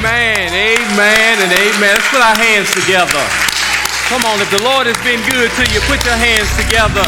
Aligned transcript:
Amen, 0.00 0.48
amen, 0.54 1.38
and 1.42 1.52
amen. 1.52 1.92
Let's 1.92 2.08
put 2.08 2.22
our 2.22 2.34
hands 2.34 2.72
together. 2.72 3.20
Come 4.08 4.24
on, 4.24 4.40
if 4.40 4.50
the 4.50 4.62
Lord 4.62 4.86
has 4.86 4.96
been 5.04 5.20
good 5.28 5.50
to 5.50 5.74
you, 5.74 5.78
put 5.80 6.02
your 6.06 6.16
hands 6.16 6.48
together. 6.56 7.04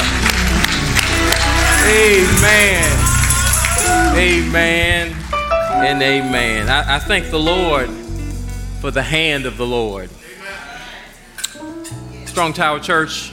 Amen, 1.88 2.84
amen, 4.14 5.16
and 5.82 6.02
amen. 6.02 6.68
I, 6.68 6.96
I 6.96 6.98
thank 6.98 7.30
the 7.30 7.40
Lord 7.40 7.88
for 8.82 8.90
the 8.90 9.02
hand 9.02 9.46
of 9.46 9.56
the 9.56 9.66
Lord. 9.66 10.10
Strong 12.26 12.52
Tower 12.52 12.78
Church, 12.78 13.32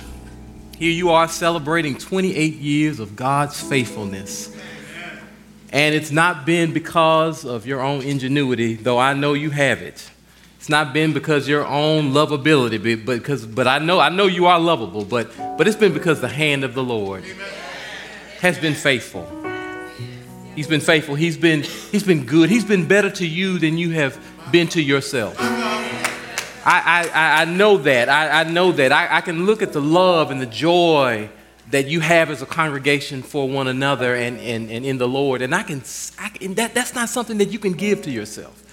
here 0.78 0.94
you 0.94 1.10
are 1.10 1.28
celebrating 1.28 1.98
28 1.98 2.54
years 2.56 3.02
of 3.02 3.18
God's 3.18 3.62
faithfulness. 3.62 4.56
And 5.72 5.94
it's 5.94 6.12
not 6.12 6.46
been 6.46 6.74
because 6.74 7.46
of 7.46 7.68
your 7.68 7.82
own 7.82 8.02
ingenuity, 8.02 8.74
though 8.76 8.98
I 8.98 9.14
know 9.14 9.34
you 9.34 9.52
have 9.52 9.82
it. 9.82 10.10
It's 10.58 10.70
not 10.70 10.94
been 10.94 11.14
because 11.14 11.48
your 11.48 11.66
own 11.66 12.12
lovability, 12.12 13.06
but 13.06 13.18
because 13.18 13.46
but 13.46 13.68
I 13.68 13.80
know 13.80 14.00
I 14.00 14.10
know 14.10 14.26
you 14.26 14.48
are 14.48 14.60
lovable, 14.60 15.06
but 15.06 15.32
but 15.58 15.68
it's 15.68 15.78
been 15.78 15.94
because 15.94 16.22
the 16.22 16.28
hand 16.28 16.64
of 16.64 16.74
the 16.74 16.84
Lord 16.84 17.24
has 18.42 18.58
been 18.58 18.74
faithful. 18.74 19.28
He's 20.56 20.68
been 20.68 20.82
faithful. 20.82 21.16
He's 21.16 21.38
been 21.38 21.64
he's 21.64 22.04
been 22.04 22.26
good. 22.26 22.50
He's 22.50 22.66
been 22.66 22.88
better 22.88 23.10
to 23.12 23.26
you 23.26 23.60
than 23.60 23.78
you 23.78 23.92
have 23.92 24.20
been 24.52 24.68
to 24.70 24.82
yourself. 24.82 25.36
I, 26.66 27.10
I, 27.14 27.42
I 27.42 27.46
know 27.46 27.78
that. 27.78 28.10
I, 28.10 28.42
I 28.42 28.44
know 28.44 28.72
that. 28.74 28.92
I, 28.92 29.18
I 29.18 29.22
can 29.22 29.46
look 29.46 29.62
at 29.62 29.74
the 29.74 29.82
love 29.82 30.30
and 30.30 30.42
the 30.42 30.46
joy 30.46 31.30
that 31.72 31.88
you 31.88 32.00
have 32.00 32.30
as 32.30 32.42
a 32.42 32.46
congregation 32.46 33.22
for 33.22 33.48
one 33.48 33.68
another 33.68 34.16
and, 34.16 34.40
and, 34.40 34.70
and 34.72 34.86
in 34.86 34.98
the 34.98 35.08
Lord. 35.08 35.42
And 35.42 35.54
I 35.54 35.64
can, 35.64 35.84
I 36.18 36.30
can 36.30 36.56
that, 36.56 36.74
that's 36.74 36.96
not 36.96 37.10
something 37.10 37.38
that 37.38 37.50
you 37.50 37.60
can 37.60 37.74
give 37.74 38.02
to 38.04 38.12
yourself. 38.12 38.64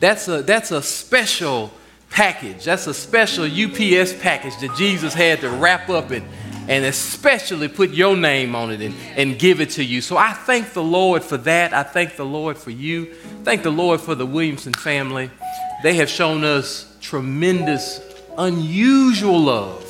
That's 0.00 0.28
a, 0.28 0.42
that's 0.42 0.70
a 0.70 0.82
special 0.82 1.70
package. 2.10 2.64
That's 2.64 2.86
a 2.86 2.94
special 2.94 3.44
UPS 3.44 4.14
package 4.20 4.56
that 4.58 4.74
Jesus 4.76 5.12
had 5.12 5.40
to 5.40 5.50
wrap 5.50 5.90
up 5.90 6.10
and, 6.10 6.24
and 6.68 6.84
especially 6.84 7.68
put 7.68 7.90
your 7.90 8.16
name 8.16 8.54
on 8.54 8.70
it 8.70 8.80
and, 8.80 8.94
and 9.16 9.38
give 9.38 9.60
it 9.60 9.70
to 9.70 9.84
you. 9.84 10.00
So 10.00 10.16
I 10.16 10.32
thank 10.32 10.72
the 10.72 10.82
Lord 10.82 11.22
for 11.22 11.36
that. 11.38 11.74
I 11.74 11.82
thank 11.82 12.16
the 12.16 12.24
Lord 12.24 12.56
for 12.56 12.70
you. 12.70 13.12
Thank 13.44 13.62
the 13.62 13.72
Lord 13.72 14.00
for 14.00 14.14
the 14.14 14.26
Williamson 14.26 14.72
family. 14.72 15.30
They 15.82 15.94
have 15.94 16.08
shown 16.08 16.44
us 16.44 16.96
tremendous, 17.00 18.00
unusual 18.38 19.38
love 19.40 19.87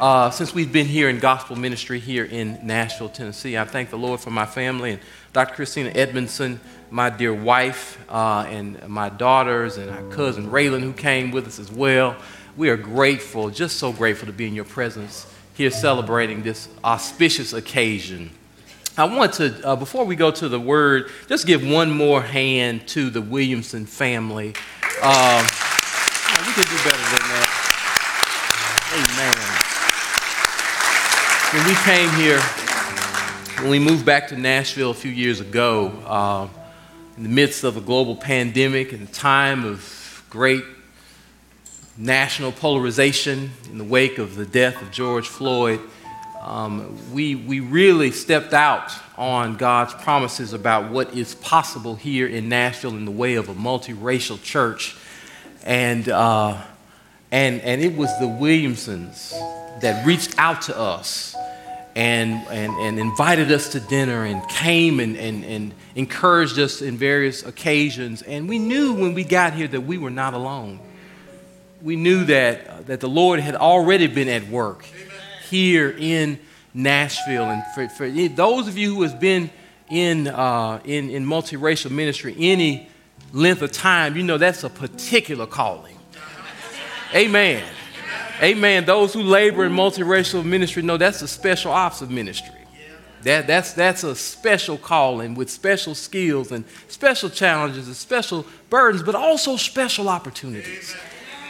uh, 0.00 0.30
since 0.30 0.54
we've 0.54 0.72
been 0.72 0.86
here 0.86 1.08
in 1.08 1.18
gospel 1.18 1.56
ministry 1.56 1.98
here 1.98 2.24
in 2.24 2.58
Nashville, 2.62 3.08
Tennessee. 3.08 3.58
I 3.58 3.64
thank 3.64 3.90
the 3.90 3.98
Lord 3.98 4.20
for 4.20 4.30
my 4.30 4.46
family 4.46 4.92
and 4.92 5.00
Dr. 5.32 5.54
Christina 5.54 5.90
Edmondson, 5.90 6.60
my 6.90 7.10
dear 7.10 7.34
wife, 7.34 7.98
uh, 8.08 8.46
and 8.48 8.88
my 8.88 9.08
daughters, 9.08 9.76
and 9.76 9.90
our 9.90 10.02
cousin 10.14 10.50
Raylan, 10.50 10.82
who 10.82 10.92
came 10.92 11.30
with 11.32 11.46
us 11.46 11.58
as 11.58 11.70
well. 11.70 12.16
We 12.56 12.70
are 12.70 12.76
grateful, 12.76 13.50
just 13.50 13.78
so 13.78 13.92
grateful 13.92 14.26
to 14.26 14.32
be 14.32 14.46
in 14.46 14.54
your 14.54 14.64
presence 14.64 15.26
here 15.54 15.70
celebrating 15.70 16.42
this 16.42 16.68
auspicious 16.84 17.52
occasion. 17.52 18.30
I 18.96 19.04
want 19.04 19.34
to, 19.34 19.66
uh, 19.66 19.76
before 19.76 20.04
we 20.04 20.16
go 20.16 20.30
to 20.30 20.48
the 20.48 20.60
word, 20.60 21.10
just 21.28 21.46
give 21.46 21.66
one 21.66 21.90
more 21.90 22.22
hand 22.22 22.86
to 22.88 23.10
the 23.10 23.20
Williamson 23.20 23.86
family. 23.86 24.54
Um, 25.02 25.44
we 26.46 26.52
could 26.52 26.68
do 26.68 26.76
better 26.84 26.96
than 26.96 27.24
that. 27.34 27.64
Amen 28.94 29.68
when 31.52 31.64
we 31.64 31.67
came 31.84 32.10
here, 32.10 32.40
when 33.60 33.70
we 33.70 33.78
moved 33.78 34.04
back 34.04 34.28
to 34.28 34.36
Nashville 34.36 34.90
a 34.90 34.94
few 34.94 35.10
years 35.10 35.40
ago, 35.40 35.88
uh, 36.06 36.48
in 37.16 37.22
the 37.22 37.28
midst 37.28 37.64
of 37.64 37.76
a 37.76 37.80
global 37.80 38.16
pandemic 38.16 38.92
and 38.92 39.08
a 39.08 39.12
time 39.12 39.64
of 39.64 40.24
great 40.28 40.64
national 41.96 42.52
polarization 42.52 43.50
in 43.70 43.78
the 43.78 43.84
wake 43.84 44.18
of 44.18 44.34
the 44.34 44.44
death 44.44 44.80
of 44.82 44.90
George 44.90 45.28
Floyd, 45.28 45.80
um, 46.40 46.98
we, 47.12 47.34
we 47.34 47.60
really 47.60 48.10
stepped 48.10 48.52
out 48.52 48.92
on 49.16 49.56
God's 49.56 49.94
promises 49.94 50.52
about 50.52 50.90
what 50.90 51.14
is 51.14 51.34
possible 51.36 51.94
here 51.94 52.26
in 52.26 52.48
Nashville 52.48 52.96
in 52.96 53.04
the 53.04 53.10
way 53.10 53.34
of 53.34 53.48
a 53.48 53.54
multiracial 53.54 54.42
church. 54.42 54.96
And, 55.64 56.08
uh, 56.08 56.60
and, 57.30 57.60
and 57.60 57.82
it 57.82 57.96
was 57.96 58.16
the 58.18 58.28
Williamsons 58.28 59.30
that 59.80 60.04
reached 60.06 60.38
out 60.38 60.62
to 60.62 60.76
us 60.76 61.36
and, 61.98 62.46
and, 62.46 62.72
and 62.78 63.00
invited 63.00 63.50
us 63.50 63.70
to 63.70 63.80
dinner 63.80 64.24
and 64.24 64.48
came 64.48 65.00
and, 65.00 65.16
and, 65.16 65.44
and 65.44 65.74
encouraged 65.96 66.56
us 66.56 66.80
in 66.80 66.96
various 66.96 67.44
occasions. 67.44 68.22
And 68.22 68.48
we 68.48 68.60
knew 68.60 68.94
when 68.94 69.14
we 69.14 69.24
got 69.24 69.54
here 69.54 69.66
that 69.66 69.80
we 69.80 69.98
were 69.98 70.10
not 70.10 70.32
alone. 70.32 70.78
We 71.82 71.96
knew 71.96 72.24
that, 72.26 72.68
uh, 72.68 72.80
that 72.82 73.00
the 73.00 73.08
Lord 73.08 73.40
had 73.40 73.56
already 73.56 74.06
been 74.06 74.28
at 74.28 74.46
work 74.46 74.84
here 75.48 75.90
in 75.98 76.38
Nashville. 76.72 77.50
And 77.50 77.64
for, 77.74 77.88
for 77.88 78.08
those 78.08 78.68
of 78.68 78.78
you 78.78 78.94
who 78.94 79.02
have 79.02 79.18
been 79.18 79.50
in, 79.90 80.28
uh, 80.28 80.80
in, 80.84 81.10
in 81.10 81.26
multiracial 81.26 81.90
ministry 81.90 82.36
any 82.38 82.88
length 83.32 83.62
of 83.62 83.72
time, 83.72 84.16
you 84.16 84.22
know 84.22 84.38
that's 84.38 84.62
a 84.62 84.70
particular 84.70 85.46
calling. 85.46 85.98
Amen. 87.12 87.64
Amen. 88.40 88.84
Those 88.84 89.12
who 89.12 89.22
labor 89.22 89.64
in 89.64 89.72
multiracial 89.72 90.44
ministry 90.44 90.82
know 90.82 90.96
that's 90.96 91.22
a 91.22 91.28
special 91.28 91.72
ops 91.72 92.02
of 92.02 92.10
ministry. 92.10 92.54
That, 93.22 93.48
that's, 93.48 93.72
that's 93.72 94.04
a 94.04 94.14
special 94.14 94.78
calling 94.78 95.34
with 95.34 95.50
special 95.50 95.96
skills 95.96 96.52
and 96.52 96.64
special 96.86 97.28
challenges 97.28 97.88
and 97.88 97.96
special 97.96 98.46
burdens, 98.70 99.02
but 99.02 99.16
also 99.16 99.56
special 99.56 100.08
opportunities. 100.08 100.96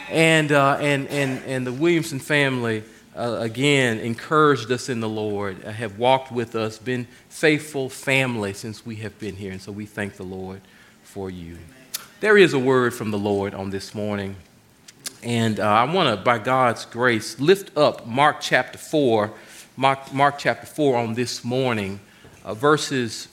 And, 0.09 0.51
uh, 0.51 0.77
and, 0.79 1.07
and, 1.09 1.43
and 1.45 1.67
the 1.67 1.71
Williamson 1.71 2.17
family, 2.17 2.83
uh, 3.15 3.37
again, 3.39 3.99
encouraged 3.99 4.71
us 4.71 4.89
in 4.89 4.99
the 4.99 5.09
Lord, 5.09 5.63
uh, 5.63 5.71
have 5.71 5.99
walked 5.99 6.31
with 6.31 6.55
us, 6.55 6.79
been 6.79 7.07
faithful 7.29 7.87
family 7.87 8.53
since 8.53 8.83
we 8.83 8.95
have 8.97 9.17
been 9.19 9.35
here. 9.35 9.51
And 9.51 9.61
so 9.61 9.71
we 9.71 9.85
thank 9.85 10.15
the 10.15 10.23
Lord 10.23 10.61
for 11.03 11.29
you. 11.29 11.59
There 12.19 12.37
is 12.37 12.53
a 12.53 12.59
word 12.59 12.95
from 12.95 13.11
the 13.11 13.19
Lord 13.19 13.53
on 13.53 13.69
this 13.69 13.93
morning. 13.93 14.35
And 15.21 15.59
uh, 15.59 15.67
I 15.67 15.83
want 15.93 16.17
to, 16.17 16.23
by 16.23 16.37
God's 16.37 16.85
grace, 16.85 17.39
lift 17.39 17.75
up 17.77 18.07
Mark 18.07 18.37
chapter 18.39 18.77
4, 18.77 19.31
Mark, 19.75 20.13
Mark 20.13 20.37
chapter 20.37 20.65
4 20.65 20.97
on 20.97 21.13
this 21.13 21.43
morning, 21.43 21.99
uh, 22.45 22.53
verses 22.53 23.27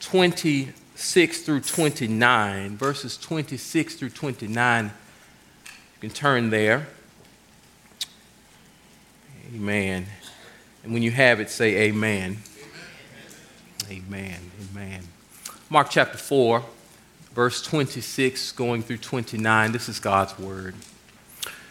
26 0.00 1.42
through 1.42 1.60
29. 1.60 2.76
Verses 2.76 3.16
26 3.16 3.94
through 3.94 4.10
29. 4.10 4.84
You 4.86 4.90
can 6.00 6.10
turn 6.10 6.50
there. 6.50 6.88
Amen. 9.54 10.06
And 10.82 10.92
when 10.92 11.02
you 11.02 11.10
have 11.10 11.40
it, 11.40 11.50
say 11.50 11.88
amen. 11.88 12.38
Amen. 13.90 14.38
Amen. 14.70 15.02
Mark 15.70 15.88
chapter 15.90 16.18
4, 16.18 16.62
verse 17.34 17.62
26 17.62 18.52
going 18.52 18.82
through 18.82 18.98
29. 18.98 19.72
This 19.72 19.88
is 19.88 20.00
God's 20.00 20.38
word. 20.38 20.74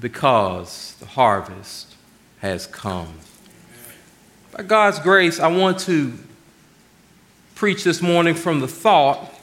because 0.00 0.94
the 1.00 1.06
harvest 1.06 1.94
has 2.40 2.66
come. 2.66 3.14
By 4.52 4.62
God's 4.62 4.98
grace, 4.98 5.40
I 5.40 5.48
want 5.48 5.78
to 5.80 6.12
preach 7.54 7.84
this 7.84 8.00
morning 8.00 8.34
from 8.34 8.60
the 8.60 8.68
thought 8.68 9.34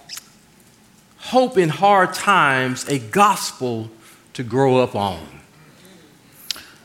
hope 1.26 1.58
in 1.58 1.70
hard 1.70 2.14
times, 2.14 2.88
a 2.88 3.00
gospel 3.00 3.90
to 4.34 4.44
grow 4.44 4.78
up 4.78 4.96
on. 4.96 5.26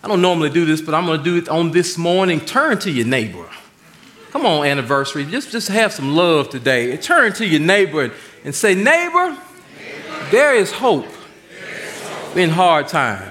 I 0.02 0.08
don't 0.08 0.22
normally 0.22 0.48
do 0.48 0.64
this, 0.64 0.80
but 0.80 0.94
I'm 0.94 1.04
going 1.04 1.18
to 1.18 1.24
do 1.24 1.36
it 1.36 1.48
on 1.48 1.72
this 1.72 1.98
morning. 1.98 2.40
Turn 2.40 2.78
to 2.80 2.90
your 2.90 3.06
neighbor. 3.06 3.46
Come 4.30 4.46
on, 4.46 4.64
anniversary. 4.64 5.26
Just, 5.26 5.52
just 5.52 5.68
have 5.68 5.92
some 5.92 6.14
love 6.16 6.48
today. 6.48 6.96
Turn 6.96 7.34
to 7.34 7.46
your 7.46 7.60
neighbor 7.60 8.10
and 8.44 8.54
say, 8.54 8.74
Neighbor, 8.74 9.30
neighbor 9.30 10.30
there, 10.30 10.54
is 10.54 10.72
hope 10.72 11.04
there 11.50 11.70
is 11.70 12.02
hope 12.08 12.36
in 12.36 12.48
hard 12.48 12.88
times. 12.88 13.29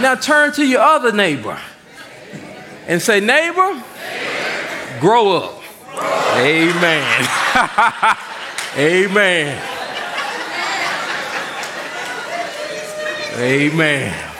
Now 0.00 0.14
turn 0.14 0.52
to 0.52 0.64
your 0.64 0.82
other 0.82 1.10
neighbor 1.12 1.58
and 2.86 3.00
say, 3.00 3.20
Neighbor, 3.20 3.82
grow 5.00 5.36
up. 5.36 5.62
Grow 5.92 6.06
up. 6.06 6.36
Amen. 6.36 7.28
Amen. 8.76 9.62
Amen. 13.38 14.32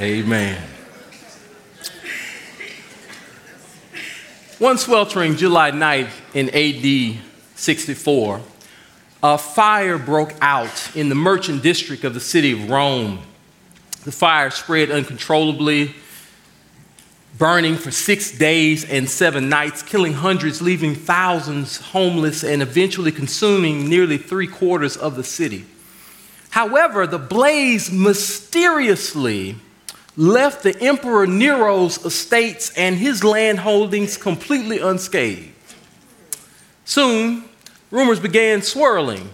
Amen. 0.00 0.62
One 4.58 4.78
sweltering 4.78 5.36
July 5.36 5.72
night 5.72 6.08
in 6.34 6.48
AD 6.50 7.18
64, 7.56 8.40
a 9.24 9.38
fire 9.38 9.98
broke 9.98 10.34
out 10.40 10.90
in 10.94 11.08
the 11.08 11.16
merchant 11.16 11.64
district 11.64 12.04
of 12.04 12.14
the 12.14 12.20
city 12.20 12.52
of 12.52 12.70
Rome. 12.70 13.18
The 14.04 14.12
fire 14.12 14.50
spread 14.50 14.90
uncontrollably, 14.90 15.94
burning 17.38 17.76
for 17.76 17.90
six 17.90 18.36
days 18.36 18.84
and 18.84 19.08
seven 19.08 19.48
nights, 19.48 19.82
killing 19.82 20.12
hundreds, 20.12 20.60
leaving 20.60 20.94
thousands 20.94 21.78
homeless, 21.78 22.42
and 22.42 22.62
eventually 22.62 23.12
consuming 23.12 23.88
nearly 23.88 24.18
three 24.18 24.48
quarters 24.48 24.96
of 24.96 25.14
the 25.16 25.24
city. 25.24 25.64
However, 26.50 27.06
the 27.06 27.18
blaze 27.18 27.90
mysteriously 27.90 29.56
left 30.16 30.62
the 30.62 30.78
Emperor 30.82 31.26
Nero's 31.26 32.04
estates 32.04 32.70
and 32.76 32.96
his 32.96 33.24
land 33.24 33.60
holdings 33.60 34.16
completely 34.16 34.78
unscathed. 34.78 35.48
Soon, 36.84 37.44
rumors 37.90 38.20
began 38.20 38.60
swirling 38.62 39.30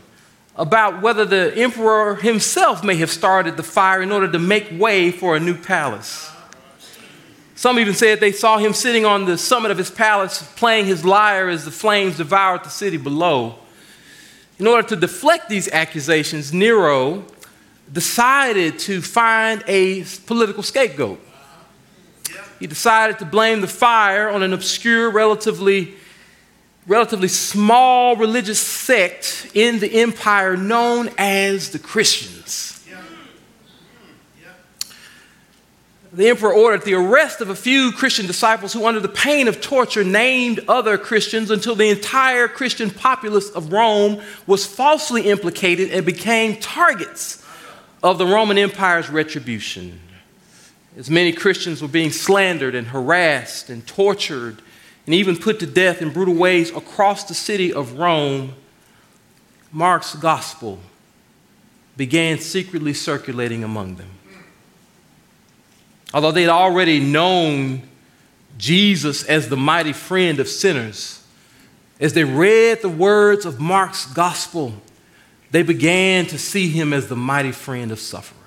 about 0.58 1.00
whether 1.00 1.24
the 1.24 1.56
emperor 1.56 2.16
himself 2.16 2.82
may 2.82 2.96
have 2.96 3.10
started 3.10 3.56
the 3.56 3.62
fire 3.62 4.02
in 4.02 4.10
order 4.10 4.30
to 4.30 4.38
make 4.38 4.68
way 4.72 5.12
for 5.12 5.36
a 5.36 5.40
new 5.40 5.56
palace. 5.56 6.30
Some 7.54 7.78
even 7.78 7.94
said 7.94 8.20
they 8.20 8.32
saw 8.32 8.58
him 8.58 8.72
sitting 8.72 9.04
on 9.04 9.24
the 9.24 9.38
summit 9.38 9.70
of 9.70 9.78
his 9.78 9.90
palace 9.90 10.42
playing 10.56 10.86
his 10.86 11.04
lyre 11.04 11.48
as 11.48 11.64
the 11.64 11.70
flames 11.70 12.16
devoured 12.16 12.64
the 12.64 12.70
city 12.70 12.96
below. 12.96 13.56
In 14.58 14.66
order 14.66 14.86
to 14.88 14.96
deflect 14.96 15.48
these 15.48 15.68
accusations, 15.68 16.52
Nero 16.52 17.24
decided 17.92 18.78
to 18.80 19.00
find 19.00 19.62
a 19.68 20.04
political 20.26 20.62
scapegoat. 20.62 21.20
He 22.58 22.66
decided 22.66 23.20
to 23.20 23.24
blame 23.24 23.60
the 23.60 23.68
fire 23.68 24.28
on 24.28 24.42
an 24.42 24.52
obscure, 24.52 25.10
relatively, 25.10 25.94
relatively 26.88 27.28
small 27.28 28.16
religious 28.16 28.58
sect 28.58 29.50
in 29.54 29.78
the 29.78 30.00
empire 30.00 30.56
known 30.56 31.10
as 31.18 31.70
the 31.70 31.78
Christians. 31.78 32.74
The 36.10 36.30
emperor 36.30 36.54
ordered 36.54 36.86
the 36.86 36.94
arrest 36.94 37.42
of 37.42 37.50
a 37.50 37.54
few 37.54 37.92
Christian 37.92 38.26
disciples 38.26 38.72
who, 38.72 38.86
under 38.86 38.98
the 38.98 39.10
pain 39.10 39.46
of 39.46 39.60
torture, 39.60 40.02
named 40.02 40.64
other 40.66 40.96
Christians 40.96 41.50
until 41.50 41.74
the 41.74 41.90
entire 41.90 42.48
Christian 42.48 42.90
populace 42.90 43.50
of 43.50 43.72
Rome 43.72 44.22
was 44.46 44.64
falsely 44.64 45.28
implicated 45.28 45.90
and 45.90 46.06
became 46.06 46.58
targets 46.60 47.44
of 48.02 48.16
the 48.16 48.24
Roman 48.24 48.56
Empire's 48.56 49.10
retribution. 49.10 50.00
As 50.96 51.10
many 51.10 51.30
Christians 51.30 51.82
were 51.82 51.88
being 51.88 52.10
slandered 52.10 52.74
and 52.74 52.86
harassed 52.88 53.68
and 53.68 53.86
tortured 53.86 54.62
and 55.08 55.14
even 55.14 55.38
put 55.38 55.58
to 55.58 55.66
death 55.66 56.02
in 56.02 56.10
brutal 56.10 56.34
ways 56.34 56.68
across 56.68 57.24
the 57.24 57.32
city 57.32 57.72
of 57.72 57.98
Rome, 57.98 58.52
Mark's 59.72 60.14
gospel 60.14 60.78
began 61.96 62.38
secretly 62.38 62.92
circulating 62.92 63.64
among 63.64 63.94
them. 63.94 64.10
Although 66.12 66.32
they'd 66.32 66.50
already 66.50 67.00
known 67.00 67.88
Jesus 68.58 69.24
as 69.24 69.48
the 69.48 69.56
mighty 69.56 69.94
friend 69.94 70.40
of 70.40 70.46
sinners, 70.46 71.24
as 71.98 72.12
they 72.12 72.24
read 72.24 72.82
the 72.82 72.90
words 72.90 73.46
of 73.46 73.58
Mark's 73.58 74.04
gospel, 74.12 74.74
they 75.52 75.62
began 75.62 76.26
to 76.26 76.36
see 76.36 76.68
him 76.68 76.92
as 76.92 77.08
the 77.08 77.16
mighty 77.16 77.52
friend 77.52 77.92
of 77.92 77.98
sufferers. 77.98 78.37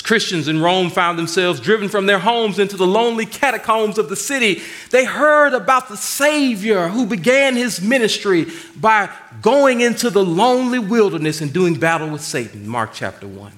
As 0.00 0.06
Christians 0.06 0.48
in 0.48 0.62
Rome 0.62 0.88
found 0.88 1.18
themselves 1.18 1.60
driven 1.60 1.90
from 1.90 2.06
their 2.06 2.18
homes 2.18 2.58
into 2.58 2.78
the 2.78 2.86
lonely 2.86 3.26
catacombs 3.26 3.98
of 3.98 4.08
the 4.08 4.16
city, 4.16 4.62
they 4.90 5.04
heard 5.04 5.52
about 5.52 5.90
the 5.90 5.96
Savior 5.98 6.88
who 6.88 7.04
began 7.04 7.54
his 7.54 7.82
ministry 7.82 8.46
by 8.74 9.10
going 9.42 9.82
into 9.82 10.08
the 10.08 10.24
lonely 10.24 10.78
wilderness 10.78 11.42
and 11.42 11.52
doing 11.52 11.78
battle 11.78 12.08
with 12.08 12.22
Satan, 12.22 12.66
Mark 12.66 12.92
chapter 12.94 13.28
1. 13.28 13.52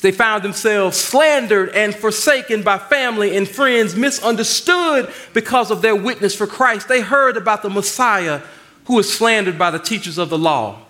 They 0.00 0.10
found 0.10 0.42
themselves 0.42 0.98
slandered 0.98 1.68
and 1.68 1.94
forsaken 1.94 2.64
by 2.64 2.76
family 2.76 3.36
and 3.36 3.46
friends, 3.46 3.94
misunderstood 3.94 5.14
because 5.34 5.70
of 5.70 5.82
their 5.82 5.94
witness 5.94 6.34
for 6.34 6.48
Christ. 6.48 6.88
They 6.88 7.00
heard 7.00 7.36
about 7.36 7.62
the 7.62 7.70
Messiah 7.70 8.40
who 8.86 8.96
was 8.96 9.12
slandered 9.12 9.56
by 9.56 9.70
the 9.70 9.78
teachers 9.78 10.18
of 10.18 10.30
the 10.30 10.38
law 10.38 10.80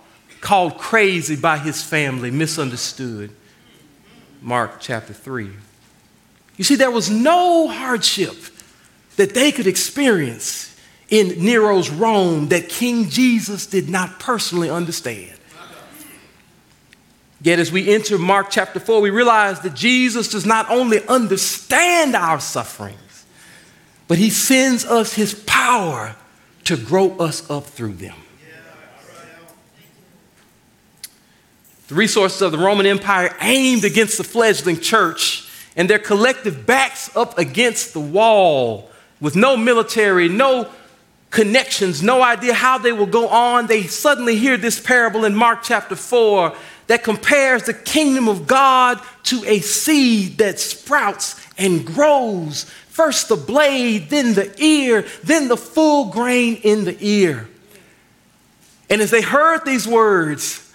called 0.41 0.79
crazy 0.79 1.37
by 1.37 1.59
his 1.59 1.83
family, 1.83 2.31
misunderstood. 2.31 3.31
Mark 4.41 4.81
chapter 4.81 5.13
3. 5.13 5.51
You 6.57 6.65
see, 6.65 6.75
there 6.75 6.91
was 6.91 7.11
no 7.11 7.69
hardship 7.69 8.37
that 9.17 9.35
they 9.35 9.53
could 9.53 9.67
experience 9.67 10.77
in 11.09 11.45
Nero's 11.45 11.91
Rome 11.91 12.49
that 12.49 12.69
King 12.69 13.09
Jesus 13.09 13.67
did 13.67 13.89
not 13.89 14.21
personally 14.21 14.71
understand. 14.71 15.37
Yet, 17.43 17.59
as 17.59 17.73
we 17.73 17.93
enter 17.93 18.19
Mark 18.19 18.49
chapter 18.51 18.79
4, 18.79 19.01
we 19.01 19.11
realize 19.11 19.61
that 19.61 19.75
Jesus 19.75 20.29
does 20.29 20.45
not 20.45 20.71
only 20.71 21.07
understand 21.07 22.15
our 22.15 22.39
sufferings, 22.39 23.25
but 24.09 24.19
he 24.19 24.29
sends 24.29 24.85
us 24.85 25.15
his 25.15 25.35
power 25.47 26.17
to 26.65 26.77
grow 26.77 27.17
us 27.17 27.49
up 27.51 27.65
through 27.65 27.95
them. 27.95 28.17
The 31.91 31.97
resources 31.97 32.41
of 32.41 32.53
the 32.53 32.59
Roman 32.59 32.87
Empire 32.87 33.37
aimed 33.41 33.83
against 33.83 34.17
the 34.17 34.23
fledgling 34.23 34.79
church 34.79 35.51
and 35.75 35.91
their 35.91 35.99
collective 35.99 36.65
backs 36.65 37.15
up 37.17 37.37
against 37.37 37.95
the 37.95 38.01
wall 38.01 38.89
with 39.21 39.35
no 39.35 39.57
military, 39.57 40.29
no 40.29 40.71
connections, 41.31 42.01
no 42.01 42.23
idea 42.23 42.55
how 42.55 42.79
they 42.79 42.93
will 42.93 43.07
go 43.07 43.27
on. 43.27 43.67
They 43.67 43.83
suddenly 43.83 44.37
hear 44.37 44.57
this 44.57 44.79
parable 44.79 45.25
in 45.25 45.35
Mark 45.35 45.65
chapter 45.65 45.97
4 45.97 46.55
that 46.87 47.03
compares 47.03 47.65
the 47.65 47.75
kingdom 47.75 48.29
of 48.29 48.47
God 48.47 49.01
to 49.25 49.45
a 49.45 49.59
seed 49.59 50.39
that 50.39 50.61
sprouts 50.61 51.45
and 51.59 51.85
grows. 51.85 52.71
First 52.87 53.29
the 53.29 53.37
blade, 53.37 54.11
then 54.11 54.35
the 54.35 54.55
ear, 54.63 55.05
then 55.25 55.49
the 55.49 55.57
full 55.57 56.13
grain 56.13 56.55
in 56.63 56.85
the 56.85 56.97
ear. 57.01 57.49
And 58.89 59.03
as 59.03 59.11
they 59.11 59.23
heard 59.23 59.65
these 59.65 59.89
words, 59.89 60.70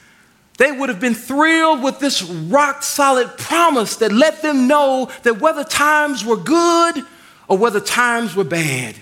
they 0.57 0.71
would 0.71 0.89
have 0.89 0.99
been 0.99 1.15
thrilled 1.15 1.83
with 1.83 1.99
this 1.99 2.23
rock 2.23 2.81
solid 2.81 3.37
promise 3.37 3.97
that 3.97 4.11
let 4.11 4.41
them 4.41 4.67
know 4.67 5.11
that 5.23 5.39
whether 5.39 5.63
times 5.63 6.23
were 6.23 6.37
good 6.37 7.03
or 7.47 7.57
whether 7.57 7.79
times 7.79 8.35
were 8.35 8.45
bad, 8.45 8.95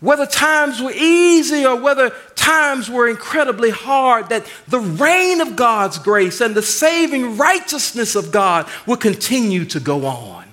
whether 0.00 0.26
times 0.26 0.82
were 0.82 0.92
easy 0.92 1.64
or 1.64 1.76
whether 1.76 2.10
times 2.34 2.90
were 2.90 3.08
incredibly 3.08 3.70
hard, 3.70 4.30
that 4.30 4.50
the 4.66 4.80
reign 4.80 5.40
of 5.40 5.54
God's 5.54 5.98
grace 5.98 6.40
and 6.40 6.54
the 6.54 6.62
saving 6.62 7.36
righteousness 7.36 8.16
of 8.16 8.32
God 8.32 8.68
would 8.86 9.00
continue 9.00 9.64
to 9.66 9.78
go 9.78 10.06
on. 10.06 10.44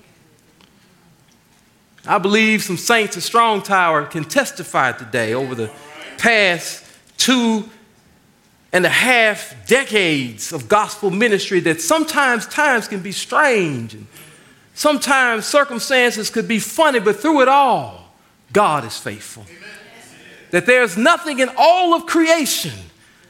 I 2.05 2.19
believe 2.19 2.61
some 2.61 2.77
saints 2.77 3.17
at 3.17 3.23
Strong 3.23 3.63
Tower 3.63 4.05
can 4.05 4.23
testify 4.23 4.91
today 4.91 5.33
over 5.33 5.55
the 5.55 5.71
past 6.17 6.85
two 7.17 7.69
and 8.77 8.85
a 8.85 8.89
half 8.89 9.55
decades 9.65 10.53
of 10.53 10.69
gospel 10.69 11.09
ministry 11.09 11.59
that 11.61 11.81
sometimes 11.81 12.45
times 12.45 12.87
can 12.87 12.99
be 12.99 13.11
strange 13.11 13.95
and 13.95 14.05
sometimes 14.75 15.47
circumstances 15.47 16.29
could 16.29 16.47
be 16.47 16.59
funny, 16.59 16.99
but 16.99 17.15
through 17.15 17.41
it 17.41 17.47
all, 17.47 18.13
God 18.53 18.85
is 18.85 18.95
faithful. 18.95 19.47
Amen. 19.49 19.69
That 20.51 20.67
there's 20.67 20.95
nothing 20.95 21.39
in 21.39 21.49
all 21.57 21.95
of 21.95 22.05
creation, 22.05 22.73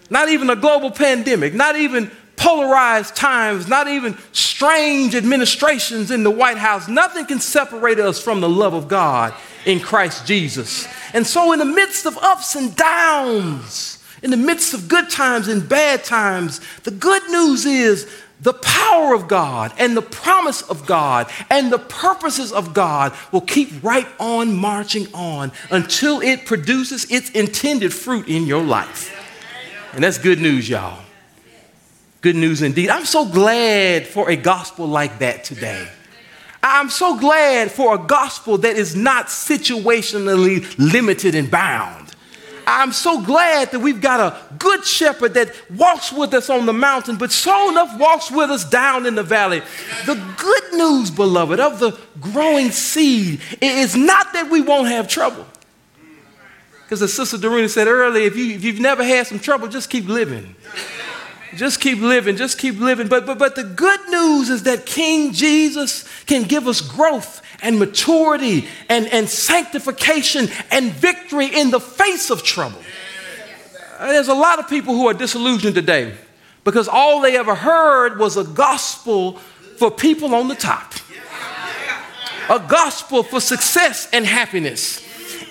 not 0.10 0.28
even 0.28 0.50
a 0.50 0.56
global 0.58 0.92
pandemic, 0.92 1.54
not 1.54 1.78
even 1.78 2.12
polarized 2.36 3.16
times, 3.16 3.70
not 3.70 3.88
even 3.88 4.18
strange 4.34 5.16
administrations 5.16 6.12
in 6.12 6.24
the 6.24 6.30
White 6.30 6.58
House, 6.58 6.90
nothing 6.90 7.26
can 7.26 7.40
separate 7.40 8.00
us 8.00 8.22
from 8.22 8.42
the 8.42 8.50
love 8.50 8.74
of 8.74 8.90
God 8.90 9.34
in 9.66 9.80
Christ 9.80 10.28
Jesus. 10.28 10.86
And 11.14 11.26
so, 11.26 11.54
in 11.54 11.60
the 11.60 11.66
midst 11.66 12.06
of 12.06 12.18
ups 12.18 12.56
and 12.58 12.76
downs, 12.76 13.97
in 14.24 14.32
the 14.32 14.38
midst 14.38 14.74
of 14.74 14.88
good 14.88 15.10
times 15.10 15.48
and 15.48 15.68
bad 15.68 16.04
times, 16.04 16.62
the 16.84 16.92
good 16.92 17.24
news 17.30 17.66
is 17.66 18.08
the 18.42 18.54
power 18.54 19.16
of 19.16 19.28
God 19.28 19.74
and 19.78 19.98
the 19.98 20.02
promise 20.02 20.62
of 20.64 20.86
God 20.86 21.32
and 21.50 21.72
the 21.72 21.80
purposes 21.80 22.52
of 22.52 22.74
God 22.74 23.14
will 23.32 23.42
keep 23.42 23.84
right 23.84 24.08
on 24.20 24.56
marching 24.56 25.08
on 25.14 25.52
until 25.72 26.22
it 26.22 26.46
produces 26.46 27.10
its 27.12 27.30
intended 27.32 27.94
fruit 27.94 28.28
in 28.28 28.46
your 28.46 28.64
life. 28.64 29.14
And 29.94 30.04
that's 30.04 30.18
good 30.18 30.40
news, 30.40 30.70
y'all. 30.70 31.02
Good 32.22 32.36
news 32.36 32.62
indeed. 32.62 32.90
I'm 32.90 33.06
so 33.06 33.26
glad 33.26 34.06
for 34.06 34.30
a 34.30 34.36
gospel 34.36 34.88
like 34.88 35.20
that 35.20 35.44
today. 35.44 35.88
I'm 36.62 36.90
so 36.90 37.18
glad 37.18 37.72
for 37.72 37.96
a 37.96 37.98
gospel 37.98 38.58
that 38.60 38.76
is 38.76 38.96
not 38.96 39.28
situationally 39.28 40.66
limited 40.78 41.36
and 41.36 41.50
bound. 41.50 42.07
I'm 42.70 42.92
so 42.92 43.22
glad 43.22 43.72
that 43.72 43.80
we've 43.80 44.02
got 44.02 44.20
a 44.20 44.56
good 44.58 44.84
shepherd 44.86 45.36
that 45.36 45.56
walks 45.72 46.12
with 46.12 46.34
us 46.34 46.50
on 46.50 46.66
the 46.66 46.74
mountain, 46.74 47.16
but 47.16 47.32
so 47.32 47.70
enough 47.70 47.98
walks 47.98 48.30
with 48.30 48.52
us 48.52 48.70
down 48.70 49.06
in 49.06 49.16
the 49.16 49.24
valley. 49.24 49.62
The 50.06 50.16
good 50.38 50.74
news, 50.74 51.10
beloved, 51.10 51.62
of 51.62 51.80
the 51.80 51.98
growing 52.20 52.72
seed 52.72 53.40
is 53.62 53.96
not 53.96 54.34
that 54.34 54.52
we 54.52 54.60
won't 54.60 54.90
have 54.90 55.08
trouble. 55.08 55.48
Because 56.84 57.02
as 57.02 57.14
Sister 57.14 57.38
Dorina 57.38 57.70
said 57.70 57.88
earlier, 57.88 58.28
if, 58.28 58.36
you, 58.36 58.56
if 58.56 58.66
you've 58.66 58.82
never 58.82 59.04
had 59.04 59.28
some 59.28 59.40
trouble, 59.40 59.70
just 59.70 59.90
keep 59.90 60.06
living. 60.08 60.54
Just 61.58 61.82
keep 61.82 62.00
living, 62.00 62.38
just 62.38 62.60
keep 62.60 62.80
living. 62.80 63.08
But, 63.08 63.26
but, 63.26 63.40
but 63.40 63.56
the 63.56 63.64
good 63.64 64.00
news 64.10 64.50
is 64.50 64.64
that 64.64 64.86
King 64.86 65.34
Jesus 65.34 66.06
can 66.26 66.44
give 66.44 66.68
us 66.68 66.82
growth 66.82 67.42
and 67.62 67.80
maturity 67.80 68.68
and, 68.90 69.08
and 69.08 69.28
sanctification 69.28 70.50
and 70.70 70.92
victory 70.92 71.48
in 71.48 71.72
the 71.72 71.80
face 71.80 72.30
of 72.30 72.44
trouble. 72.44 72.80
Uh, 73.98 74.08
there's 74.08 74.28
a 74.28 74.36
lot 74.36 74.60
of 74.60 74.70
people 74.70 74.94
who 74.94 75.08
are 75.08 75.14
disillusioned 75.14 75.74
today 75.74 76.14
because 76.64 76.88
all 76.88 77.22
they 77.22 77.36
ever 77.36 77.56
heard 77.56 78.20
was 78.20 78.38
a 78.38 78.44
gospel 78.44 79.34
for 79.78 79.90
people 79.90 80.36
on 80.36 80.48
the 80.48 80.56
top, 80.56 80.94
a 82.50 82.60
gospel 82.68 83.24
for 83.24 83.42
success 83.42 84.08
and 84.14 84.26
happiness. 84.26 85.07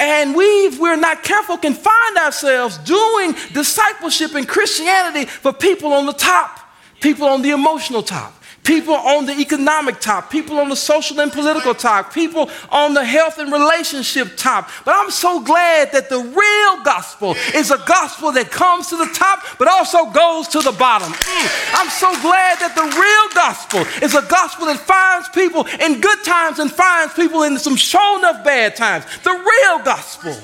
And 0.07 0.37
we, 0.37 0.45
if 0.67 0.79
we're 0.79 0.95
not 0.95 1.25
careful, 1.25 1.59
can 1.59 1.75
find 1.75 2.17
ourselves 2.19 2.79
doing 2.79 3.35
discipleship 3.53 4.37
in 4.37 4.47
Christianity 4.47 5.25
for 5.25 5.53
people 5.53 5.93
on 5.93 6.07
the 6.07 6.13
top, 6.13 6.61
people 7.01 7.27
on 7.27 7.43
the 7.43 7.51
emotional 7.51 8.05
top 8.05 8.36
people 8.67 8.95
on 8.95 9.27
the 9.27 9.33
economic 9.39 10.01
top, 10.01 10.31
people 10.31 10.59
on 10.59 10.69
the 10.69 10.77
social 10.77 11.21
and 11.21 11.33
political 11.33 11.73
top, 11.73 12.13
people 12.13 12.51
on 12.71 12.95
the 12.95 13.05
health 13.05 13.39
and 13.39 13.53
relationship 13.53 14.37
top. 14.37 14.69
But 14.85 14.95
I'm 14.97 15.11
so 15.11 15.41
glad 15.41 15.93
that 15.93 16.11
the 16.11 16.19
real 16.19 16.85
gospel 16.85 17.37
is 17.55 17.71
a 17.71 17.79
gospel 17.87 18.33
that 18.33 18.51
comes 18.51 18.89
to 18.89 18.97
the 18.97 19.09
top, 19.15 19.45
but 19.59 19.69
also 19.69 20.11
goes 20.11 20.49
to 20.49 20.61
the 20.61 20.73
bottom. 20.73 21.13
Mm. 21.13 21.81
I'm 21.81 21.91
so 21.91 22.11
glad 22.21 22.59
that 22.59 22.75
the 22.75 22.83
real 22.83 23.35
gospel 23.35 23.81
is 24.03 24.15
a 24.15 24.27
gospel 24.29 24.67
that 24.67 24.79
finds 24.79 25.29
people 25.29 25.65
in 25.81 26.01
good 26.01 26.25
times 26.25 26.59
and 26.59 26.71
finds 26.71 27.15
people 27.15 27.45
in 27.45 27.59
some 27.59 27.77
show 27.77 28.19
enough 28.19 28.45
bad 28.45 28.75
times. 28.75 29.05
The 29.23 29.31
real 29.31 29.85
gospel. 29.85 30.37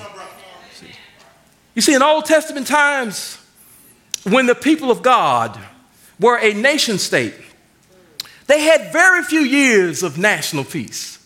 You 1.74 1.82
see, 1.82 1.94
in 1.94 2.02
Old 2.02 2.26
Testament 2.26 2.66
times, 2.66 3.38
when 4.24 4.46
the 4.46 4.54
people 4.54 4.90
of 4.90 5.02
God 5.02 5.58
were 6.20 6.38
a 6.38 6.52
nation 6.52 6.98
state, 6.98 7.34
they 8.46 8.60
had 8.60 8.92
very 8.92 9.22
few 9.22 9.40
years 9.40 10.02
of 10.02 10.18
national 10.18 10.64
peace. 10.64 11.18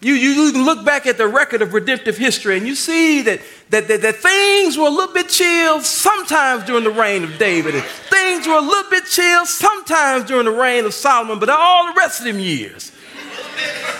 You, 0.00 0.14
you 0.14 0.52
can 0.52 0.64
look 0.64 0.84
back 0.84 1.06
at 1.06 1.18
the 1.18 1.26
record 1.26 1.60
of 1.60 1.74
redemptive 1.74 2.16
history 2.16 2.56
and 2.56 2.66
you 2.66 2.76
see 2.76 3.22
that, 3.22 3.40
that, 3.70 3.88
that, 3.88 4.00
that, 4.02 4.16
things 4.16 4.78
were 4.78 4.86
a 4.86 4.90
little 4.90 5.12
bit 5.12 5.28
chill 5.28 5.80
sometimes 5.80 6.64
during 6.64 6.84
the 6.84 6.90
reign 6.90 7.24
of 7.24 7.36
David, 7.36 7.74
and 7.74 7.82
things 7.84 8.46
were 8.46 8.54
a 8.54 8.60
little 8.60 8.88
bit 8.90 9.06
chill 9.06 9.44
sometimes 9.44 10.26
during 10.26 10.44
the 10.44 10.52
reign 10.52 10.84
of 10.84 10.94
Solomon, 10.94 11.40
but 11.40 11.48
all 11.48 11.92
the 11.92 11.94
rest 11.98 12.20
of 12.20 12.26
them 12.26 12.38
years, 12.38 12.92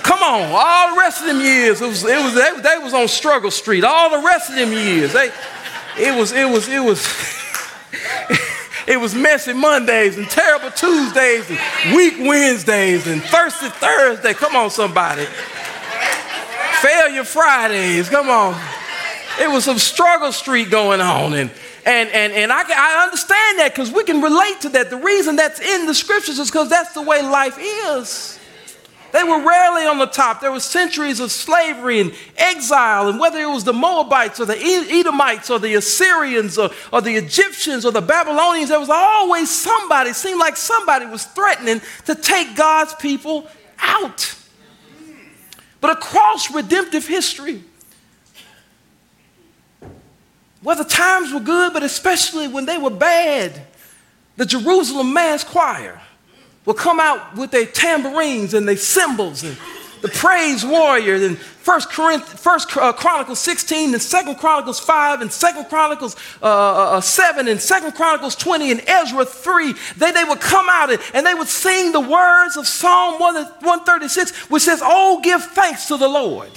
come 0.04 0.22
on, 0.22 0.52
all 0.52 0.94
the 0.94 1.00
rest 1.00 1.20
of 1.20 1.26
them 1.26 1.40
years, 1.40 1.82
it 1.82 1.88
was, 1.88 2.04
it 2.04 2.22
was, 2.22 2.34
they, 2.34 2.60
they 2.60 2.78
was 2.78 2.94
on 2.94 3.08
struggle 3.08 3.50
street. 3.50 3.82
All 3.82 4.08
the 4.10 4.24
rest 4.24 4.50
of 4.50 4.56
them 4.56 4.72
years, 4.72 5.12
they, 5.12 5.32
it 5.98 6.16
was, 6.16 6.30
it 6.30 6.48
was, 6.48 6.68
it 6.68 6.80
was. 6.80 7.02
It 8.88 8.98
was 8.98 9.14
messy 9.14 9.52
Mondays 9.52 10.16
and 10.16 10.26
terrible 10.30 10.70
Tuesdays 10.70 11.50
and 11.50 11.94
weak 11.94 12.14
Wednesdays 12.18 13.06
and 13.06 13.22
thirsty 13.22 13.68
Thursday. 13.68 14.32
Come 14.32 14.56
on, 14.56 14.70
somebody. 14.70 15.26
Failure 16.80 17.24
Fridays. 17.24 18.08
Come 18.08 18.30
on. 18.30 18.58
It 19.38 19.50
was 19.50 19.64
some 19.64 19.78
struggle 19.78 20.32
street 20.32 20.70
going 20.70 21.02
on. 21.02 21.34
And, 21.34 21.50
and, 21.84 22.08
and, 22.08 22.32
and 22.32 22.50
I, 22.50 22.62
I 22.62 23.04
understand 23.04 23.58
that 23.58 23.72
because 23.74 23.92
we 23.92 24.04
can 24.04 24.22
relate 24.22 24.62
to 24.62 24.70
that. 24.70 24.88
The 24.88 24.96
reason 24.96 25.36
that's 25.36 25.60
in 25.60 25.84
the 25.84 25.94
scriptures 25.94 26.38
is 26.38 26.50
because 26.50 26.70
that's 26.70 26.94
the 26.94 27.02
way 27.02 27.20
life 27.20 27.58
is. 27.58 28.37
They 29.12 29.22
were 29.22 29.42
rarely 29.42 29.86
on 29.86 29.98
the 29.98 30.06
top. 30.06 30.40
There 30.40 30.52
were 30.52 30.60
centuries 30.60 31.20
of 31.20 31.32
slavery 31.32 32.00
and 32.00 32.14
exile, 32.36 33.08
and 33.08 33.18
whether 33.18 33.38
it 33.38 33.48
was 33.48 33.64
the 33.64 33.72
Moabites 33.72 34.38
or 34.38 34.44
the 34.44 34.58
Edomites 34.58 35.50
or 35.50 35.58
the 35.58 35.74
Assyrians 35.74 36.58
or, 36.58 36.70
or 36.92 37.00
the 37.00 37.16
Egyptians 37.16 37.86
or 37.86 37.92
the 37.92 38.02
Babylonians, 38.02 38.68
there 38.68 38.80
was 38.80 38.90
always 38.90 39.50
somebody, 39.50 40.10
it 40.10 40.16
seemed 40.16 40.38
like 40.38 40.56
somebody 40.56 41.06
was 41.06 41.24
threatening 41.24 41.80
to 42.04 42.14
take 42.14 42.54
God's 42.54 42.94
people 42.94 43.48
out. 43.78 44.34
But 45.80 45.92
across 45.92 46.50
redemptive 46.50 47.06
history, 47.06 47.62
whether 50.60 50.84
times 50.84 51.32
were 51.32 51.40
good, 51.40 51.72
but 51.72 51.82
especially 51.82 52.48
when 52.48 52.66
they 52.66 52.78
were 52.78 52.90
bad, 52.90 53.62
the 54.36 54.44
Jerusalem 54.44 55.12
Mass 55.14 55.44
Choir 55.44 56.00
will 56.68 56.74
come 56.74 57.00
out 57.00 57.34
with 57.34 57.50
their 57.50 57.64
tambourines 57.64 58.52
and 58.52 58.68
their 58.68 58.76
cymbals 58.76 59.42
and 59.42 59.56
the 60.02 60.08
praise 60.08 60.66
warrior 60.66 61.14
and 61.14 61.38
First 61.38 61.88
uh, 62.76 62.92
Chronicles 62.92 63.38
16 63.40 63.94
and 63.94 64.02
Second 64.02 64.36
Chronicles 64.36 64.78
5 64.78 65.22
and 65.22 65.32
Second 65.32 65.68
Chronicles 65.70 66.14
uh, 66.42 66.46
uh, 66.46 66.96
uh 66.96 67.00
7 67.00 67.48
and 67.48 67.60
Second 67.60 67.92
Chronicles 67.92 68.36
20 68.36 68.70
and 68.70 68.82
Ezra 68.86 69.24
3. 69.24 69.74
They, 69.96 70.12
they 70.12 70.24
would 70.24 70.40
come 70.40 70.66
out 70.68 70.90
and, 70.90 71.00
and 71.14 71.26
they 71.26 71.34
would 71.34 71.48
sing 71.48 71.92
the 71.92 72.00
words 72.00 72.58
of 72.58 72.66
Psalm 72.66 73.18
136, 73.18 74.50
which 74.50 74.62
says, 74.62 74.80
Oh, 74.84 75.20
give 75.22 75.42
thanks 75.42 75.88
to 75.88 75.96
the 75.96 76.08
Lord, 76.08 76.50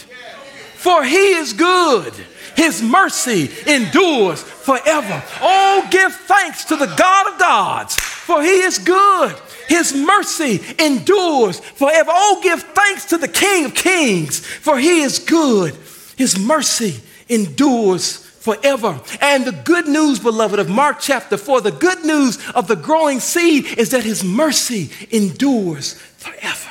for 0.82 1.04
he 1.04 1.34
is 1.34 1.54
good. 1.54 2.14
His 2.56 2.82
mercy 2.82 3.50
endures 3.66 4.44
forever. 4.44 5.24
Oh, 5.42 5.88
give 5.90 6.14
thanks 6.14 6.66
to 6.66 6.76
the 6.76 6.94
God 6.98 7.34
of 7.34 7.40
gods, 7.40 7.96
for 7.96 8.42
he 8.42 8.62
is 8.62 8.78
good 8.78 9.36
his 9.72 9.96
mercy 9.96 10.60
endures 10.80 11.62
forever. 11.62 12.12
Oh, 12.14 12.42
give 12.44 12.62
thanks 12.62 13.06
to 13.06 13.18
the 13.18 13.30
King 13.30 13.66
of 13.66 13.74
Kings, 13.74 14.46
for 14.46 14.78
he 14.78 15.00
is 15.02 15.18
good. 15.18 15.74
His 16.18 16.38
mercy 16.38 17.00
endures 17.30 18.18
forever. 18.18 19.00
And 19.22 19.46
the 19.46 19.54
good 19.54 19.88
news, 19.88 20.20
beloved, 20.20 20.60
of 20.60 20.68
Mark 20.68 20.98
chapter 21.00 21.38
4, 21.38 21.62
the 21.62 21.72
good 21.72 22.04
news 22.04 22.38
of 22.52 22.68
the 22.68 22.76
growing 22.76 23.22
seed 23.22 23.66
is 23.78 23.92
that 23.92 24.04
his 24.04 24.26
mercy 24.26 24.90
endures 25.10 25.94
forever. 25.94 26.70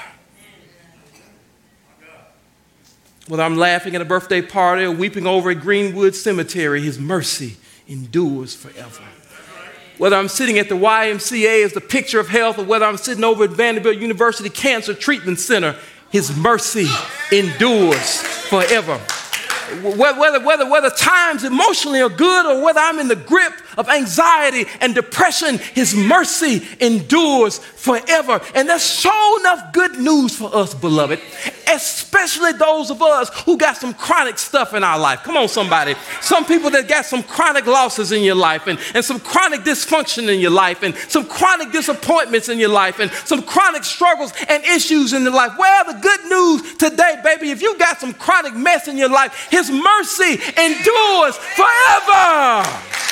Whether 3.31 3.45
I'm 3.45 3.57
laughing 3.57 3.95
at 3.95 4.01
a 4.01 4.05
birthday 4.05 4.43
party 4.43 4.83
or 4.83 4.91
weeping 4.91 5.25
over 5.25 5.51
a 5.51 5.55
Greenwood 5.55 6.17
cemetery, 6.17 6.81
his 6.81 6.99
mercy 6.99 7.59
endures 7.87 8.57
forever. 8.57 9.05
Whether 9.99 10.17
I'm 10.17 10.27
sitting 10.27 10.59
at 10.59 10.69
the 10.69 10.75
YMCA 10.75 11.65
as 11.65 11.73
the 11.73 11.81
picture 11.81 12.19
of 12.19 12.27
health, 12.27 12.59
or 12.59 12.65
whether 12.65 12.85
I'm 12.85 12.97
sitting 12.97 13.23
over 13.23 13.45
at 13.45 13.51
Vanderbilt 13.51 13.99
University 13.99 14.51
Cancer 14.51 14.95
Treatment 14.95 15.39
Center, 15.39 15.77
His 16.11 16.37
mercy 16.37 16.89
endures 17.31 18.17
forever. 18.49 18.99
Whether, 19.81 20.41
whether, 20.41 20.69
whether 20.69 20.91
times 20.91 21.45
emotionally 21.45 22.01
are 22.01 22.09
good 22.09 22.47
or 22.47 22.65
whether 22.65 22.81
I'm 22.81 22.99
in 22.99 23.07
the 23.07 23.15
grip 23.15 23.53
of 23.81 23.89
anxiety 23.89 24.67
and 24.81 24.95
depression, 24.95 25.59
His 25.75 25.95
mercy 25.95 26.63
endures 26.81 27.59
forever. 27.59 28.41
And 28.55 28.69
that's 28.69 28.85
so 28.85 29.39
enough 29.41 29.73
good 29.73 29.99
news 29.99 30.37
for 30.37 30.55
us, 30.55 30.75
beloved, 30.75 31.19
especially 31.73 32.53
those 32.53 32.91
of 32.91 33.01
us 33.01 33.31
who 33.45 33.57
got 33.57 33.79
some 33.79 33.95
chronic 33.95 34.39
stuff 34.39 34.75
in 34.75 34.85
our 34.85 34.99
life. 34.99 35.23
Come 35.23 35.39
on, 35.39 35.49
somebody. 35.49 35.95
Some 36.21 36.45
people 36.45 36.69
that 36.71 36.89
got 36.89 37.07
some 37.07 37.23
chronic 37.23 37.67
losses 37.67 38.13
in 38.13 38.23
your 38.23 38.35
life 38.35 38.67
and, 38.67 38.79
and 38.95 39.03
some 39.03 39.19
chronic 39.19 39.61
dysfunction 39.61 40.29
in 40.29 40.41
your 40.41 40.51
life 40.51 40.83
and 40.83 40.95
some 41.09 41.27
chronic 41.27 41.73
disappointments 41.73 42.51
in 42.51 42.59
your 42.59 42.69
life 42.69 43.01
and 43.01 43.11
some 43.25 43.43
chronic 43.43 43.85
struggles 43.85 44.33
and 44.49 44.63
issues 44.65 45.15
in 45.15 45.23
your 45.23 45.33
life. 45.33 45.53
Well, 45.59 45.85
the 45.93 45.99
good 46.01 46.25
news 46.27 46.77
today, 46.77 47.21
baby, 47.25 47.51
if 47.51 47.63
you 47.63 47.79
got 47.79 47.99
some 47.99 48.13
chronic 48.13 48.55
mess 48.55 48.89
in 48.89 48.99
your 48.99 49.09
life, 49.09 49.49
his 49.51 49.71
mercy 49.71 50.39
endures 50.59 51.37
forever. 51.57 53.10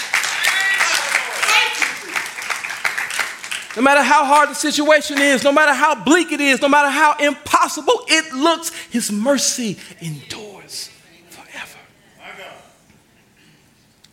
No 3.78 3.84
matter 3.84 4.02
how 4.02 4.24
hard 4.24 4.48
the 4.48 4.56
situation 4.56 5.20
is, 5.20 5.44
no 5.44 5.52
matter 5.52 5.72
how 5.72 5.94
bleak 5.94 6.32
it 6.32 6.40
is, 6.40 6.60
no 6.60 6.68
matter 6.68 6.90
how 6.90 7.14
impossible 7.20 8.00
it 8.08 8.34
looks, 8.34 8.70
His 8.90 9.12
mercy 9.12 9.78
endures 10.00 10.90
forever. 11.30 11.78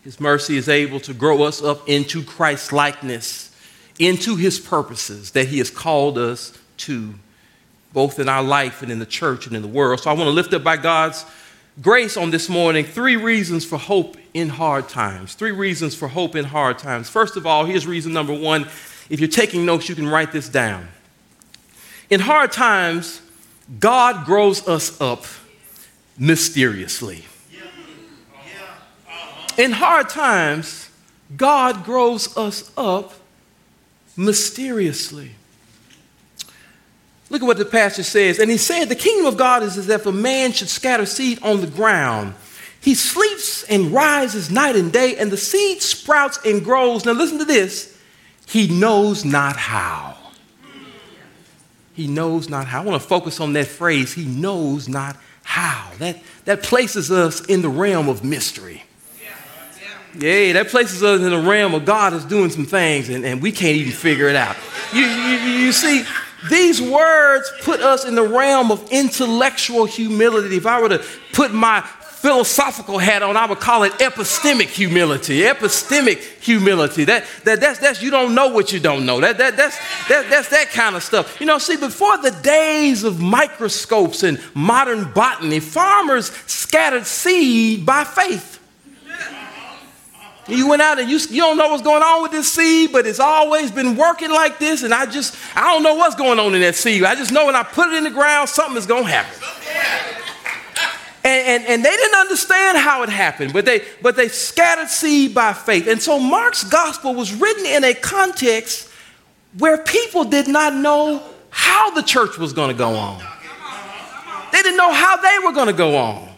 His 0.04 0.20
mercy 0.20 0.56
is 0.56 0.70
able 0.70 1.00
to 1.00 1.16
grow 1.16 1.42
us 1.42 1.64
up 1.64 1.90
into 1.90 2.22
Christ 2.22 2.74
likeness, 2.74 3.56
into 3.98 4.36
His 4.36 4.60
purposes 4.60 5.32
that 5.32 5.48
He 5.48 5.58
has 5.58 5.72
called 5.72 6.20
us 6.20 6.56
to, 6.78 7.16
both 7.92 8.20
in 8.20 8.30
our 8.30 8.44
life 8.44 8.84
and 8.84 8.92
in 8.92 9.00
the 9.00 9.06
church 9.08 9.48
and 9.48 9.56
in 9.56 9.64
the 9.64 9.68
world. 9.68 10.00
So 10.00 10.12
I 10.12 10.14
want 10.14 10.28
to 10.28 10.32
lift 10.32 10.54
up 10.54 10.64
by 10.64 10.78
God's 10.78 11.26
grace 11.82 12.18
on 12.18 12.30
this 12.30 12.50
morning 12.50 12.86
three 12.86 13.16
reasons 13.16 13.66
for 13.66 13.80
hope 13.80 14.16
in 14.36 14.50
hard 14.50 14.90
times. 14.90 15.34
Three 15.34 15.54
reasons 15.54 15.96
for 15.96 16.08
hope 16.08 16.36
in 16.36 16.46
hard 16.46 16.78
times. 16.78 17.10
First 17.10 17.36
of 17.36 17.48
all, 17.48 17.66
here's 17.66 17.88
reason 17.88 18.14
number 18.14 18.32
one. 18.32 18.68
If 19.10 19.20
you're 19.20 19.30
taking 19.30 19.66
notes, 19.66 19.88
you 19.88 19.96
can 19.96 20.08
write 20.08 20.32
this 20.32 20.50
down. 20.50 20.88
In 22.10 22.20
hard 22.20 22.52
times, 22.52 23.22
God 23.80 24.26
grows 24.26 24.68
us 24.68 25.00
up 25.02 25.26
mysteriously. 26.18 27.26
In 29.58 29.72
hard 29.72 30.10
times, 30.10 30.90
God 31.36 31.86
grows 31.86 32.36
us 32.38 32.72
up 32.78 33.14
mysteriously. 34.18 35.32
Look 37.30 37.42
at 37.42 37.46
what 37.46 37.58
the 37.58 37.66
passage 37.66 38.06
says. 38.06 38.40
And 38.40 38.52
he 38.52 38.58
said, 38.58 38.86
The 38.86 38.96
kingdom 38.96 39.26
of 39.26 39.38
God 39.38 39.64
is 39.64 39.78
as 39.78 39.90
if 39.90 40.06
a 40.06 40.12
man 40.12 40.52
should 40.52 40.70
scatter 40.70 41.06
seed 41.06 41.42
on 41.42 41.62
the 41.62 41.68
ground. 41.68 42.36
He 42.82 42.94
sleeps 42.94 43.64
and 43.64 43.92
rises 43.92 44.52
night 44.52 44.76
and 44.76 44.92
day, 44.94 45.16
and 45.18 45.32
the 45.32 45.38
seed 45.38 45.82
sprouts 45.82 46.40
and 46.46 46.64
grows. 46.64 47.04
Now, 47.04 47.14
listen 47.14 47.40
to 47.40 47.46
this. 47.46 47.95
He 48.48 48.68
knows 48.68 49.26
not 49.26 49.56
how. 49.56 50.18
He 51.94 52.08
knows 52.08 52.50
not 52.50 52.68
how. 52.68 52.82
I 52.82 52.86
want 52.86 53.02
to 53.02 53.08
focus 53.08 53.40
on 53.40 53.54
that 53.54 53.68
phrase, 53.68 54.14
he 54.14 54.26
knows 54.26 54.90
not 54.90 55.18
how. 55.44 55.92
That, 56.00 56.22
that 56.46 56.64
places 56.64 57.12
us 57.12 57.44
in 57.46 57.62
the 57.62 57.70
realm 57.70 58.10
of 58.10 58.24
mystery. 58.24 58.84
Yeah, 60.18 60.54
that 60.54 60.70
places 60.70 61.04
us 61.04 61.22
in 61.22 61.30
the 61.30 61.42
realm 61.42 61.74
of 61.74 61.84
God 61.84 62.14
is 62.14 62.24
doing 62.24 62.50
some 62.50 62.66
things 62.66 63.10
and, 63.10 63.26
and 63.26 63.42
we 63.42 63.52
can't 63.52 63.76
even 63.76 63.92
figure 63.92 64.30
it 64.30 64.36
out. 64.36 64.56
You, 64.94 65.04
you, 65.04 65.38
you 65.38 65.72
see, 65.74 66.06
these 66.50 66.82
words 66.82 67.52
put 67.64 67.82
us 67.82 68.06
in 68.06 68.16
the 68.16 68.24
realm 68.24 68.72
of 68.72 68.90
intellectual 68.92 69.86
humility. 69.86 70.56
If 70.56 70.66
I 70.66 70.82
were 70.82 70.90
to 70.90 71.04
put 71.34 71.54
my 71.54 71.86
philosophical 72.26 72.98
hat 72.98 73.22
on, 73.22 73.38
I 73.38 73.46
would 73.46 73.60
call 73.60 73.84
it 73.84 73.92
epistemic 74.00 74.70
humility. 74.70 75.42
Epistemic 75.42 76.18
humility. 76.42 77.04
That, 77.06 77.24
that, 77.44 77.62
that's, 77.62 77.78
that's 77.78 78.02
you 78.02 78.10
don't 78.10 78.34
know 78.34 78.48
what 78.48 78.74
you 78.74 78.80
don't 78.80 79.06
know. 79.06 79.22
That, 79.22 79.38
that, 79.38 79.56
that's, 79.56 79.78
that, 80.08 80.28
that's 80.28 80.50
that 80.50 80.72
kind 80.72 80.96
of 80.96 81.04
stuff. 81.04 81.40
You 81.40 81.46
know, 81.46 81.60
see, 81.60 81.78
before 81.78 82.18
the 82.18 82.32
days 82.42 83.04
of 83.04 83.22
microscopes 83.22 84.24
and 84.24 84.42
modern 84.56 85.12
botany, 85.14 85.60
farmers 85.60 86.32
scattered 86.48 87.06
seed 87.06 87.86
by 87.86 88.04
faith. 88.04 88.60
You 90.48 90.68
went 90.68 90.82
out 90.82 90.98
and 90.98 91.08
you, 91.08 91.20
you 91.30 91.42
don't 91.42 91.58
know 91.58 91.70
what's 91.70 91.84
going 91.84 92.02
on 92.02 92.24
with 92.24 92.32
this 92.32 92.52
seed, 92.52 92.92
but 92.92 93.06
it's 93.06 93.20
always 93.20 93.70
been 93.70 93.96
working 93.96 94.32
like 94.32 94.58
this, 94.58 94.82
and 94.82 94.96
I 94.96 95.06
just, 95.06 95.36
I 95.56 95.72
don't 95.72 95.84
know 95.84 95.94
what's 95.94 96.16
going 96.16 96.40
on 96.40 96.56
in 96.56 96.62
that 96.62 96.74
seed. 96.74 97.04
I 97.04 97.14
just 97.14 97.32
know 97.32 97.46
when 97.46 97.56
I 97.56 97.62
put 97.62 97.90
it 97.90 97.94
in 97.94 98.04
the 98.04 98.10
ground, 98.10 98.50
something 98.50 98.78
is 98.78 98.88
going 98.88 99.04
to 99.04 99.12
happen. 99.12 100.25
And, 101.26 101.48
and, 101.48 101.66
and, 101.66 101.84
they 101.84 101.90
didn't 101.90 102.20
understand 102.20 102.78
how 102.78 103.02
it 103.02 103.10
happened, 103.10 103.52
but 103.52 103.66
they, 103.66 103.82
but 104.00 104.16
they 104.16 104.28
scattered 104.28 104.90
seed 104.90 105.34
by 105.34 105.54
faith. 105.54 105.88
And 105.88 106.00
so 106.00 106.20
Mark's 106.20 106.64
gospel 106.64 107.16
was 107.16 107.34
written 107.34 107.66
in 107.66 107.84
a 107.84 107.96
context 107.96 108.92
where 109.58 109.80
people 109.80 110.24
did 110.24 110.48
not 110.48 110.76
know 110.76 111.24
how 111.50 111.90
the 111.90 112.04
church 112.04 112.38
was 112.38 112.54
going 112.54 112.70
to 112.70 112.78
go 112.78 112.96
on. 112.96 113.24
They 114.52 114.62
didn't 114.62 114.78
know 114.78 114.94
how 114.94 115.16
they 115.18 115.44
were 115.44 115.52
going 115.52 115.66
to 115.66 115.74
go 115.74 115.98
on. 115.98 116.30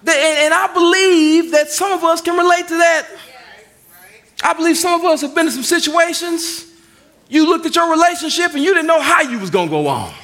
And 0.00 0.54
I 0.54 0.70
believe 0.72 1.50
that 1.52 1.68
some 1.68 1.92
of 1.92 2.04
us 2.04 2.22
can 2.22 2.38
relate 2.38 2.68
to 2.68 2.78
that. 2.78 3.06
I 4.42 4.54
believe 4.54 4.78
some 4.78 4.98
of 4.98 5.04
us 5.04 5.20
have 5.20 5.34
been 5.34 5.44
in 5.44 5.52
some 5.52 5.62
situations. 5.62 6.72
You 7.28 7.46
looked 7.46 7.66
at 7.66 7.76
your 7.76 7.90
relationship 7.90 8.54
and 8.54 8.64
you 8.64 8.72
didn't 8.72 8.86
know 8.86 9.00
how 9.00 9.20
you 9.20 9.38
was 9.38 9.50
going 9.50 9.66
to 9.66 9.70
go 9.70 9.88
on. 9.88 10.14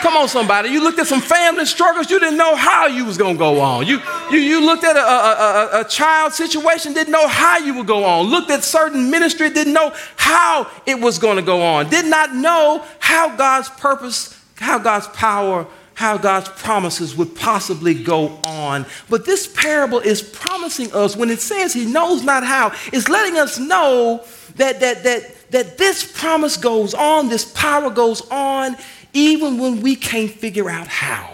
Come 0.00 0.16
on, 0.16 0.28
somebody. 0.28 0.70
You 0.70 0.82
looked 0.82 0.98
at 0.98 1.06
some 1.06 1.20
family 1.20 1.66
struggles, 1.66 2.10
you 2.10 2.18
didn't 2.18 2.38
know 2.38 2.56
how 2.56 2.86
you 2.86 3.04
was 3.04 3.18
going 3.18 3.34
to 3.34 3.38
go 3.38 3.60
on. 3.60 3.86
You, 3.86 4.00
you, 4.30 4.38
you 4.38 4.64
looked 4.64 4.82
at 4.82 4.96
a, 4.96 5.00
a, 5.00 5.02
a, 5.02 5.80
a, 5.80 5.84
child 5.84 6.32
situation, 6.32 6.94
didn't 6.94 7.12
know 7.12 7.28
how 7.28 7.58
you 7.58 7.74
would 7.74 7.86
go 7.86 8.04
on. 8.04 8.26
Looked 8.26 8.50
at 8.50 8.64
certain 8.64 9.10
ministry, 9.10 9.50
didn't 9.50 9.74
know 9.74 9.92
how 10.16 10.70
it 10.86 10.98
was 10.98 11.18
going 11.18 11.36
to 11.36 11.42
go 11.42 11.60
on. 11.60 11.90
Did 11.90 12.06
not 12.06 12.34
know 12.34 12.82
how 12.98 13.36
God's 13.36 13.68
purpose, 13.68 14.42
how 14.56 14.78
God's 14.78 15.08
power 15.08 15.66
how 16.00 16.16
God's 16.16 16.48
promises 16.48 17.14
would 17.14 17.36
possibly 17.36 17.92
go 17.92 18.28
on. 18.42 18.86
But 19.10 19.26
this 19.26 19.46
parable 19.46 19.98
is 19.98 20.22
promising 20.22 20.90
us, 20.94 21.14
when 21.14 21.28
it 21.28 21.42
says 21.42 21.74
he 21.74 21.84
knows 21.84 22.22
not 22.22 22.42
how, 22.42 22.72
it's 22.90 23.10
letting 23.10 23.36
us 23.36 23.58
know 23.58 24.24
that, 24.56 24.80
that, 24.80 25.04
that, 25.04 25.50
that 25.50 25.76
this 25.76 26.10
promise 26.10 26.56
goes 26.56 26.94
on, 26.94 27.28
this 27.28 27.52
power 27.52 27.90
goes 27.90 28.22
on, 28.30 28.76
even 29.12 29.58
when 29.58 29.80
we 29.80 29.96
can't 29.96 30.30
figure 30.30 30.70
out 30.70 30.86
how. 30.86 31.30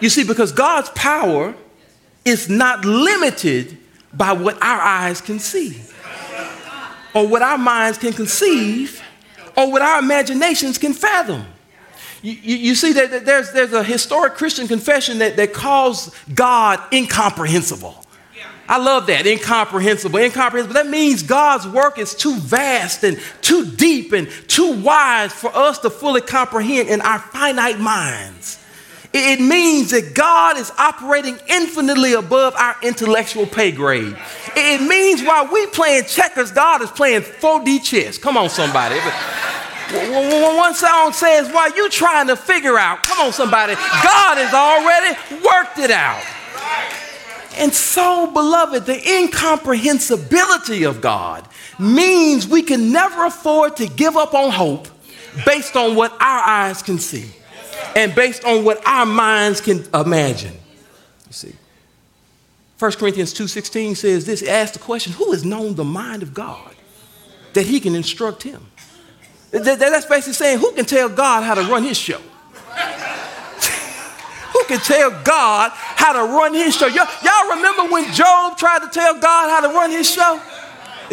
You 0.00 0.08
see, 0.10 0.24
because 0.24 0.52
God's 0.52 0.90
power 0.90 1.54
is 2.24 2.48
not 2.48 2.84
limited 2.84 3.78
by 4.12 4.32
what 4.32 4.56
our 4.62 4.80
eyes 4.80 5.20
can 5.20 5.38
see, 5.38 5.80
or 7.14 7.26
what 7.26 7.42
our 7.42 7.58
minds 7.58 7.98
can 7.98 8.12
conceive, 8.12 9.02
or 9.56 9.70
what 9.70 9.82
our 9.82 10.00
imaginations 10.00 10.78
can 10.78 10.92
fathom. 10.92 11.46
You, 12.22 12.32
you, 12.32 12.74
see 12.74 12.92
that 12.94 13.24
there's, 13.24 13.52
there's 13.52 13.72
a 13.72 13.84
historic 13.84 14.34
Christian 14.34 14.66
confession 14.66 15.18
that, 15.18 15.36
that 15.36 15.52
calls 15.52 16.14
God 16.34 16.80
incomprehensible. 16.92 18.05
I 18.68 18.78
love 18.78 19.06
that, 19.06 19.26
incomprehensible. 19.26 20.18
Incomprehensible. 20.18 20.74
That 20.74 20.88
means 20.88 21.22
God's 21.22 21.66
work 21.68 21.98
is 21.98 22.14
too 22.14 22.36
vast 22.36 23.04
and 23.04 23.20
too 23.40 23.64
deep 23.64 24.12
and 24.12 24.28
too 24.48 24.80
wide 24.82 25.32
for 25.32 25.54
us 25.54 25.78
to 25.80 25.90
fully 25.90 26.20
comprehend 26.20 26.88
in 26.88 27.00
our 27.00 27.18
finite 27.18 27.78
minds. 27.78 28.62
It 29.12 29.40
means 29.40 29.92
that 29.92 30.14
God 30.14 30.58
is 30.58 30.70
operating 30.76 31.38
infinitely 31.48 32.12
above 32.12 32.54
our 32.56 32.76
intellectual 32.82 33.46
pay 33.46 33.70
grade. 33.72 34.16
It 34.54 34.86
means 34.86 35.22
while 35.22 35.50
we 35.50 35.66
playing 35.68 36.04
checkers, 36.04 36.50
God 36.50 36.82
is 36.82 36.90
playing 36.90 37.22
4D 37.22 37.82
chess. 37.82 38.18
Come 38.18 38.36
on, 38.36 38.50
somebody. 38.50 38.98
One 39.88 40.74
song 40.74 41.12
says, 41.12 41.50
while 41.52 41.74
you 41.74 41.88
trying 41.88 42.26
to 42.26 42.36
figure 42.36 42.76
out, 42.76 43.04
come 43.04 43.26
on, 43.26 43.32
somebody, 43.32 43.74
God 43.74 44.36
has 44.36 44.52
already 44.52 45.16
worked 45.42 45.78
it 45.78 45.92
out. 45.92 46.22
And 47.56 47.72
so, 47.72 48.30
beloved, 48.32 48.84
the 48.84 48.96
incomprehensibility 48.96 50.84
of 50.84 51.00
God 51.00 51.48
means 51.78 52.46
we 52.46 52.62
can 52.62 52.92
never 52.92 53.24
afford 53.24 53.76
to 53.76 53.86
give 53.88 54.16
up 54.16 54.34
on 54.34 54.50
hope 54.50 54.88
based 55.44 55.76
on 55.76 55.94
what 55.94 56.12
our 56.12 56.40
eyes 56.46 56.82
can 56.82 56.98
see 56.98 57.30
and 57.94 58.14
based 58.14 58.44
on 58.44 58.64
what 58.64 58.86
our 58.86 59.06
minds 59.06 59.60
can 59.60 59.86
imagine. 59.94 60.52
You 61.26 61.32
see. 61.32 61.54
1 62.78 62.92
Corinthians 62.92 63.32
2:16 63.32 63.96
says 63.96 64.26
this, 64.26 64.42
ask 64.42 64.74
the 64.74 64.78
question, 64.78 65.12
who 65.14 65.32
has 65.32 65.44
known 65.44 65.74
the 65.74 65.84
mind 65.84 66.22
of 66.22 66.34
God 66.34 66.74
that 67.54 67.64
he 67.66 67.80
can 67.80 67.94
instruct 67.94 68.42
him? 68.42 68.66
That's 69.50 70.04
basically 70.04 70.34
saying, 70.34 70.58
who 70.58 70.72
can 70.72 70.84
tell 70.84 71.08
God 71.08 71.42
how 71.42 71.54
to 71.54 71.62
run 71.62 71.84
his 71.84 71.96
show? 71.96 72.20
Can 74.66 74.78
tell 74.80 75.10
God 75.22 75.72
how 75.74 76.12
to 76.12 76.32
run 76.32 76.54
his 76.54 76.76
show? 76.76 76.86
Y'all, 76.86 77.06
y'all 77.22 77.56
remember 77.56 77.92
when 77.92 78.12
Job 78.12 78.58
tried 78.58 78.80
to 78.80 78.88
tell 78.88 79.14
God 79.18 79.50
how 79.50 79.68
to 79.68 79.74
run 79.74 79.90
his 79.90 80.10
show? 80.10 80.40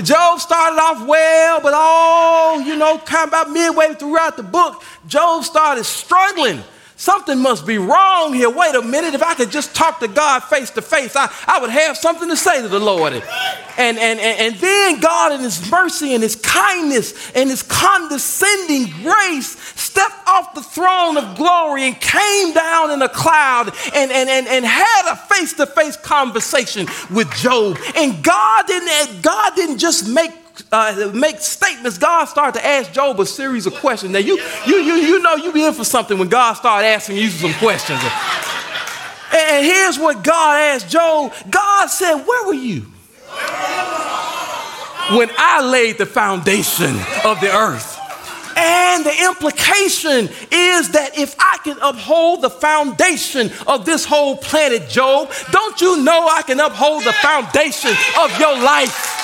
Job 0.01 0.39
started 0.39 0.77
off 0.77 1.05
well, 1.05 1.61
but 1.61 1.73
all, 1.75 2.59
you 2.61 2.75
know, 2.75 2.97
kind 2.97 3.23
of 3.23 3.29
about 3.29 3.51
midway 3.51 3.93
throughout 3.93 4.37
the 4.37 4.43
book, 4.43 4.83
Job 5.07 5.43
started 5.43 5.83
struggling 5.83 6.63
Something 7.03 7.39
must 7.39 7.67
be 7.67 7.77
wrong 7.77 8.33
here. 8.33 8.49
Wait 8.49 8.75
a 8.75 8.81
minute. 8.81 9.13
If 9.13 9.21
I 9.21 9.33
could 9.33 9.51
just 9.51 9.75
talk 9.75 9.99
to 9.99 10.07
God 10.07 10.39
face 10.45 10.69
to 10.69 10.81
face, 10.81 11.17
I, 11.17 11.29
I 11.45 11.59
would 11.59 11.69
have 11.69 11.97
something 11.97 12.29
to 12.29 12.37
say 12.37 12.61
to 12.61 12.69
the 12.69 12.79
Lord. 12.79 13.11
And, 13.11 13.23
and, 13.77 13.99
and, 13.99 14.21
and 14.21 14.55
then 14.55 15.01
God, 15.01 15.33
in 15.33 15.41
His 15.41 15.69
mercy 15.69 16.13
and 16.13 16.23
His 16.23 16.37
kindness 16.37 17.29
and 17.35 17.49
His 17.49 17.61
condescending 17.61 18.85
grace, 19.03 19.59
stepped 19.77 20.29
off 20.29 20.53
the 20.53 20.61
throne 20.61 21.17
of 21.17 21.35
glory 21.35 21.83
and 21.83 21.99
came 21.99 22.53
down 22.53 22.91
in 22.91 23.01
a 23.01 23.09
cloud 23.09 23.73
and, 23.93 24.09
and, 24.09 24.29
and, 24.29 24.47
and 24.47 24.63
had 24.63 25.11
a 25.11 25.17
face 25.17 25.51
to 25.55 25.65
face 25.65 25.97
conversation 25.97 26.87
with 27.11 27.29
Job. 27.33 27.79
And 27.97 28.23
God 28.23 28.65
didn't, 28.65 29.21
God 29.21 29.55
didn't 29.57 29.79
just 29.79 30.07
make 30.07 30.42
uh, 30.71 31.11
make 31.13 31.39
statements, 31.39 31.97
God 31.97 32.25
started 32.25 32.59
to 32.59 32.65
ask 32.65 32.91
Job 32.91 33.19
a 33.19 33.25
series 33.25 33.65
of 33.65 33.73
questions. 33.75 34.11
Now, 34.11 34.19
you, 34.19 34.39
you, 34.65 34.75
you, 34.75 34.93
you 34.93 35.21
know 35.21 35.35
you 35.35 35.51
be 35.51 35.65
in 35.65 35.73
for 35.73 35.83
something 35.83 36.17
when 36.17 36.29
God 36.29 36.53
started 36.53 36.87
asking 36.87 37.17
you 37.17 37.29
some 37.29 37.53
questions. 37.53 37.99
And 39.33 39.65
here's 39.65 39.97
what 39.97 40.23
God 40.23 40.59
asked 40.59 40.89
Job 40.89 41.33
God 41.49 41.87
said, 41.87 42.15
Where 42.15 42.47
were 42.47 42.53
you? 42.53 42.81
When 45.17 45.29
I 45.37 45.61
laid 45.63 45.97
the 45.97 46.05
foundation 46.05 46.95
of 47.25 47.39
the 47.41 47.53
earth. 47.53 47.99
And 48.55 49.03
the 49.03 49.23
implication 49.25 50.29
is 50.51 50.91
that 50.91 51.17
if 51.17 51.35
I 51.39 51.57
can 51.63 51.77
uphold 51.81 52.43
the 52.43 52.51
foundation 52.51 53.51
of 53.65 53.83
this 53.85 54.05
whole 54.05 54.37
planet, 54.37 54.87
Job, 54.89 55.31
don't 55.51 55.81
you 55.81 56.03
know 56.03 56.27
I 56.27 56.43
can 56.43 56.59
uphold 56.59 57.03
the 57.03 57.13
foundation 57.13 57.91
of 58.21 58.39
your 58.39 58.55
life? 58.59 59.23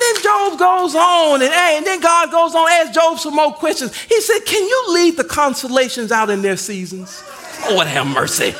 Then 0.00 0.22
Job 0.22 0.58
goes 0.58 0.94
on, 0.94 1.42
and, 1.42 1.52
and 1.52 1.86
then 1.86 2.00
God 2.00 2.30
goes 2.30 2.54
on, 2.54 2.70
asks 2.70 2.94
Job 2.94 3.18
some 3.18 3.34
more 3.34 3.52
questions. 3.52 3.96
He 4.02 4.20
said, 4.20 4.40
Can 4.40 4.62
you 4.62 4.94
leave 4.94 5.16
the 5.16 5.24
constellations 5.24 6.12
out 6.12 6.30
in 6.30 6.42
their 6.42 6.56
seasons? 6.56 7.22
Lord 7.70 7.86
have 7.86 8.06
mercy. 8.06 8.54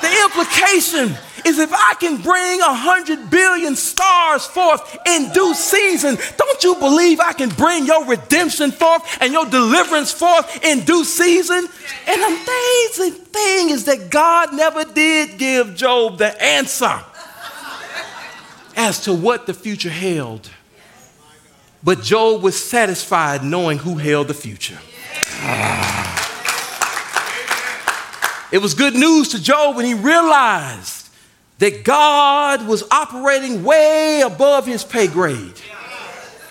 The 0.00 0.22
implication 0.24 1.16
is 1.44 1.58
if 1.58 1.72
I 1.72 1.94
can 2.00 2.20
bring 2.20 2.60
a 2.60 2.74
hundred 2.74 3.30
billion 3.30 3.76
stars 3.76 4.46
forth 4.46 4.96
in 5.06 5.30
due 5.32 5.54
season, 5.54 6.16
don't 6.36 6.64
you 6.64 6.74
believe 6.76 7.20
I 7.20 7.32
can 7.32 7.48
bring 7.50 7.86
your 7.86 8.04
redemption 8.06 8.70
forth 8.70 9.18
and 9.20 9.32
your 9.32 9.46
deliverance 9.46 10.12
forth 10.12 10.64
in 10.64 10.84
due 10.84 11.04
season? 11.04 11.66
And 12.06 12.22
the 12.22 12.26
amazing 12.26 13.24
thing 13.24 13.70
is 13.70 13.84
that 13.84 14.10
God 14.10 14.54
never 14.54 14.84
did 14.84 15.38
give 15.38 15.76
Job 15.76 16.18
the 16.18 16.42
answer 16.42 17.00
as 18.80 19.00
to 19.00 19.12
what 19.12 19.46
the 19.46 19.52
future 19.52 19.90
held. 19.90 20.48
But 21.82 22.02
Job 22.02 22.42
was 22.42 22.62
satisfied 22.62 23.44
knowing 23.44 23.76
who 23.76 23.96
held 23.96 24.28
the 24.28 24.34
future. 24.34 24.78
Ah. 25.42 26.00
It 28.50 28.58
was 28.58 28.72
good 28.74 28.94
news 28.94 29.28
to 29.28 29.42
Job 29.42 29.76
when 29.76 29.84
he 29.84 29.94
realized 29.94 31.08
that 31.58 31.84
God 31.84 32.66
was 32.66 32.82
operating 32.90 33.62
way 33.64 34.22
above 34.24 34.66
his 34.66 34.82
pay 34.82 35.06
grade. 35.06 35.60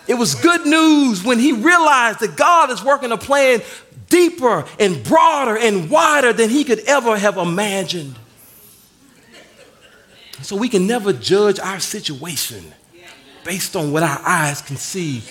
It 0.07 0.13
was 0.13 0.35
good 0.35 0.65
news 0.67 1.23
when 1.23 1.39
he 1.39 1.51
realized 1.51 2.19
that 2.19 2.35
God 2.35 2.69
is 2.69 2.83
working 2.83 3.11
a 3.11 3.17
plan 3.17 3.61
deeper 4.07 4.65
and 4.79 5.03
broader 5.03 5.57
and 5.57 5.89
wider 5.89 6.31
than 6.31 6.49
he 6.49 6.63
could 6.63 6.79
ever 6.81 7.17
have 7.17 7.37
imagined. 7.37 8.15
So 10.41 10.55
we 10.55 10.69
can 10.69 10.87
never 10.87 11.13
judge 11.13 11.59
our 11.59 11.79
situation 11.79 12.73
based 13.43 13.75
on 13.75 13.91
what 13.91 14.03
our 14.03 14.19
eyes 14.25 14.61
can 14.61 14.77
see 14.77 15.23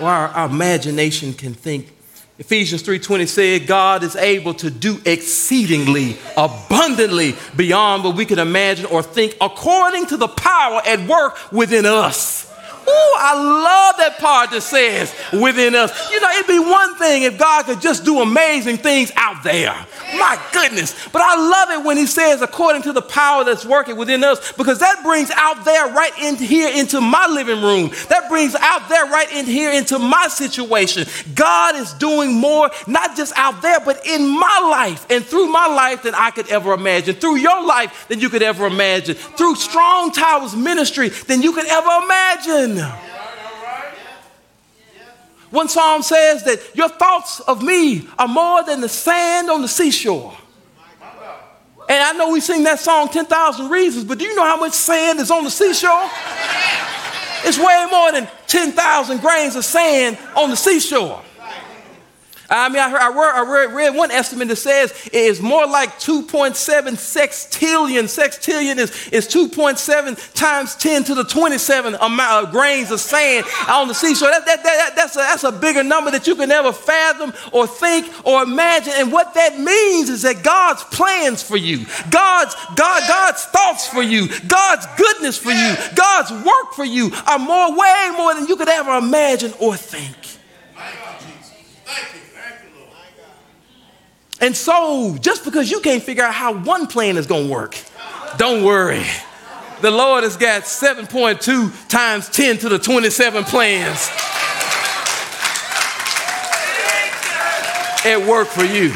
or 0.00 0.08
our, 0.08 0.28
our 0.28 0.48
imagination 0.48 1.32
can 1.32 1.54
think. 1.54 1.90
Ephesians 2.38 2.82
3:20 2.82 3.28
said 3.28 3.66
God 3.66 4.02
is 4.02 4.16
able 4.16 4.54
to 4.54 4.68
do 4.68 5.00
exceedingly 5.04 6.16
abundantly 6.36 7.36
beyond 7.54 8.02
what 8.02 8.16
we 8.16 8.24
can 8.24 8.40
imagine 8.40 8.86
or 8.86 9.04
think 9.04 9.36
according 9.40 10.06
to 10.06 10.16
the 10.16 10.26
power 10.26 10.82
at 10.84 11.06
work 11.06 11.52
within 11.52 11.86
us. 11.86 12.43
Ooh, 12.86 13.14
I 13.18 13.34
love 13.34 13.96
that 13.98 14.18
part 14.18 14.50
that 14.50 14.60
says 14.62 15.14
within 15.32 15.74
us. 15.74 16.10
You 16.10 16.20
know, 16.20 16.30
it'd 16.30 16.46
be 16.46 16.58
one 16.58 16.94
thing 16.96 17.22
if 17.22 17.38
God 17.38 17.64
could 17.64 17.80
just 17.80 18.04
do 18.04 18.20
amazing 18.20 18.78
things 18.78 19.10
out 19.16 19.42
there. 19.42 19.74
My 20.16 20.40
goodness. 20.52 20.94
But 21.08 21.22
I 21.22 21.34
love 21.36 21.80
it 21.80 21.86
when 21.86 21.96
he 21.96 22.06
says, 22.06 22.42
according 22.42 22.82
to 22.82 22.92
the 22.92 23.02
power 23.02 23.44
that's 23.44 23.64
working 23.64 23.96
within 23.96 24.22
us, 24.22 24.52
because 24.52 24.78
that 24.80 25.02
brings 25.02 25.30
out 25.30 25.64
there 25.64 25.88
right 25.88 26.12
in 26.20 26.36
here 26.36 26.70
into 26.74 27.00
my 27.00 27.26
living 27.26 27.62
room. 27.62 27.90
That 28.08 28.28
brings 28.28 28.54
out 28.54 28.88
there 28.88 29.06
right 29.06 29.30
in 29.32 29.46
here 29.46 29.72
into 29.72 29.98
my 29.98 30.28
situation. 30.28 31.06
God 31.34 31.76
is 31.76 31.92
doing 31.94 32.34
more, 32.34 32.70
not 32.86 33.16
just 33.16 33.32
out 33.36 33.62
there, 33.62 33.80
but 33.80 34.06
in 34.06 34.28
my 34.28 34.68
life 34.70 35.06
and 35.10 35.24
through 35.24 35.48
my 35.48 35.66
life 35.66 36.02
than 36.02 36.14
I 36.14 36.30
could 36.30 36.48
ever 36.48 36.72
imagine. 36.72 37.16
Through 37.16 37.36
your 37.36 37.64
life 37.66 38.06
than 38.08 38.20
you 38.20 38.28
could 38.28 38.42
ever 38.42 38.66
imagine. 38.66 39.14
Through 39.14 39.56
Strong 39.56 40.12
Towers 40.12 40.54
ministry 40.54 41.08
than 41.08 41.42
you 41.42 41.52
could 41.52 41.66
ever 41.66 42.04
imagine. 42.04 42.73
One 45.50 45.68
psalm 45.68 46.02
says 46.02 46.42
that 46.44 46.60
your 46.74 46.88
thoughts 46.88 47.40
of 47.40 47.62
me 47.62 48.08
are 48.18 48.26
more 48.26 48.64
than 48.64 48.80
the 48.80 48.88
sand 48.88 49.50
on 49.50 49.62
the 49.62 49.68
seashore. 49.68 50.36
And 51.88 52.02
I 52.02 52.12
know 52.12 52.30
we 52.30 52.40
sing 52.40 52.64
that 52.64 52.80
song 52.80 53.08
10,000 53.08 53.68
Reasons, 53.68 54.04
but 54.04 54.18
do 54.18 54.24
you 54.24 54.34
know 54.34 54.44
how 54.44 54.56
much 54.56 54.72
sand 54.72 55.20
is 55.20 55.30
on 55.30 55.44
the 55.44 55.50
seashore? 55.50 56.10
It's 57.44 57.58
way 57.58 57.86
more 57.90 58.10
than 58.10 58.26
10,000 58.46 59.20
grains 59.20 59.54
of 59.54 59.64
sand 59.64 60.18
on 60.34 60.50
the 60.50 60.56
seashore. 60.56 61.22
I 62.54 62.68
mean, 62.68 62.78
I, 62.78 62.88
heard, 62.88 63.00
I, 63.00 63.08
read, 63.08 63.68
I 63.68 63.74
read, 63.74 63.94
one 63.96 64.10
estimate 64.10 64.48
that 64.48 64.56
says 64.56 64.92
it 65.06 65.14
is 65.14 65.42
more 65.42 65.66
like 65.66 65.98
2.7 65.98 66.52
sextillion. 66.92 68.04
Sextillion 68.04 68.78
is, 68.78 69.08
is 69.08 69.26
2.7 69.26 70.34
times 70.34 70.76
10 70.76 71.04
to 71.04 71.14
the 71.14 71.24
27 71.24 71.94
amount 71.94 72.46
of 72.46 72.52
grains 72.52 72.90
of 72.92 73.00
sand 73.00 73.44
on 73.68 73.88
the 73.88 73.94
seashore. 73.94 74.30
That, 74.30 74.46
that, 74.46 74.62
that, 74.62 74.92
that's, 74.94 75.16
a, 75.16 75.18
that's 75.18 75.44
a 75.44 75.52
bigger 75.52 75.82
number 75.82 76.12
that 76.12 76.26
you 76.26 76.36
can 76.36 76.48
never 76.48 76.72
fathom 76.72 77.32
or 77.52 77.66
think 77.66 78.08
or 78.24 78.44
imagine. 78.44 78.92
And 78.96 79.10
what 79.10 79.34
that 79.34 79.58
means 79.58 80.08
is 80.08 80.22
that 80.22 80.44
God's 80.44 80.84
plans 80.84 81.42
for 81.42 81.56
you, 81.56 81.84
God's, 82.10 82.54
God, 82.76 83.02
God's 83.08 83.44
thoughts 83.46 83.88
for 83.88 84.02
you, 84.02 84.28
God's 84.46 84.86
goodness 84.96 85.36
for 85.36 85.50
you, 85.50 85.74
God's 85.96 86.30
work 86.44 86.72
for 86.74 86.84
you 86.84 87.10
are 87.26 87.38
more, 87.38 87.76
way 87.76 88.10
more 88.16 88.34
than 88.34 88.46
you 88.46 88.56
could 88.56 88.68
ever 88.68 88.96
imagine 88.96 89.52
or 89.58 89.76
think. 89.76 90.16
And 94.44 94.54
so, 94.54 95.16
just 95.22 95.42
because 95.42 95.70
you 95.70 95.80
can't 95.80 96.02
figure 96.02 96.22
out 96.22 96.34
how 96.34 96.52
one 96.52 96.86
plan 96.86 97.16
is 97.16 97.26
going 97.26 97.46
to 97.46 97.50
work, 97.50 97.78
don't 98.36 98.62
worry. 98.62 99.02
The 99.80 99.90
Lord 99.90 100.22
has 100.22 100.36
got 100.36 100.64
7.2 100.64 101.88
times 101.88 102.28
10 102.28 102.58
to 102.58 102.68
the 102.68 102.78
27 102.78 103.44
plans 103.44 104.10
at 108.04 108.28
work 108.28 108.48
for 108.48 108.64
you. 108.64 108.92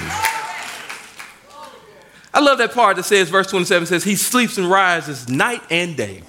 I 2.35 2.41
love 2.41 2.59
that 2.59 2.73
part 2.75 2.97
that 2.97 3.05
says, 3.05 3.31
verse 3.31 3.47
27 3.47 3.87
says, 3.87 4.05
He 4.05 4.17
sleeps 4.17 4.59
and 4.59 4.69
rises 4.69 5.31
night 5.31 5.63
and 5.71 5.97
day. 5.97 6.25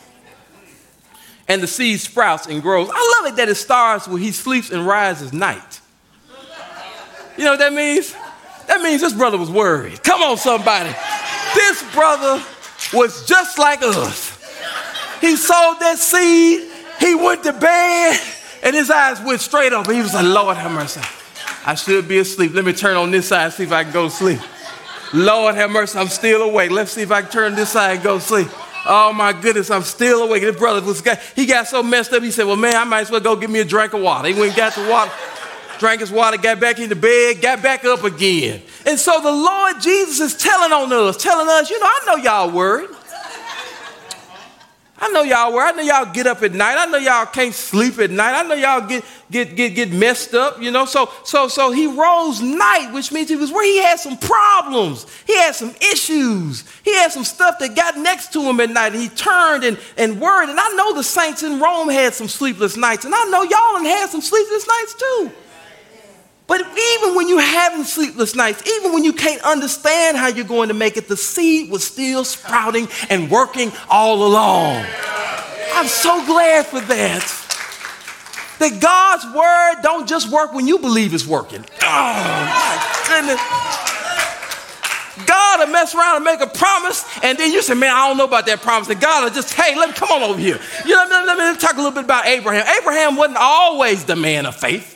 And 1.50 1.62
the 1.62 1.68
seed 1.68 2.00
sprouts 2.00 2.48
and 2.48 2.62
grows. 2.62 2.90
I 2.90 3.18
love 3.20 3.34
it 3.34 3.36
that 3.36 3.50
it 3.50 3.56
starts 3.56 4.08
with 4.08 4.22
He 4.22 4.32
sleeps 4.32 4.72
and 4.72 4.88
rises 4.88 5.34
night. 5.34 5.82
You 7.38 7.44
know 7.44 7.52
what 7.52 7.60
that 7.60 7.74
means? 7.74 8.16
That 8.70 8.82
means 8.84 9.02
this 9.02 9.14
brother 9.14 9.38
was 9.38 9.50
worried. 9.50 10.04
Come 10.04 10.22
on, 10.22 10.38
somebody. 10.38 10.92
This 11.56 11.84
brother 11.92 12.42
was 12.94 13.26
just 13.26 13.58
like 13.58 13.82
us. 13.82 14.38
He 15.20 15.36
sowed 15.36 15.78
that 15.80 15.98
seed, 15.98 16.70
he 17.00 17.16
went 17.16 17.44
to 17.44 17.54
bed, 17.54 18.20
and 18.62 18.76
his 18.76 18.92
eyes 18.92 19.20
went 19.22 19.42
straight 19.42 19.74
up. 19.74 19.90
He 19.90 20.00
was 20.00 20.14
like, 20.14 20.24
Lord 20.24 20.56
have 20.56 20.72
mercy. 20.72 21.02
I 21.66 21.74
should 21.74 22.08
be 22.08 22.20
asleep. 22.20 22.54
Let 22.54 22.64
me 22.64 22.72
turn 22.72 22.96
on 22.96 23.10
this 23.10 23.30
side, 23.30 23.46
and 23.46 23.54
see 23.54 23.64
if 23.64 23.72
I 23.72 23.84
can 23.84 23.92
go 23.92 24.06
to 24.08 24.12
sleep. 24.12 24.40
Lord 25.14 25.56
have 25.56 25.72
mercy, 25.72 25.98
I'm 25.98 26.08
still 26.08 26.44
awake. 26.44 26.70
Let's 26.70 26.92
see 26.92 27.02
if 27.02 27.12
I 27.12 27.24
can 27.24 27.32
turn 27.32 27.56
this 27.56 27.72
side 27.72 27.96
and 27.96 28.04
go 28.04 28.20
to 28.20 28.24
sleep. 28.24 28.48
Oh 28.86 29.12
my 29.12 29.34
goodness, 29.34 29.72
I'm 29.72 29.82
still 29.82 30.24
awake. 30.24 30.44
This 30.44 30.56
brother 30.56 30.86
was 30.86 31.04
he 31.36 31.48
got 31.48 31.68
so 31.68 31.82
messed 31.82 32.14
up. 32.14 32.22
He 32.22 32.30
said, 32.30 32.46
"Well, 32.46 32.56
man, 32.56 32.76
I 32.76 32.84
might 32.84 33.02
as 33.02 33.12
well 33.12 33.20
go 33.20 33.36
get 33.36 33.50
me 33.50 33.60
a 33.60 33.66
drink 33.66 33.94
of 33.94 34.02
water." 34.02 34.28
He 34.28 34.36
went 34.36 34.50
and 34.50 34.56
got 34.58 34.76
the 34.76 34.88
water 34.88 35.12
drank 35.80 36.02
his 36.02 36.12
water, 36.12 36.38
got 36.38 36.60
back 36.60 36.78
into 36.80 36.96
bed, 36.96 37.42
got 37.42 37.64
back 37.64 37.86
up 37.86 38.04
again. 38.04 38.62
And 38.86 39.00
so 39.00 39.20
the 39.22 39.32
Lord 39.32 39.82
Jesus 39.82 40.20
is 40.20 40.42
telling 40.42 40.72
on 40.72 40.92
us, 40.94 41.18
telling 41.18 41.48
us, 41.48 41.70
you 41.70 41.80
know, 41.80 41.88
I 41.88 42.04
know 42.06 42.16
y'all 42.18 42.52
worried. 42.52 42.90
I 45.02 45.08
know 45.12 45.22
y'all 45.22 45.54
worried. 45.54 45.70
I 45.70 45.78
know 45.78 45.84
y'all 45.84 46.14
get 46.14 46.28
up 46.28 46.44
at 46.44 46.52
night. 46.52 46.76
I 46.78 46.86
know 46.86 46.98
y'all 46.98 47.26
can't 47.26 47.54
sleep 47.54 48.00
at 48.00 48.12
night. 48.12 48.34
I 48.34 48.44
know 48.46 48.56
y'all 48.56 48.86
get 48.86 49.06
get 49.32 49.56
get 49.56 49.70
get 49.70 49.94
messed 49.94 50.34
up, 50.34 50.62
you 50.62 50.72
know. 50.72 50.84
So 50.84 51.10
so 51.24 51.48
so 51.48 51.72
he 51.72 51.88
rose 51.88 52.42
night, 52.42 52.92
which 52.94 53.10
means 53.14 53.30
he 53.30 53.38
was 53.38 53.50
where 53.50 53.64
he 53.64 53.82
had 53.82 53.98
some 53.98 54.18
problems. 54.18 55.06
He 55.26 55.38
had 55.38 55.56
some 55.56 55.74
issues. 55.94 56.66
He 56.84 56.94
had 56.96 57.14
some 57.14 57.24
stuff 57.24 57.60
that 57.60 57.78
got 57.78 57.98
next 57.98 58.34
to 58.34 58.42
him 58.42 58.60
at 58.60 58.72
night. 58.72 58.92
And 58.92 59.02
he 59.02 59.08
turned 59.08 59.64
and, 59.64 59.80
and 59.98 60.20
worried. 60.20 60.50
And 60.50 60.60
I 60.60 60.70
know 60.76 60.94
the 60.94 61.04
saints 61.04 61.44
in 61.44 61.62
Rome 61.62 61.88
had 61.88 62.14
some 62.14 62.28
sleepless 62.28 62.76
nights. 62.76 63.06
And 63.06 63.16
I 63.16 63.24
know 63.26 63.44
y'all 63.44 63.82
had 63.82 64.10
some 64.10 64.22
sleepless 64.22 64.68
nights 64.68 64.96
too. 64.96 65.32
But 66.50 66.62
even 66.62 67.16
when 67.16 67.30
you're 67.30 67.40
having 67.40 67.84
sleepless 67.84 68.36
nights, 68.36 68.68
even 68.68 68.92
when 68.92 69.04
you 69.04 69.14
can't 69.14 69.42
understand 69.44 70.18
how 70.18 70.28
you're 70.30 70.44
going 70.44 70.70
to 70.70 70.74
make 70.74 70.98
it, 70.98 71.08
the 71.08 71.16
seed 71.16 71.70
was 71.70 71.84
still 71.84 72.26
sprouting 72.26 72.88
and 73.12 73.30
working 73.30 73.72
all 73.88 74.26
along. 74.26 74.84
I'm 75.76 75.86
so 75.86 76.26
glad 76.26 76.66
for 76.66 76.80
that. 76.82 77.36
That 78.58 78.82
God's 78.82 79.26
word 79.34 79.84
don't 79.84 80.10
just 80.10 80.32
work 80.32 80.52
when 80.52 80.68
you 80.68 80.80
believe 80.80 81.14
it's 81.14 81.28
working. 81.28 81.64
Oh 81.84 82.14
my 82.44 83.04
goodness. 83.08 83.40
God 85.28 85.60
will 85.60 85.72
mess 85.72 85.94
around 85.94 86.16
and 86.16 86.26
make 86.26 86.42
a 86.42 86.48
promise, 86.48 87.06
and 87.24 87.38
then 87.38 87.52
you 87.52 87.62
say, 87.62 87.76
Man, 87.76 87.94
I 87.94 88.08
don't 88.08 88.18
know 88.18 88.26
about 88.26 88.48
that 88.48 88.62
promise. 88.62 88.90
And 88.90 89.00
God 89.00 89.24
will 89.24 89.36
just, 89.36 89.54
hey, 89.54 89.78
let 89.78 89.90
me 89.90 89.96
come 89.96 90.10
on 90.10 90.24
over 90.24 90.40
here. 90.40 90.60
You 90.84 90.96
know, 90.96 91.06
let 91.10 91.22
me, 91.22 91.44
let 91.44 91.54
me 91.54 91.60
talk 91.60 91.74
a 91.74 91.78
little 91.78 91.92
bit 91.92 92.06
about 92.06 92.26
Abraham. 92.26 92.66
Abraham 92.82 93.16
wasn't 93.16 93.38
always 93.38 94.06
the 94.06 94.16
man 94.16 94.48
of 94.48 94.56
faith. 94.56 94.96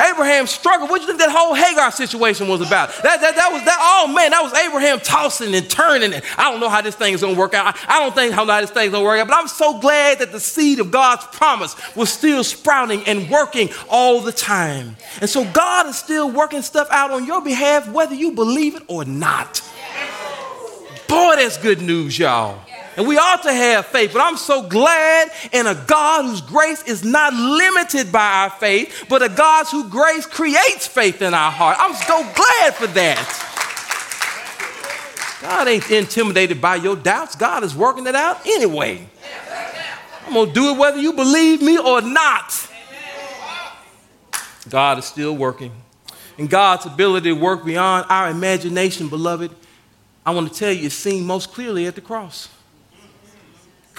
Abraham 0.00 0.46
struggled. 0.46 0.90
What 0.90 0.98
do 0.98 1.02
you 1.02 1.08
think 1.08 1.20
that 1.20 1.30
whole 1.30 1.54
Hagar 1.54 1.90
situation 1.90 2.48
was 2.48 2.60
about? 2.60 2.90
That, 3.02 3.20
that, 3.20 3.36
that 3.36 3.52
was 3.52 3.64
that, 3.64 3.78
oh 3.80 4.12
man, 4.12 4.30
that 4.30 4.42
was 4.42 4.52
Abraham 4.54 5.00
tossing 5.00 5.54
and 5.54 5.68
turning. 5.68 6.14
And 6.14 6.22
I 6.36 6.50
don't 6.50 6.60
know 6.60 6.68
how 6.68 6.80
this 6.80 6.94
thing 6.94 7.14
is 7.14 7.20
gonna 7.20 7.38
work 7.38 7.54
out. 7.54 7.66
I, 7.66 7.96
I 7.96 8.00
don't 8.00 8.14
think 8.14 8.32
how 8.32 8.44
this 8.44 8.70
thing's 8.70 8.92
gonna 8.92 9.04
work 9.04 9.20
out, 9.20 9.28
but 9.28 9.36
I'm 9.36 9.48
so 9.48 9.78
glad 9.78 10.18
that 10.20 10.32
the 10.32 10.40
seed 10.40 10.80
of 10.80 10.90
God's 10.90 11.24
promise 11.26 11.76
was 11.94 12.10
still 12.10 12.44
sprouting 12.44 13.02
and 13.06 13.30
working 13.30 13.70
all 13.88 14.20
the 14.20 14.32
time. 14.32 14.96
And 15.20 15.28
so 15.28 15.44
God 15.52 15.86
is 15.86 15.96
still 15.96 16.30
working 16.30 16.62
stuff 16.62 16.88
out 16.90 17.10
on 17.10 17.26
your 17.26 17.42
behalf, 17.42 17.88
whether 17.88 18.14
you 18.14 18.32
believe 18.32 18.76
it 18.76 18.82
or 18.88 19.04
not. 19.04 19.62
Boy, 21.08 21.36
that's 21.36 21.58
good 21.58 21.82
news, 21.82 22.18
y'all. 22.18 22.58
And 22.96 23.06
we 23.06 23.16
ought 23.16 23.42
to 23.44 23.52
have 23.52 23.86
faith. 23.86 24.12
But 24.12 24.20
I'm 24.20 24.36
so 24.36 24.68
glad 24.68 25.30
in 25.52 25.66
a 25.66 25.74
God 25.74 26.24
whose 26.24 26.40
grace 26.40 26.82
is 26.82 27.04
not 27.04 27.32
limited 27.32 28.12
by 28.12 28.42
our 28.42 28.50
faith, 28.50 29.06
but 29.08 29.22
a 29.22 29.28
God 29.28 29.66
whose 29.66 29.88
grace 29.90 30.26
creates 30.26 30.86
faith 30.86 31.22
in 31.22 31.32
our 31.32 31.50
heart. 31.50 31.76
I'm 31.80 31.94
so 31.94 32.22
glad 32.34 32.74
for 32.74 32.86
that. 32.88 33.48
God 35.40 35.68
ain't 35.68 35.90
intimidated 35.90 36.60
by 36.60 36.76
your 36.76 36.94
doubts. 36.94 37.34
God 37.34 37.64
is 37.64 37.74
working 37.74 38.06
it 38.06 38.14
out 38.14 38.46
anyway. 38.46 39.08
I'm 40.26 40.34
going 40.34 40.48
to 40.48 40.54
do 40.54 40.70
it 40.70 40.78
whether 40.78 40.98
you 40.98 41.14
believe 41.14 41.60
me 41.60 41.78
or 41.78 42.00
not. 42.00 42.68
God 44.68 44.98
is 44.98 45.04
still 45.04 45.36
working. 45.36 45.72
And 46.38 46.48
God's 46.48 46.86
ability 46.86 47.34
to 47.34 47.40
work 47.40 47.64
beyond 47.64 48.06
our 48.08 48.30
imagination, 48.30 49.08
beloved, 49.08 49.50
I 50.24 50.30
want 50.30 50.52
to 50.52 50.58
tell 50.58 50.72
you, 50.72 50.86
is 50.86 50.96
seen 50.96 51.26
most 51.26 51.52
clearly 51.52 51.86
at 51.86 51.94
the 51.96 52.00
cross. 52.00 52.48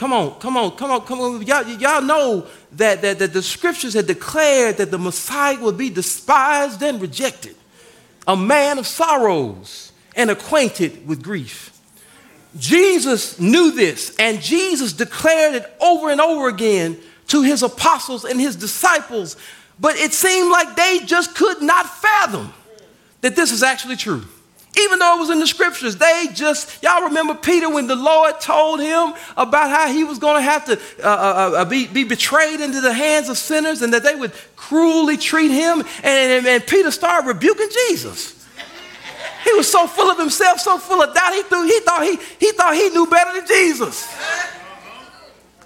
Come 0.03 0.11
on, 0.11 0.37
come 0.37 0.57
on, 0.57 0.71
come 0.71 0.91
on, 0.91 1.01
come 1.05 1.21
on. 1.21 1.41
Y'all, 1.43 1.65
y'all 1.65 2.01
know 2.01 2.45
that, 2.73 3.01
that, 3.03 3.19
that 3.19 3.31
the 3.31 3.41
scriptures 3.41 3.93
had 3.93 4.05
declared 4.05 4.75
that 4.75 4.91
the 4.91 4.97
Messiah 4.97 5.57
would 5.61 5.77
be 5.77 5.89
despised 5.89 6.83
and 6.83 6.99
rejected, 7.01 7.55
a 8.27 8.35
man 8.35 8.79
of 8.79 8.85
sorrows 8.85 9.93
and 10.13 10.29
acquainted 10.29 11.07
with 11.07 11.23
grief. 11.23 11.71
Jesus 12.59 13.39
knew 13.39 13.71
this, 13.71 14.13
and 14.19 14.41
Jesus 14.41 14.91
declared 14.91 15.55
it 15.55 15.73
over 15.79 16.09
and 16.09 16.19
over 16.19 16.49
again 16.49 16.99
to 17.27 17.41
his 17.41 17.63
apostles 17.63 18.25
and 18.25 18.41
his 18.41 18.57
disciples, 18.57 19.37
but 19.79 19.95
it 19.95 20.11
seemed 20.11 20.51
like 20.51 20.75
they 20.75 20.99
just 21.05 21.33
could 21.33 21.61
not 21.61 21.89
fathom 21.89 22.53
that 23.21 23.37
this 23.37 23.53
is 23.53 23.63
actually 23.63 23.95
true. 23.95 24.25
Even 24.75 24.97
though 24.97 25.17
it 25.17 25.19
was 25.19 25.29
in 25.29 25.39
the 25.39 25.45
scriptures, 25.45 25.97
they 25.97 26.27
just, 26.33 26.81
y'all 26.81 27.03
remember 27.03 27.35
Peter 27.35 27.69
when 27.69 27.85
the 27.85 27.95
Lord 27.95 28.39
told 28.41 28.79
him 28.79 29.13
about 29.37 29.69
how 29.69 29.87
he 29.87 30.03
was 30.03 30.17
going 30.17 30.37
to 30.37 30.41
have 30.41 30.65
to 30.65 30.79
uh, 30.99 31.07
uh, 31.07 31.51
uh, 31.57 31.65
be, 31.65 31.85
be 31.85 32.03
betrayed 32.03 32.59
into 32.59 32.81
the 32.81 32.91
hands 32.91 33.29
of 33.29 33.37
sinners 33.37 33.83
and 33.83 33.93
that 33.93 34.03
they 34.03 34.15
would 34.15 34.31
cruelly 34.55 35.17
treat 35.17 35.51
him. 35.51 35.81
And, 35.81 36.31
and, 36.31 36.47
and 36.47 36.65
Peter 36.65 36.89
started 36.89 37.27
rebuking 37.27 37.69
Jesus. 37.87 38.43
He 39.43 39.53
was 39.53 39.71
so 39.71 39.85
full 39.85 40.09
of 40.09 40.17
himself, 40.17 40.59
so 40.59 40.77
full 40.79 41.03
of 41.03 41.13
doubt, 41.13 41.33
he, 41.33 41.43
threw, 41.43 41.65
he, 41.65 41.79
thought, 41.81 42.03
he, 42.03 42.17
he 42.39 42.51
thought 42.53 42.73
he 42.73 42.89
knew 42.89 43.05
better 43.05 43.33
than 43.33 43.45
Jesus. 43.45 44.11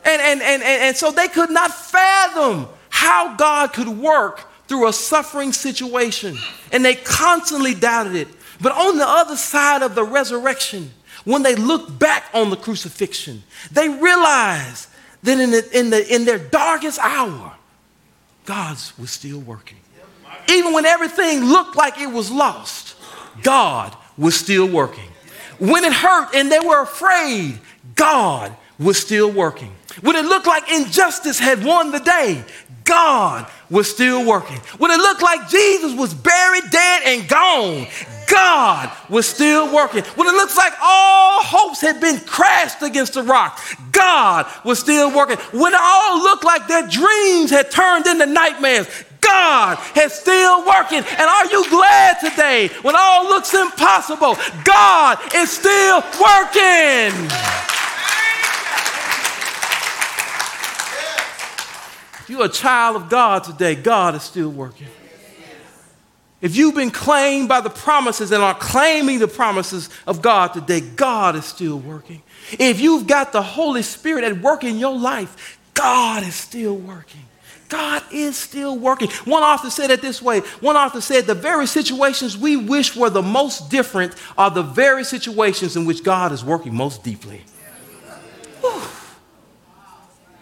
And, 0.03 0.21
and, 0.21 0.41
and, 0.41 0.63
and 0.63 0.97
so 0.97 1.11
they 1.11 1.27
could 1.27 1.51
not 1.51 1.73
fathom 1.73 2.67
how 2.89 3.35
God 3.35 3.71
could 3.71 3.87
work 3.87 4.47
through 4.67 4.87
a 4.87 4.93
suffering 4.93 5.53
situation. 5.53 6.37
And 6.71 6.83
they 6.83 6.95
constantly 6.95 7.73
doubted 7.73 8.15
it. 8.15 8.27
But 8.61 8.71
on 8.71 8.97
the 8.97 9.07
other 9.07 9.35
side 9.35 9.81
of 9.81 9.95
the 9.95 10.03
resurrection, 10.03 10.91
when 11.25 11.43
they 11.43 11.55
look 11.55 11.97
back 11.99 12.25
on 12.33 12.49
the 12.49 12.55
crucifixion, 12.55 13.43
they 13.71 13.89
realize 13.89 14.87
that 15.23 15.39
in, 15.39 15.51
the, 15.51 15.77
in, 15.77 15.89
the, 15.89 16.13
in 16.13 16.25
their 16.25 16.39
darkest 16.39 16.99
hour, 16.99 17.55
God 18.45 18.77
was 18.97 19.11
still 19.11 19.39
working. 19.39 19.77
Even 20.49 20.73
when 20.73 20.85
everything 20.85 21.43
looked 21.43 21.75
like 21.75 21.99
it 21.99 22.07
was 22.07 22.31
lost, 22.31 22.95
God 23.43 23.95
was 24.17 24.35
still 24.35 24.67
working. 24.67 25.09
When 25.59 25.83
it 25.83 25.93
hurt 25.93 26.33
and 26.33 26.51
they 26.51 26.59
were 26.59 26.81
afraid, 26.81 27.59
God 27.95 28.55
was 28.79 28.97
still 28.97 29.31
working. 29.31 29.73
When 30.01 30.15
it 30.15 30.25
looked 30.25 30.47
like 30.47 30.71
injustice 30.71 31.39
had 31.39 31.63
won 31.63 31.91
the 31.91 31.99
day, 31.99 32.43
God 32.83 33.47
was 33.69 33.91
still 33.91 34.25
working. 34.25 34.57
When 34.77 34.91
it 34.91 34.97
looked 34.97 35.21
like 35.21 35.49
Jesus 35.49 35.93
was 35.93 36.13
buried, 36.13 36.63
dead, 36.71 37.01
and 37.05 37.27
gone, 37.27 37.87
God 38.27 38.91
was 39.09 39.25
still 39.25 39.73
working. 39.73 40.03
When 40.03 40.27
it 40.27 40.31
looks 40.31 40.55
like 40.55 40.73
all 40.81 41.41
hopes 41.41 41.81
had 41.81 41.99
been 42.01 42.19
crashed 42.19 42.81
against 42.81 43.13
the 43.13 43.23
rock, 43.23 43.59
God 43.91 44.45
was 44.63 44.79
still 44.79 45.15
working. 45.15 45.37
When 45.57 45.73
it 45.73 45.79
all 45.81 46.21
looked 46.21 46.43
like 46.43 46.67
their 46.67 46.87
dreams 46.87 47.49
had 47.49 47.71
turned 47.71 48.05
into 48.05 48.25
nightmares, 48.25 48.87
God 49.21 49.79
is 49.97 50.13
still 50.13 50.65
working. 50.65 50.99
And 50.99 51.21
are 51.21 51.45
you 51.47 51.69
glad 51.69 52.19
today 52.19 52.69
when 52.81 52.95
all 52.97 53.23
looks 53.23 53.53
impossible? 53.53 54.35
God 54.63 55.19
is 55.35 55.51
still 55.51 56.01
working. 56.01 57.13
If 62.19 62.29
you're 62.29 62.45
a 62.45 62.49
child 62.49 62.97
of 62.97 63.09
God 63.09 63.45
today, 63.45 63.75
God 63.75 64.15
is 64.15 64.23
still 64.23 64.49
working. 64.49 64.87
If 66.39 66.55
you've 66.55 66.75
been 66.75 66.91
claimed 66.91 67.49
by 67.49 67.61
the 67.61 67.69
promises 67.69 68.31
and 68.31 68.43
are 68.43 68.53
claiming 68.53 69.19
the 69.19 69.27
promises 69.27 69.89
of 70.05 70.21
God 70.21 70.53
today, 70.53 70.81
God 70.81 71.35
is 71.35 71.45
still 71.45 71.79
working. 71.79 72.21
If 72.59 72.79
you've 72.79 73.07
got 73.07 73.31
the 73.31 73.41
Holy 73.41 73.81
Spirit 73.81 74.23
at 74.23 74.39
work 74.39 74.63
in 74.63 74.77
your 74.77 74.95
life, 74.95 75.57
God 75.73 76.23
is 76.23 76.35
still 76.35 76.75
working. 76.75 77.21
God 77.69 78.03
is 78.11 78.37
still 78.37 78.77
working. 78.77 79.09
One 79.25 79.43
author 79.43 79.69
said 79.69 79.91
it 79.91 80.01
this 80.01 80.21
way. 80.21 80.39
One 80.61 80.77
author 80.77 81.01
said, 81.01 81.25
The 81.25 81.33
very 81.33 81.67
situations 81.67 82.37
we 82.37 82.55
wish 82.55 82.95
were 82.95 83.09
the 83.09 83.21
most 83.21 83.69
different 83.69 84.15
are 84.37 84.49
the 84.49 84.63
very 84.63 85.03
situations 85.03 85.75
in 85.75 85.85
which 85.85 86.03
God 86.03 86.31
is 86.31 86.45
working 86.45 86.73
most 86.73 87.03
deeply. 87.03 87.43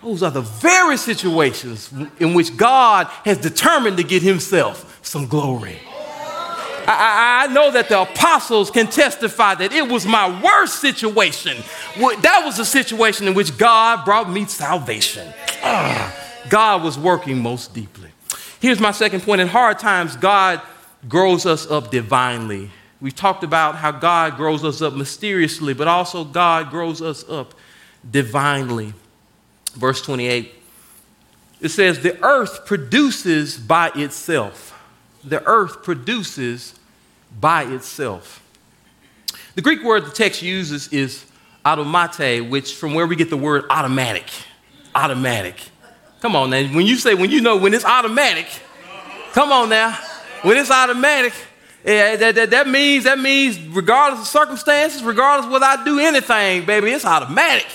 Those 0.06 0.22
are 0.22 0.30
the 0.30 0.42
very 0.42 0.98
situations 0.98 1.92
in 2.20 2.36
which 2.36 2.56
God 2.56 3.08
has 3.26 3.40
determined 3.40 3.98
to 3.98 4.04
get 4.04 4.22
himself 4.22 5.00
some 5.02 5.26
glory. 5.26 5.80
I, 6.88 7.48
I, 7.48 7.52
know 7.52 7.72
that 7.72 7.90
the 7.90 8.04
apostles 8.04 8.70
can 8.70 8.86
testify 8.86 9.56
that 9.56 9.74
it 9.74 9.90
was 9.90 10.06
my 10.06 10.30
worst 10.44 10.80
situation. 10.80 11.58
That 11.98 12.44
was 12.46 12.58
the 12.58 12.66
situation 12.66 13.28
in 13.28 13.34
which 13.34 13.58
God 13.58 14.06
brought 14.06 14.30
me 14.30 14.46
salvation. 14.46 15.34
Ah, 15.64 16.16
God 16.50 16.84
was 16.84 17.00
working 17.00 17.40
most 17.40 17.74
deeply. 17.74 18.12
Here's 18.60 18.80
my 18.80 18.92
second 18.92 19.22
point. 19.24 19.42
In 19.42 19.48
hard 19.48 19.80
times, 19.80 20.16
God 20.18 20.62
grows 21.10 21.48
us 21.48 21.66
up 21.66 21.90
divinely. 21.90 22.70
We've 23.02 23.16
talked 23.16 23.44
about 23.44 23.78
how 23.78 23.90
God 23.90 24.38
grows 24.38 24.64
us 24.64 24.84
up 24.84 24.94
mysteriously, 24.94 25.74
but 25.74 25.88
also 25.88 26.24
God 26.24 26.70
grows 26.70 27.02
us 27.02 27.28
up 27.28 27.56
divinely. 28.08 28.94
Verse 29.76 30.02
28, 30.02 30.54
it 31.62 31.70
says, 31.70 32.00
The 32.00 32.22
earth 32.24 32.66
produces 32.66 33.58
by 33.58 33.92
itself 33.96 34.76
the 35.26 35.44
earth 35.46 35.84
produces 35.84 36.76
by 37.40 37.64
itself. 37.64 38.42
The 39.56 39.62
Greek 39.62 39.84
word 39.84 40.06
the 40.06 40.12
text 40.12 40.42
uses 40.42 40.88
is 40.90 41.26
automate, 41.66 42.50
which 42.50 42.76
from 42.76 42.94
where 42.94 43.08
we 43.08 43.16
get 43.16 43.30
the 43.30 43.38
word 43.38 43.66
automatic. 43.70 44.30
Automatic. 44.94 45.56
Come 46.22 46.36
on 46.36 46.50
now. 46.50 46.64
When 46.68 46.86
you 46.86 46.96
say, 46.96 47.14
when 47.14 47.32
you 47.32 47.42
know 47.42 47.58
when 47.58 47.74
it's 47.74 47.86
automatic, 47.86 48.48
come 49.34 49.52
on 49.52 49.70
now. 49.70 49.98
When 50.44 50.58
it's 50.58 50.72
automatic, 50.72 51.34
yeah, 51.84 52.16
that, 52.16 52.36
that, 52.36 52.50
that 52.52 52.68
means 52.68 53.06
that 53.06 53.20
means 53.20 53.60
regardless 53.60 54.22
of 54.22 54.28
circumstances, 54.28 55.04
regardless 55.04 55.48
of 55.48 55.52
whether 55.52 55.66
I 55.66 55.84
do 55.84 56.00
anything, 56.00 56.66
baby, 56.66 56.92
it's 56.92 57.06
automatic. 57.06 57.68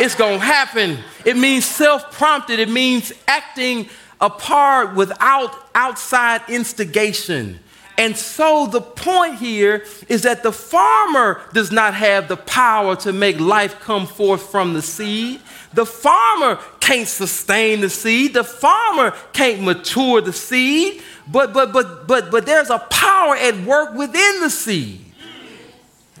It's 0.00 0.14
gonna 0.14 0.38
happen. 0.38 0.98
It 1.24 1.36
means 1.36 1.64
self-prompted. 1.64 2.58
It 2.58 2.68
means 2.68 3.12
acting 3.26 3.88
apart 4.20 4.94
without 4.94 5.54
outside 5.74 6.42
instigation. 6.48 7.60
And 7.96 8.16
so 8.16 8.66
the 8.66 8.80
point 8.80 9.36
here 9.36 9.84
is 10.08 10.22
that 10.22 10.42
the 10.42 10.50
farmer 10.50 11.40
does 11.52 11.70
not 11.70 11.94
have 11.94 12.26
the 12.26 12.36
power 12.36 12.96
to 12.96 13.12
make 13.12 13.38
life 13.38 13.78
come 13.80 14.06
forth 14.06 14.50
from 14.50 14.72
the 14.72 14.82
seed. 14.82 15.40
The 15.74 15.86
farmer 15.86 16.58
can't 16.80 17.08
sustain 17.08 17.80
the 17.80 17.90
seed. 17.90 18.34
The 18.34 18.44
farmer 18.44 19.12
can't 19.32 19.62
mature 19.62 20.20
the 20.20 20.32
seed. 20.32 21.02
But 21.28 21.52
but 21.52 21.72
but 21.72 22.06
but 22.08 22.30
but 22.30 22.46
there's 22.46 22.70
a 22.70 22.78
power 22.78 23.36
at 23.36 23.56
work 23.64 23.94
within 23.94 24.40
the 24.40 24.50
seed. 24.50 25.00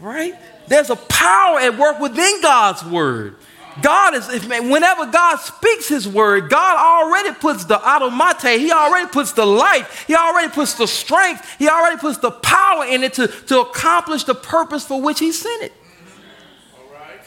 Right? 0.00 0.34
There's 0.68 0.90
a 0.90 0.96
power 0.96 1.58
at 1.58 1.76
work 1.76 1.98
within 1.98 2.40
God's 2.40 2.84
word. 2.84 3.36
God 3.82 4.14
is, 4.14 4.28
if, 4.28 4.48
whenever 4.48 5.06
God 5.06 5.36
speaks 5.36 5.88
his 5.88 6.06
word, 6.06 6.48
God 6.48 6.76
already 6.76 7.34
puts 7.34 7.64
the 7.64 7.76
automate, 7.76 8.58
he 8.58 8.70
already 8.70 9.08
puts 9.08 9.32
the 9.32 9.44
life, 9.44 10.04
he 10.06 10.14
already 10.14 10.52
puts 10.52 10.74
the 10.74 10.86
strength, 10.86 11.56
he 11.58 11.68
already 11.68 11.98
puts 11.98 12.18
the 12.18 12.30
power 12.30 12.84
in 12.86 13.02
it 13.02 13.14
to, 13.14 13.26
to 13.26 13.60
accomplish 13.60 14.24
the 14.24 14.34
purpose 14.34 14.86
for 14.86 15.00
which 15.00 15.18
he 15.18 15.32
sent 15.32 15.64
it. 15.64 15.72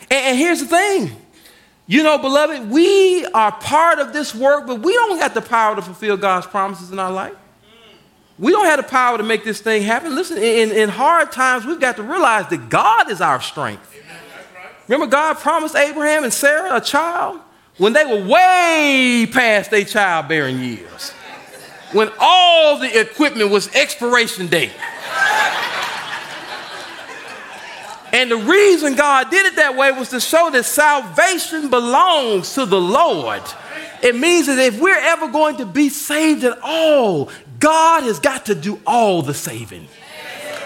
And, 0.10 0.26
and 0.26 0.38
here's 0.38 0.62
the 0.62 0.68
thing. 0.68 1.12
You 1.86 2.04
know, 2.04 2.18
beloved, 2.18 2.70
we 2.70 3.26
are 3.28 3.52
part 3.52 4.00
of 4.00 4.14
this 4.14 4.36
work, 4.36 4.68
but 4.68 4.82
we 4.82 4.94
don't 4.94 5.20
have 5.20 5.34
the 5.34 5.42
power 5.42 5.76
to 5.76 5.82
fulfill 5.82 6.18
God's 6.18 6.48
promises 6.48 6.92
in 6.92 7.00
our 7.00 7.12
life. 7.12 7.36
We 8.40 8.52
don't 8.52 8.66
have 8.66 8.78
the 8.78 8.84
power 8.84 9.18
to 9.18 9.24
make 9.24 9.44
this 9.44 9.62
thing 9.62 9.82
happen. 9.82 10.14
Listen, 10.14 10.38
in, 10.38 10.72
in 10.72 10.90
hard 10.90 11.32
times, 11.32 11.66
we've 11.66 11.80
got 11.80 11.96
to 11.96 12.04
realize 12.04 12.48
that 12.50 12.70
God 12.70 13.10
is 13.10 13.20
our 13.20 13.42
strength. 13.42 13.97
Remember, 14.88 15.08
God 15.08 15.38
promised 15.38 15.76
Abraham 15.76 16.24
and 16.24 16.34
Sarah 16.34 16.78
a 16.78 16.82
child 16.82 17.42
when 17.78 17.94
they 17.94 18.06
were 18.06 18.26
way 18.26 19.28
past 19.32 19.70
their 19.70 19.84
childbearing 19.84 20.60
years, 20.60 21.12
when 21.92 22.10
all 22.20 22.80
the 22.80 23.00
equipment 23.00 23.52
was 23.52 23.74
expiration 23.76 24.48
date. 24.48 24.72
And 28.14 28.32
the 28.32 28.38
reason 28.38 28.96
God 28.96 29.30
did 29.30 29.46
it 29.46 29.58
that 29.58 29.76
way 29.76 29.92
was 29.92 30.10
to 30.10 30.20
show 30.20 30.50
that 30.52 30.64
salvation 30.64 31.70
belongs 31.70 32.54
to 32.56 32.66
the 32.66 32.80
Lord. 32.80 33.44
It 34.02 34.16
means 34.16 34.48
that 34.48 34.58
if 34.58 34.80
we're 34.80 34.98
ever 34.98 35.28
going 35.28 35.58
to 35.58 35.66
be 35.66 35.90
saved 35.90 36.44
at 36.44 36.58
all, 36.64 37.30
God 37.60 38.04
has 38.04 38.20
got 38.20 38.46
to 38.46 38.56
do 38.56 38.80
all 38.88 39.22
the 39.22 39.34
saving. 39.34 39.88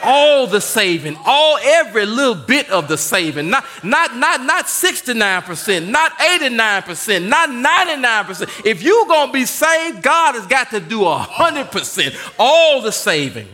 All 0.04 0.48
the 0.48 0.62
saving, 0.62 1.18
all 1.26 1.58
every 1.62 2.06
little 2.06 2.36
bit 2.36 2.70
of 2.70 2.88
the 2.88 2.98
saving, 2.98 3.50
not, 3.50 3.66
not, 3.84 4.16
not, 4.16 4.42
not 4.42 4.66
69%, 4.66 5.90
not 5.90 6.12
89%, 6.18 7.28
not 7.28 7.50
99%. 7.50 8.66
If 8.66 8.84
you're 8.84 9.06
gonna 9.06 9.32
be 9.32 9.46
saved, 9.46 10.02
God 10.02 10.36
has 10.36 10.48
got 10.48 10.70
to 10.72 10.80
do 10.80 11.00
100%, 11.00 12.34
all 12.40 12.82
the 12.82 12.92
saving. 12.92 13.48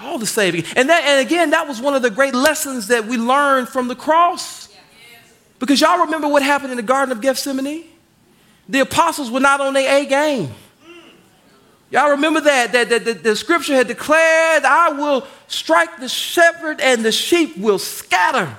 All 0.00 0.18
the 0.18 0.26
saving. 0.26 0.64
And, 0.76 0.88
that, 0.88 1.04
and 1.04 1.26
again, 1.26 1.50
that 1.50 1.66
was 1.66 1.80
one 1.80 1.94
of 1.94 2.02
the 2.02 2.10
great 2.10 2.34
lessons 2.34 2.86
that 2.88 3.06
we 3.06 3.16
learned 3.16 3.68
from 3.68 3.88
the 3.88 3.96
cross. 3.96 4.68
Because 5.58 5.80
y'all 5.80 6.04
remember 6.04 6.28
what 6.28 6.42
happened 6.42 6.70
in 6.70 6.76
the 6.76 6.84
Garden 6.84 7.10
of 7.10 7.20
Gethsemane? 7.20 7.84
The 8.68 8.80
apostles 8.80 9.30
were 9.30 9.40
not 9.40 9.60
on 9.60 9.74
their 9.74 10.02
A 10.02 10.06
game. 10.06 10.54
Y'all 11.90 12.10
remember 12.10 12.40
that, 12.42 12.72
that, 12.72 12.90
that, 12.90 13.04
that 13.06 13.22
the 13.22 13.34
scripture 13.34 13.74
had 13.74 13.88
declared, 13.88 14.64
I 14.64 14.90
will 14.90 15.26
strike 15.46 15.98
the 15.98 16.08
shepherd 16.08 16.80
and 16.80 17.02
the 17.02 17.12
sheep 17.12 17.56
will 17.56 17.78
scatter. 17.78 18.54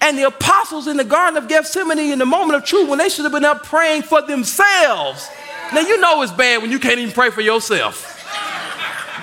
And 0.00 0.18
the 0.18 0.24
apostles 0.24 0.88
in 0.88 0.96
the 0.96 1.04
Garden 1.04 1.42
of 1.42 1.48
Gethsemane, 1.48 1.98
in 1.98 2.18
the 2.18 2.26
moment 2.26 2.56
of 2.56 2.64
truth, 2.64 2.88
when 2.88 2.98
they 2.98 3.08
should 3.08 3.24
have 3.24 3.32
been 3.32 3.44
up 3.44 3.64
praying 3.64 4.02
for 4.02 4.20
themselves. 4.20 5.28
Now, 5.72 5.80
you 5.80 6.00
know 6.00 6.22
it's 6.22 6.32
bad 6.32 6.60
when 6.60 6.70
you 6.70 6.78
can't 6.78 6.98
even 6.98 7.14
pray 7.14 7.30
for 7.30 7.40
yourself. 7.40 8.12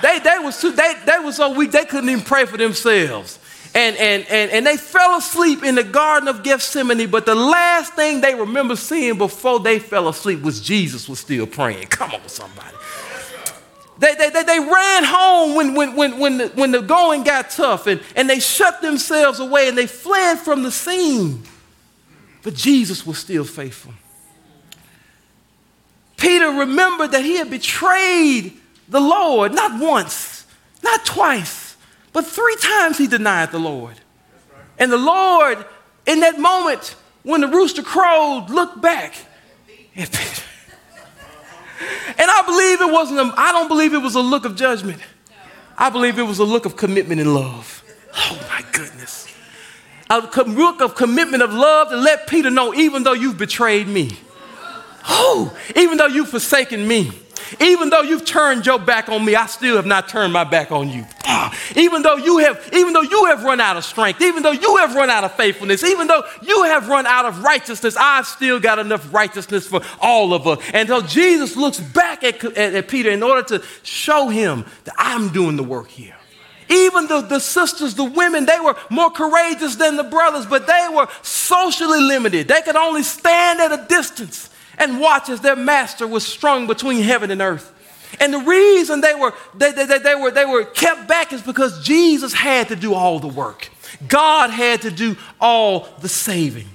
They, 0.02 0.18
they, 0.18 0.38
was 0.38 0.60
too, 0.60 0.72
they, 0.72 0.94
they 1.06 1.18
was 1.18 1.36
so 1.36 1.52
weak, 1.54 1.70
they 1.70 1.84
couldn't 1.84 2.10
even 2.10 2.24
pray 2.24 2.46
for 2.46 2.56
themselves. 2.56 3.38
And, 3.74 3.96
and, 3.96 4.26
and, 4.28 4.50
and 4.50 4.66
they 4.66 4.76
fell 4.76 5.16
asleep 5.16 5.64
in 5.64 5.74
the 5.74 5.84
Garden 5.84 6.28
of 6.28 6.42
Gethsemane, 6.42 7.10
but 7.10 7.26
the 7.26 7.34
last 7.34 7.94
thing 7.94 8.20
they 8.20 8.34
remember 8.34 8.76
seeing 8.76 9.18
before 9.18 9.60
they 9.60 9.78
fell 9.78 10.08
asleep 10.08 10.42
was 10.42 10.60
Jesus 10.60 11.08
was 11.08 11.18
still 11.18 11.46
praying. 11.46 11.86
Come 11.86 12.12
on, 12.12 12.28
somebody. 12.28 12.74
They, 13.98 14.14
they, 14.14 14.30
they, 14.30 14.42
they, 14.42 14.58
ran 14.58 15.04
home 15.04 15.54
when, 15.54 15.74
when, 15.74 15.94
when, 15.94 16.18
when, 16.18 16.38
the, 16.38 16.48
when 16.48 16.72
the 16.72 16.80
going 16.82 17.22
got 17.22 17.50
tough 17.50 17.86
and, 17.86 18.00
and 18.16 18.28
they 18.28 18.40
shut 18.40 18.82
themselves 18.82 19.38
away 19.38 19.68
and 19.68 19.78
they 19.78 19.86
fled 19.86 20.38
from 20.38 20.64
the 20.64 20.72
scene. 20.72 21.42
But 22.42 22.54
Jesus 22.54 23.06
was 23.06 23.18
still 23.18 23.44
faithful. 23.44 23.94
Peter 26.16 26.48
remembered 26.48 27.12
that 27.12 27.24
he 27.24 27.36
had 27.36 27.50
betrayed 27.50 28.54
the 28.88 29.00
Lord 29.00 29.54
not 29.54 29.80
once, 29.80 30.46
not 30.82 31.04
twice, 31.04 31.76
but 32.12 32.26
three 32.26 32.56
times 32.56 32.98
he 32.98 33.06
denied 33.06 33.52
the 33.52 33.58
Lord. 33.58 33.94
And 34.78 34.90
the 34.90 34.98
Lord, 34.98 35.64
in 36.06 36.20
that 36.20 36.38
moment 36.38 36.96
when 37.22 37.40
the 37.40 37.48
rooster 37.48 37.82
crowed, 37.82 38.50
looked 38.50 38.80
back 38.80 39.14
at 39.96 40.12
Peter. 40.12 40.42
And 42.18 42.30
I 42.30 42.42
believe 42.46 42.80
it 42.80 42.92
wasn't, 42.92 43.20
a, 43.20 43.34
I 43.36 43.52
don't 43.52 43.68
believe 43.68 43.94
it 43.94 44.02
was 44.02 44.14
a 44.14 44.20
look 44.20 44.44
of 44.44 44.56
judgment. 44.56 45.00
I 45.76 45.90
believe 45.90 46.18
it 46.18 46.22
was 46.22 46.38
a 46.38 46.44
look 46.44 46.66
of 46.66 46.76
commitment 46.76 47.20
and 47.20 47.34
love. 47.34 47.82
Oh 48.16 48.38
my 48.48 48.64
goodness. 48.72 49.26
A 50.10 50.20
look 50.46 50.80
of 50.80 50.94
commitment 50.94 51.42
of 51.42 51.52
love 51.52 51.88
to 51.88 51.96
let 51.96 52.26
Peter 52.26 52.50
know, 52.50 52.74
even 52.74 53.02
though 53.02 53.14
you've 53.14 53.38
betrayed 53.38 53.88
me, 53.88 54.10
oh, 55.08 55.56
even 55.74 55.98
though 55.98 56.06
you've 56.06 56.28
forsaken 56.28 56.86
me, 56.86 57.10
even 57.60 57.90
though 57.90 58.02
you've 58.02 58.24
turned 58.24 58.66
your 58.66 58.78
back 58.78 59.08
on 59.08 59.24
me, 59.24 59.34
I 59.34 59.46
still 59.46 59.76
have 59.76 59.86
not 59.86 60.08
turned 60.08 60.32
my 60.32 60.44
back 60.44 60.72
on 60.72 60.88
you. 60.88 61.06
Ah, 61.24 61.56
even 61.76 62.02
though 62.02 62.16
you 62.16 62.38
have, 62.38 62.68
even 62.72 62.92
though 62.92 63.02
you 63.02 63.26
have 63.26 63.44
run 63.44 63.60
out 63.60 63.76
of 63.76 63.84
strength, 63.84 64.20
even 64.20 64.42
though 64.42 64.52
you 64.52 64.76
have 64.76 64.94
run 64.94 65.10
out 65.10 65.24
of 65.24 65.32
faithfulness, 65.32 65.82
even 65.84 66.06
though 66.06 66.22
you 66.42 66.64
have 66.64 66.88
run 66.88 67.06
out 67.06 67.24
of 67.24 67.42
righteousness, 67.42 67.96
I've 67.98 68.26
still 68.26 68.60
got 68.60 68.78
enough 68.78 69.12
righteousness 69.12 69.66
for 69.66 69.80
all 70.00 70.34
of 70.34 70.46
us. 70.46 70.58
And 70.72 70.88
so 70.88 71.00
Jesus 71.02 71.56
looks 71.56 71.80
back 71.80 72.24
at, 72.24 72.42
at, 72.44 72.74
at 72.74 72.88
Peter 72.88 73.10
in 73.10 73.22
order 73.22 73.42
to 73.58 73.64
show 73.82 74.28
him 74.28 74.64
that 74.84 74.94
I'm 74.98 75.30
doing 75.30 75.56
the 75.56 75.64
work 75.64 75.88
here. 75.88 76.16
Even 76.70 77.06
the, 77.08 77.20
the 77.20 77.40
sisters, 77.40 77.94
the 77.94 78.04
women, 78.04 78.46
they 78.46 78.58
were 78.58 78.76
more 78.90 79.10
courageous 79.10 79.76
than 79.76 79.96
the 79.96 80.04
brothers, 80.04 80.46
but 80.46 80.66
they 80.66 80.88
were 80.94 81.08
socially 81.22 82.00
limited. 82.00 82.48
They 82.48 82.62
could 82.62 82.76
only 82.76 83.02
stand 83.02 83.60
at 83.60 83.72
a 83.72 83.86
distance 83.86 84.48
and 84.78 85.00
watch 85.00 85.28
as 85.28 85.40
their 85.40 85.56
master 85.56 86.06
was 86.06 86.26
strung 86.26 86.66
between 86.66 87.02
heaven 87.02 87.30
and 87.30 87.40
earth. 87.40 87.72
And 88.20 88.32
the 88.32 88.38
reason 88.38 89.00
they 89.00 89.14
were, 89.14 89.34
they, 89.54 89.72
they, 89.72 89.98
they, 89.98 90.14
were, 90.14 90.30
they 90.30 90.44
were 90.44 90.64
kept 90.64 91.08
back 91.08 91.32
is 91.32 91.42
because 91.42 91.84
Jesus 91.84 92.32
had 92.32 92.68
to 92.68 92.76
do 92.76 92.94
all 92.94 93.18
the 93.18 93.28
work. 93.28 93.70
God 94.08 94.50
had 94.50 94.82
to 94.82 94.90
do 94.90 95.16
all 95.40 95.88
the 96.00 96.08
saving. 96.08 96.68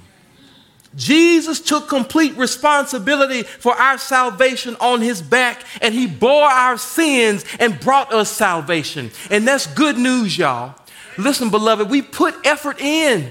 Jesus 0.96 1.60
took 1.60 1.88
complete 1.88 2.36
responsibility 2.36 3.44
for 3.44 3.74
our 3.74 3.96
salvation 3.96 4.76
on 4.80 5.00
his 5.00 5.22
back, 5.22 5.62
and 5.80 5.94
he 5.94 6.06
bore 6.06 6.48
our 6.48 6.76
sins 6.76 7.44
and 7.60 7.78
brought 7.78 8.12
us 8.12 8.28
salvation. 8.30 9.10
And 9.30 9.46
that's 9.46 9.66
good 9.68 9.96
news, 9.96 10.36
y'all. 10.36 10.74
Listen, 11.16 11.50
beloved, 11.50 11.88
we 11.88 12.02
put 12.02 12.34
effort 12.44 12.80
in 12.80 13.30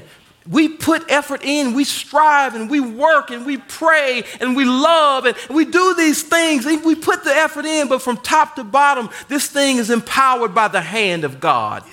we 0.49 0.67
put 0.67 1.09
effort 1.11 1.43
in, 1.43 1.75
we 1.75 1.83
strive 1.83 2.55
and 2.55 2.71
we 2.71 2.79
work 2.79 3.29
and 3.29 3.45
we 3.45 3.57
pray 3.57 4.23
and 4.41 4.55
we 4.55 4.65
love 4.65 5.25
and 5.25 5.37
we 5.47 5.63
do 5.63 5.93
these 5.93 6.23
things. 6.23 6.65
We 6.65 6.95
put 6.95 7.23
the 7.23 7.29
effort 7.29 7.65
in, 7.65 7.87
but 7.87 8.01
from 8.01 8.17
top 8.17 8.55
to 8.55 8.63
bottom, 8.63 9.09
this 9.27 9.47
thing 9.47 9.77
is 9.77 9.91
empowered 9.91 10.55
by 10.55 10.67
the 10.67 10.81
hand 10.81 11.23
of 11.23 11.39
God. 11.39 11.83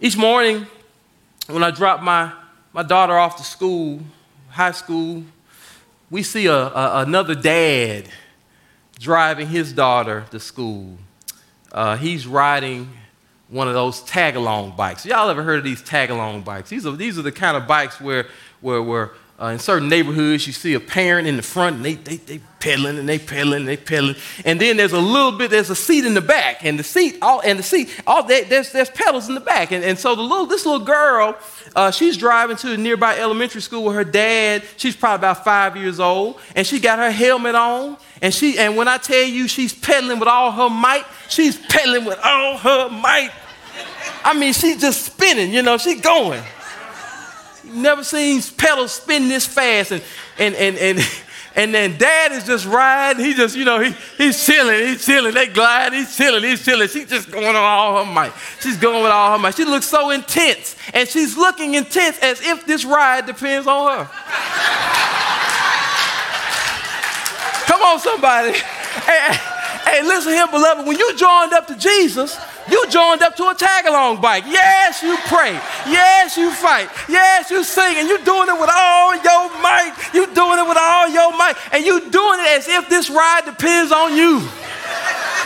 Each 0.00 0.16
morning, 0.16 0.66
when 1.48 1.64
I 1.64 1.72
drop 1.72 2.00
my, 2.02 2.32
my 2.72 2.84
daughter 2.84 3.18
off 3.18 3.36
to 3.38 3.42
school, 3.42 4.00
high 4.48 4.70
school, 4.70 5.24
we 6.08 6.22
see 6.22 6.46
a, 6.46 6.54
a 6.54 7.02
another 7.02 7.34
dad 7.34 8.08
driving 9.00 9.48
his 9.48 9.72
daughter 9.72 10.24
to 10.30 10.38
school. 10.38 10.96
Uh, 11.72 11.96
he's 11.96 12.28
riding 12.28 12.90
one 13.50 13.68
of 13.68 13.74
those 13.74 14.00
tag 14.02 14.36
along 14.36 14.76
bikes. 14.76 15.04
Y'all 15.04 15.28
ever 15.28 15.42
heard 15.42 15.58
of 15.58 15.64
these 15.64 15.82
tag 15.82 16.10
along 16.10 16.42
bikes? 16.42 16.70
These 16.70 16.86
are, 16.86 16.92
these 16.92 17.18
are 17.18 17.22
the 17.22 17.32
kind 17.32 17.56
of 17.56 17.66
bikes 17.66 18.00
where, 18.00 18.26
where, 18.60 18.80
where 18.80 19.10
uh, 19.40 19.46
in 19.46 19.58
certain 19.58 19.88
neighborhoods 19.88 20.46
you 20.46 20.52
see 20.52 20.74
a 20.74 20.80
parent 20.80 21.26
in 21.26 21.36
the 21.36 21.42
front 21.42 21.76
and 21.76 21.84
they, 21.84 21.94
they, 21.94 22.16
they 22.16 22.40
pedaling 22.58 22.98
and 22.98 23.08
they 23.08 23.18
pedaling 23.18 23.60
and 23.60 23.68
they 23.68 23.76
pedaling. 23.76 24.16
And 24.44 24.60
then 24.60 24.76
there's 24.76 24.92
a 24.92 25.00
little 25.00 25.32
bit, 25.32 25.50
there's 25.50 25.70
a 25.70 25.74
seat 25.74 26.04
in 26.04 26.12
the 26.12 26.20
back 26.20 26.62
and 26.62 26.78
the 26.78 26.82
seat, 26.82 27.16
all, 27.22 27.40
and 27.40 27.58
the 27.58 27.62
seat, 27.62 27.88
all 28.06 28.22
there's, 28.22 28.70
there's 28.70 28.90
pedals 28.90 29.28
in 29.28 29.34
the 29.34 29.40
back. 29.40 29.72
And, 29.72 29.82
and 29.82 29.98
so 29.98 30.14
the 30.14 30.20
little, 30.20 30.44
this 30.44 30.66
little 30.66 30.84
girl, 30.84 31.38
uh, 31.74 31.90
she's 31.90 32.18
driving 32.18 32.56
to 32.58 32.74
a 32.74 32.76
nearby 32.76 33.18
elementary 33.18 33.62
school 33.62 33.84
with 33.84 33.94
her 33.94 34.04
dad. 34.04 34.62
She's 34.76 34.94
probably 34.94 35.20
about 35.20 35.42
five 35.42 35.74
years 35.74 36.00
old 36.00 36.38
and 36.54 36.66
she 36.66 36.78
got 36.78 36.98
her 36.98 37.10
helmet 37.10 37.54
on. 37.54 37.96
And 38.20 38.34
she, 38.34 38.58
and 38.58 38.76
when 38.76 38.88
I 38.88 38.98
tell 38.98 39.24
you 39.24 39.48
she's 39.48 39.72
pedaling 39.72 40.18
with 40.18 40.28
all 40.28 40.52
her 40.52 40.68
might, 40.68 41.06
she's 41.30 41.56
pedaling 41.56 42.04
with 42.04 42.18
all 42.22 42.58
her 42.58 42.90
might. 42.90 43.30
I 44.22 44.38
mean, 44.38 44.52
she's 44.52 44.82
just 44.82 45.06
spinning, 45.06 45.54
you 45.54 45.62
know, 45.62 45.78
she's 45.78 46.02
going. 46.02 46.42
Never 47.64 48.04
seen 48.04 48.42
pedals 48.56 48.92
spin 48.92 49.28
this 49.28 49.46
fast. 49.46 49.92
And, 49.92 50.02
and, 50.38 50.54
and, 50.54 50.78
and, 50.78 51.00
and 51.56 51.74
then 51.74 51.98
dad 51.98 52.32
is 52.32 52.46
just 52.46 52.66
riding. 52.66 53.24
He 53.24 53.34
just, 53.34 53.56
you 53.56 53.64
know, 53.64 53.80
he, 53.80 53.94
he's 54.16 54.44
chilling, 54.44 54.86
he's 54.86 55.04
chilling. 55.04 55.34
They 55.34 55.46
glide, 55.48 55.92
he's 55.92 56.16
chilling, 56.16 56.42
he's 56.42 56.64
chilling. 56.64 56.88
She's 56.88 57.08
just 57.08 57.30
going 57.30 57.46
on 57.46 57.56
all 57.56 58.04
her 58.04 58.10
might. 58.10 58.32
She's 58.60 58.76
going 58.76 59.02
with 59.02 59.12
all 59.12 59.32
her 59.32 59.38
might. 59.38 59.54
She 59.56 59.64
looks 59.64 59.86
so 59.86 60.10
intense. 60.10 60.76
And 60.94 61.08
she's 61.08 61.36
looking 61.36 61.74
intense 61.74 62.18
as 62.20 62.40
if 62.40 62.66
this 62.66 62.84
ride 62.84 63.26
depends 63.26 63.66
on 63.66 63.98
her. 63.98 64.10
Come 67.66 67.82
on, 67.82 67.98
somebody. 68.00 68.52
Hey, 68.52 69.36
hey, 69.84 70.02
listen 70.02 70.32
here, 70.32 70.46
beloved. 70.48 70.86
When 70.86 70.98
you 70.98 71.16
joined 71.16 71.52
up 71.52 71.66
to 71.68 71.76
Jesus, 71.76 72.36
you 72.68 72.86
joined 72.90 73.22
up 73.22 73.36
to 73.36 73.48
a 73.48 73.54
tag 73.54 73.86
along 73.86 74.20
bike. 74.20 74.44
Yes, 74.46 75.02
you 75.02 75.16
pray. 75.26 75.52
Yes, 75.86 76.36
you 76.36 76.50
fight. 76.50 76.88
Yes, 77.08 77.50
you 77.50 77.64
sing. 77.64 77.96
And 77.96 78.08
you're 78.08 78.24
doing 78.24 78.48
it 78.48 78.58
with 78.60 78.70
all 78.72 79.14
your 79.14 79.48
might. 79.62 79.94
You're 80.12 80.34
doing 80.34 80.58
it 80.58 80.68
with 80.68 80.78
all 80.78 81.08
your 81.08 81.30
might. 81.36 81.54
And 81.72 81.84
you're 81.84 82.00
doing 82.00 82.40
it 82.40 82.58
as 82.58 82.68
if 82.68 82.88
this 82.88 83.08
ride 83.10 83.42
depends 83.44 83.92
on 83.92 84.16
you. 84.16 84.46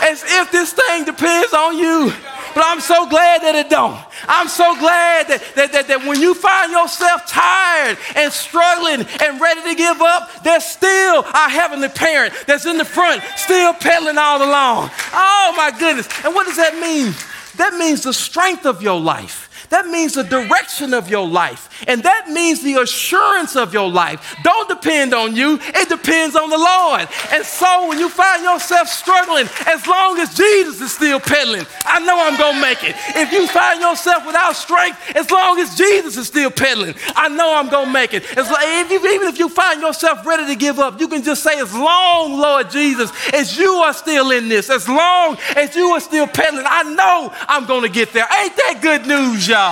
As 0.01 0.23
if 0.25 0.51
this 0.51 0.73
thing 0.73 1.05
depends 1.05 1.53
on 1.53 1.77
you. 1.77 2.11
But 2.55 2.63
I'm 2.65 2.79
so 2.79 3.05
glad 3.09 3.41
that 3.41 3.53
it 3.53 3.69
don't. 3.69 3.99
I'm 4.29 4.47
so 4.47 4.79
glad 4.79 5.27
that, 5.27 5.43
that, 5.55 5.73
that, 5.73 5.87
that 5.89 6.07
when 6.07 6.21
you 6.21 6.33
find 6.33 6.71
yourself 6.71 7.27
tired 7.27 7.97
and 8.15 8.31
struggling 8.31 9.05
and 9.21 9.41
ready 9.41 9.61
to 9.63 9.75
give 9.75 10.01
up, 10.01 10.41
there's 10.41 10.63
still 10.63 11.25
our 11.25 11.49
heavenly 11.49 11.89
parent 11.89 12.33
that's 12.47 12.65
in 12.65 12.77
the 12.77 12.85
front, 12.85 13.21
still 13.35 13.73
pedaling 13.73 14.17
all 14.17 14.37
along. 14.37 14.89
Oh 15.11 15.53
my 15.57 15.77
goodness. 15.77 16.07
And 16.23 16.33
what 16.33 16.47
does 16.47 16.55
that 16.55 16.79
mean? 16.79 17.13
That 17.57 17.73
means 17.73 18.03
the 18.03 18.13
strength 18.13 18.65
of 18.65 18.81
your 18.81 18.99
life 19.01 19.44
That 19.75 19.87
means 19.87 20.13
the 20.13 20.23
direction 20.23 20.93
of 20.93 21.09
your 21.09 21.27
life. 21.27 21.83
And 21.85 22.01
that 22.03 22.29
means 22.29 22.63
the 22.63 22.75
assurance 22.75 23.57
of 23.57 23.73
your 23.73 23.89
life. 23.89 24.33
Don't 24.41 24.69
depend 24.69 25.13
on 25.13 25.35
you, 25.35 25.59
it 25.61 25.89
depends 25.89 26.33
on 26.33 26.49
the 26.49 26.57
Lord. 26.57 27.09
And 27.33 27.43
so 27.43 27.89
when 27.89 27.99
you 27.99 28.07
find 28.07 28.41
yourself 28.41 28.87
struggling, 28.87 29.49
as 29.67 29.85
long 29.85 30.17
as 30.19 30.33
Jesus 30.33 30.79
is 30.79 30.93
still 30.93 31.19
pedaling, 31.19 31.65
I 31.83 31.99
know 31.99 32.15
I'm 32.17 32.37
going 32.37 32.55
to 32.55 32.61
make 32.61 32.85
it. 32.85 32.95
If 33.17 33.33
you 33.33 33.47
find 33.47 33.81
yourself 33.81 34.25
without 34.25 34.55
strength, 34.55 34.97
as 35.13 35.29
long 35.29 35.59
as 35.59 35.75
Jesus 35.75 36.15
is 36.15 36.27
still 36.27 36.51
pedaling, 36.51 36.95
I 37.13 37.27
know 37.27 37.57
I'm 37.57 37.67
going 37.67 37.87
to 37.87 37.91
make 37.91 38.13
it. 38.13 38.23
As, 38.37 38.47
if 38.49 38.91
you, 38.91 39.05
even 39.13 39.27
if 39.27 39.37
you 39.37 39.49
find 39.49 39.81
yourself 39.81 40.25
ready 40.25 40.45
to 40.45 40.55
give 40.55 40.79
up, 40.79 41.01
you 41.01 41.09
can 41.09 41.21
just 41.21 41.43
say, 41.43 41.59
as 41.59 41.73
long, 41.73 42.39
Lord 42.39 42.69
Jesus, 42.69 43.11
as 43.33 43.57
you 43.57 43.73
are 43.83 43.93
still 43.93 44.31
in 44.31 44.47
this, 44.47 44.69
as 44.69 44.87
long 44.87 45.37
as 45.57 45.75
you 45.75 45.87
are 45.89 45.99
still 45.99 46.27
pedaling, 46.27 46.65
I 46.65 46.83
know 46.83 47.33
I'm 47.49 47.65
going 47.65 47.81
to 47.81 47.89
get 47.89 48.13
there. 48.13 48.25
Ain't 48.39 48.55
that 48.55 48.79
good 48.81 49.05
news, 49.05 49.49
y'all? 49.49 49.64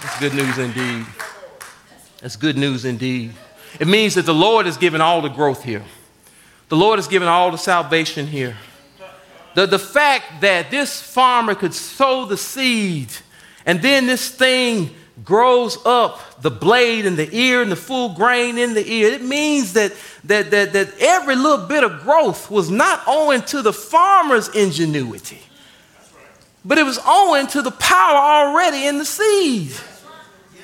That's 0.00 0.18
good 0.20 0.34
news 0.34 0.58
indeed. 0.58 1.06
That's 2.20 2.36
good 2.36 2.56
news 2.56 2.84
indeed. 2.84 3.32
It 3.78 3.86
means 3.86 4.14
that 4.14 4.26
the 4.26 4.34
Lord 4.34 4.66
has 4.66 4.76
given 4.76 5.00
all 5.00 5.22
the 5.22 5.28
growth 5.28 5.62
here. 5.62 5.84
The 6.68 6.76
Lord 6.76 6.98
has 6.98 7.08
given 7.08 7.28
all 7.28 7.50
the 7.50 7.58
salvation 7.58 8.26
here. 8.26 8.56
The, 9.54 9.66
the 9.66 9.78
fact 9.78 10.40
that 10.40 10.70
this 10.70 11.00
farmer 11.00 11.54
could 11.54 11.74
sow 11.74 12.24
the 12.24 12.36
seed 12.36 13.08
and 13.66 13.82
then 13.82 14.06
this 14.06 14.30
thing 14.30 14.94
grows 15.24 15.78
up 15.84 16.40
the 16.42 16.50
blade 16.50 17.06
and 17.06 17.16
the 17.16 17.34
ear 17.34 17.62
and 17.62 17.70
the 17.70 17.76
full 17.76 18.10
grain 18.10 18.58
in 18.58 18.74
the 18.74 18.86
ear. 18.86 19.12
It 19.12 19.22
means 19.22 19.74
that, 19.74 19.92
that, 20.24 20.50
that, 20.50 20.72
that 20.72 20.98
every 20.98 21.36
little 21.36 21.66
bit 21.66 21.84
of 21.84 22.02
growth 22.02 22.50
was 22.50 22.70
not 22.70 23.02
owing 23.06 23.42
to 23.42 23.62
the 23.62 23.72
farmer's 23.72 24.48
ingenuity, 24.48 25.40
but 26.64 26.78
it 26.78 26.84
was 26.84 26.98
owing 27.06 27.46
to 27.48 27.62
the 27.62 27.70
power 27.72 28.16
already 28.16 28.86
in 28.86 28.98
the 28.98 29.04
seed. 29.04 29.72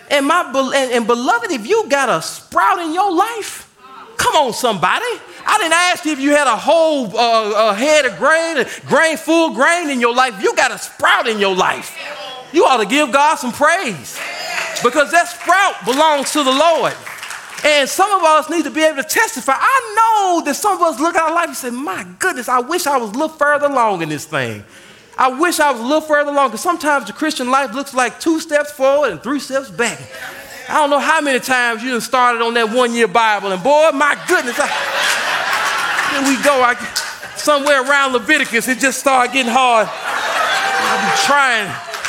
And, 0.09 0.27
my, 0.27 0.51
and, 0.75 0.93
and 0.93 1.07
beloved, 1.07 1.51
if 1.51 1.67
you 1.67 1.89
got 1.89 2.09
a 2.09 2.23
sprout 2.23 2.79
in 2.79 2.95
your 2.95 3.13
life, 3.13 3.75
come 4.17 4.37
on, 4.37 4.53
somebody. 4.53 5.05
I 5.49 5.59
didn't 5.59 5.75
ask 5.75 6.05
you 6.05 6.13
if 6.13 6.21
you 6.21 6.31
had 6.31 6.47
a 6.47 6.57
whole 6.57 7.17
uh, 7.17 7.71
a 7.71 7.75
head 7.75 8.05
of 8.07 8.17
grain, 8.17 8.65
grain, 8.87 9.17
full 9.17 9.55
grain 9.55 9.91
in 9.91 10.01
your 10.01 10.15
life. 10.15 10.43
You 10.43 10.55
got 10.55 10.71
a 10.71 10.79
sprout 10.79 11.27
in 11.29 11.39
your 11.39 11.55
life. 11.55 11.97
You 12.53 12.65
ought 12.65 12.79
to 12.79 12.87
give 12.87 13.13
God 13.13 13.37
some 13.37 13.53
praise 13.53 14.19
because 14.83 15.11
that 15.12 15.29
sprout 15.29 15.85
belongs 15.85 16.33
to 16.33 16.43
the 16.43 16.53
Lord. 16.53 16.95
And 17.64 17.89
some 17.89 18.11
of 18.12 18.22
us 18.22 18.51
need 18.51 18.64
to 18.64 18.70
be 18.70 18.83
able 18.83 19.03
to 19.03 19.09
testify. 19.09 19.55
I 19.57 19.95
know 19.97 20.45
that 20.45 20.55
some 20.55 20.77
of 20.77 20.83
us 20.83 21.01
look 21.01 21.16
at 21.16 21.22
our 21.22 21.35
life 21.35 21.49
and 21.49 21.57
say, 21.57 21.70
My 21.70 22.07
goodness, 22.18 22.49
I 22.49 22.61
wish 22.61 22.87
I 22.87 22.97
was 22.97 23.11
a 23.11 23.12
little 23.12 23.29
further 23.29 23.66
along 23.66 24.03
in 24.03 24.09
this 24.09 24.24
thing. 24.27 24.62
I 25.18 25.29
wish 25.29 25.59
I 25.59 25.72
was 25.72 25.81
a 25.81 25.85
little 25.85 26.03
further 26.03 26.31
along 26.31 26.49
because 26.49 26.61
sometimes 26.61 27.07
the 27.07 27.12
Christian 27.14 27.51
life 27.51 27.72
looks 27.72 27.95
like 27.95 28.20
two 28.20 28.39
steps 28.39 28.70
forward 28.70 29.12
and 29.12 29.22
three 29.22 29.41
steps 29.41 29.70
back. 29.70 29.99
I 30.68 30.74
don't 30.74 30.91
know 30.91 30.99
how 30.99 31.20
many 31.20 31.41
times 31.41 31.83
you 31.83 31.99
started 32.01 32.43
on 32.43 32.55
that 32.55 32.70
one 32.70 32.93
year 32.93 33.09
Bible, 33.09 33.53
and 33.53 33.62
boy, 33.62 33.91
my 33.95 34.20
goodness, 34.29 34.57
I, 34.59 34.66
here 36.12 36.29
we 36.29 36.43
go. 36.43 36.61
I, 36.61 36.74
somewhere 37.37 37.83
around 37.83 38.12
Leviticus, 38.12 38.68
it 38.68 38.79
just 38.79 38.99
started 38.99 39.33
getting 39.33 39.53
hard. 39.53 39.87
Been 39.87 41.18
trying. 41.24 41.68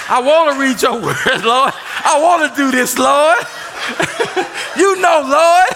I 0.10 0.22
want 0.22 0.54
to 0.54 0.60
read 0.60 0.82
your 0.82 1.02
word, 1.02 1.46
Lord. 1.46 1.74
I 2.10 2.22
want 2.22 2.50
to 2.50 2.56
do 2.56 2.72
this, 2.72 2.98
Lord. 2.98 3.38
you 4.78 4.96
know, 5.02 5.28
Lord. 5.28 5.68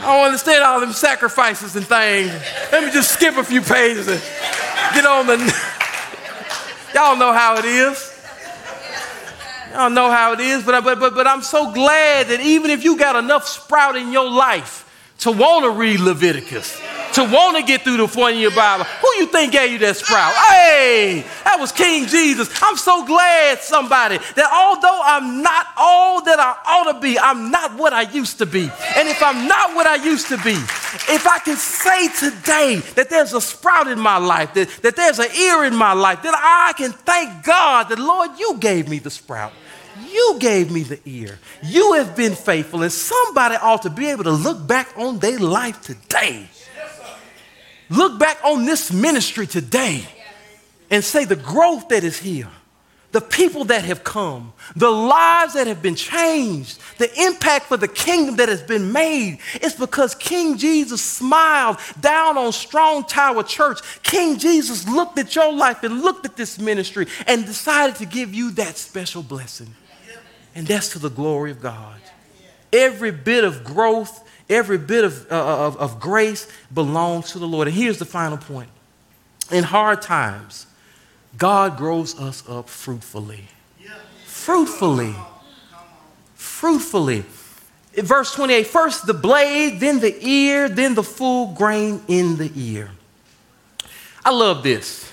I 0.00 0.16
don't 0.16 0.26
understand 0.26 0.64
all 0.64 0.80
them 0.80 0.92
sacrifices 0.92 1.76
and 1.76 1.86
things. 1.86 2.32
Let 2.72 2.84
me 2.84 2.90
just 2.90 3.12
skip 3.12 3.36
a 3.36 3.44
few 3.44 3.60
pages 3.62 4.08
and 4.08 4.20
get 4.92 5.06
on 5.06 5.28
the. 5.28 5.36
Y'all 6.94 7.16
know 7.16 7.32
how 7.32 7.58
it 7.58 7.64
is. 7.64 8.10
Y'all 9.72 9.88
know 9.88 10.10
how 10.10 10.32
it 10.32 10.40
is, 10.40 10.64
but, 10.64 10.82
but, 10.82 10.98
but, 10.98 11.14
but 11.14 11.28
I'm 11.28 11.42
so 11.42 11.72
glad 11.72 12.26
that 12.26 12.40
even 12.40 12.72
if 12.72 12.82
you 12.82 12.96
got 12.96 13.14
enough 13.16 13.46
sprout 13.46 13.96
in 13.96 14.12
your 14.12 14.28
life 14.28 14.84
to 15.18 15.30
want 15.30 15.64
to 15.64 15.70
read 15.70 16.00
Leviticus, 16.00 16.80
to 17.14 17.24
want 17.24 17.56
to 17.56 17.62
get 17.62 17.82
through 17.82 17.98
the 17.98 18.08
front 18.08 18.34
of 18.34 18.40
your 18.40 18.50
Bible. 18.50 18.84
You 19.18 19.26
think 19.26 19.52
gave 19.52 19.72
you 19.72 19.78
that 19.78 19.96
sprout? 19.96 20.34
Hey, 20.34 21.24
that 21.44 21.58
was 21.60 21.72
King 21.72 22.06
Jesus. 22.06 22.50
I'm 22.62 22.76
so 22.76 23.04
glad, 23.06 23.60
somebody, 23.60 24.18
that 24.18 24.50
although 24.52 25.00
I'm 25.02 25.42
not 25.42 25.66
all 25.76 26.24
that 26.24 26.40
I 26.40 26.56
ought 26.66 26.92
to 26.92 27.00
be, 27.00 27.18
I'm 27.18 27.50
not 27.50 27.78
what 27.78 27.92
I 27.92 28.02
used 28.02 28.38
to 28.38 28.46
be. 28.46 28.70
And 28.96 29.08
if 29.08 29.22
I'm 29.22 29.46
not 29.46 29.74
what 29.74 29.86
I 29.86 29.96
used 29.96 30.28
to 30.28 30.38
be, 30.38 30.54
if 30.54 31.26
I 31.26 31.38
can 31.38 31.56
say 31.56 32.08
today 32.08 32.76
that 32.94 33.08
there's 33.10 33.32
a 33.32 33.40
sprout 33.40 33.88
in 33.88 33.98
my 33.98 34.18
life, 34.18 34.54
that, 34.54 34.68
that 34.82 34.96
there's 34.96 35.18
an 35.18 35.32
ear 35.34 35.64
in 35.64 35.76
my 35.76 35.92
life, 35.92 36.22
that 36.22 36.34
I 36.34 36.72
can 36.76 36.92
thank 36.92 37.44
God 37.44 37.88
that, 37.90 37.98
Lord, 37.98 38.30
you 38.38 38.56
gave 38.58 38.88
me 38.88 38.98
the 38.98 39.10
sprout. 39.10 39.52
You 40.10 40.36
gave 40.40 40.72
me 40.72 40.82
the 40.82 40.98
ear. 41.04 41.38
You 41.62 41.92
have 41.94 42.16
been 42.16 42.34
faithful, 42.34 42.82
and 42.82 42.90
somebody 42.90 43.54
ought 43.56 43.82
to 43.82 43.90
be 43.90 44.06
able 44.10 44.24
to 44.24 44.32
look 44.32 44.66
back 44.66 44.88
on 44.96 45.18
their 45.20 45.38
life 45.38 45.80
today 45.82 46.48
look 47.94 48.18
back 48.18 48.38
on 48.44 48.64
this 48.64 48.92
ministry 48.92 49.46
today 49.46 50.04
and 50.90 51.02
say 51.02 51.24
the 51.24 51.36
growth 51.36 51.88
that 51.88 52.04
is 52.04 52.18
here, 52.18 52.48
the 53.12 53.20
people 53.20 53.64
that 53.64 53.84
have 53.84 54.02
come, 54.02 54.52
the 54.74 54.90
lives 54.90 55.54
that 55.54 55.66
have 55.66 55.80
been 55.80 55.94
changed, 55.94 56.80
the 56.98 57.10
impact 57.22 57.66
for 57.66 57.76
the 57.76 57.88
kingdom 57.88 58.36
that 58.36 58.48
has 58.48 58.62
been 58.62 58.92
made, 58.92 59.38
it's 59.54 59.76
because 59.76 60.14
King 60.14 60.58
Jesus 60.58 61.00
smiled 61.00 61.78
down 62.00 62.36
on 62.36 62.52
Strong 62.52 63.04
Tower 63.04 63.42
Church. 63.42 63.80
King 64.02 64.38
Jesus 64.38 64.88
looked 64.88 65.18
at 65.18 65.34
your 65.34 65.52
life 65.52 65.82
and 65.84 66.02
looked 66.02 66.26
at 66.26 66.36
this 66.36 66.58
ministry 66.58 67.06
and 67.26 67.46
decided 67.46 67.96
to 67.96 68.06
give 68.06 68.34
you 68.34 68.50
that 68.52 68.76
special 68.76 69.22
blessing. 69.22 69.74
And 70.56 70.66
that's 70.66 70.90
to 70.90 70.98
the 70.98 71.10
glory 71.10 71.50
of 71.50 71.60
God. 71.60 72.00
Every 72.72 73.12
bit 73.12 73.44
of 73.44 73.64
growth 73.64 74.23
Every 74.54 74.78
bit 74.78 75.02
of, 75.02 75.30
uh, 75.32 75.34
uh, 75.34 75.66
of, 75.66 75.76
of 75.78 76.00
grace 76.00 76.46
belongs 76.72 77.32
to 77.32 77.40
the 77.40 77.46
Lord. 77.46 77.66
And 77.66 77.76
here's 77.76 77.98
the 77.98 78.04
final 78.04 78.38
point 78.38 78.70
in 79.50 79.64
hard 79.64 80.00
times, 80.00 80.66
God 81.36 81.76
grows 81.76 82.18
us 82.20 82.48
up 82.48 82.68
fruitfully. 82.68 83.48
Fruitfully. 84.24 85.14
Fruitfully. 86.34 87.24
Verse 87.96 88.32
28 88.32 88.66
first 88.66 89.06
the 89.06 89.14
blade, 89.14 89.80
then 89.80 89.98
the 89.98 90.16
ear, 90.24 90.68
then 90.68 90.94
the 90.94 91.02
full 91.02 91.54
grain 91.54 92.00
in 92.06 92.36
the 92.36 92.52
ear. 92.54 92.90
I 94.24 94.30
love 94.30 94.62
this 94.62 95.12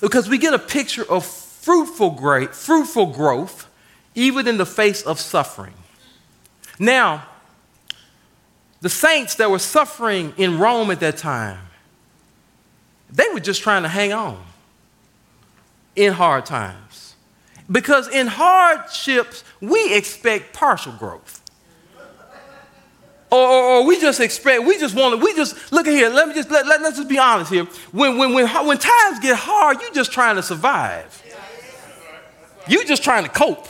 because 0.00 0.28
we 0.28 0.38
get 0.38 0.54
a 0.54 0.58
picture 0.58 1.04
of 1.10 1.26
fruitful, 1.26 2.10
great, 2.10 2.54
fruitful 2.54 3.06
growth 3.06 3.68
even 4.14 4.46
in 4.46 4.58
the 4.58 4.66
face 4.66 5.02
of 5.02 5.18
suffering. 5.18 5.74
Now, 6.78 7.26
the 8.82 8.90
saints 8.90 9.36
that 9.36 9.50
were 9.50 9.60
suffering 9.60 10.34
in 10.36 10.58
Rome 10.58 10.90
at 10.90 11.00
that 11.00 11.16
time, 11.16 11.60
they 13.10 13.26
were 13.32 13.40
just 13.40 13.62
trying 13.62 13.84
to 13.84 13.88
hang 13.88 14.12
on 14.12 14.42
in 15.94 16.12
hard 16.12 16.44
times. 16.44 17.14
Because 17.70 18.08
in 18.08 18.26
hardships, 18.26 19.44
we 19.60 19.94
expect 19.94 20.52
partial 20.52 20.92
growth. 20.92 21.40
Or, 23.30 23.38
or, 23.38 23.62
or, 23.64 23.86
we 23.86 23.98
just 23.98 24.20
expect, 24.20 24.64
we 24.64 24.78
just 24.78 24.94
want 24.94 25.18
to, 25.18 25.24
we 25.24 25.34
just, 25.34 25.72
look 25.72 25.86
at 25.86 25.94
here, 25.94 26.10
let 26.10 26.28
me 26.28 26.34
just, 26.34 26.50
let, 26.50 26.66
let, 26.66 26.82
us 26.82 26.96
just 26.96 27.08
be 27.08 27.18
honest 27.18 27.50
here. 27.50 27.64
When, 27.92 28.18
when, 28.18 28.34
when, 28.34 28.46
when 28.66 28.76
times 28.76 29.20
get 29.20 29.38
hard, 29.38 29.80
you're 29.80 29.94
just 29.94 30.12
trying 30.12 30.36
to 30.36 30.42
survive. 30.42 31.22
You're 32.68 32.84
just 32.84 33.02
trying 33.02 33.22
to 33.24 33.30
cope. 33.30 33.68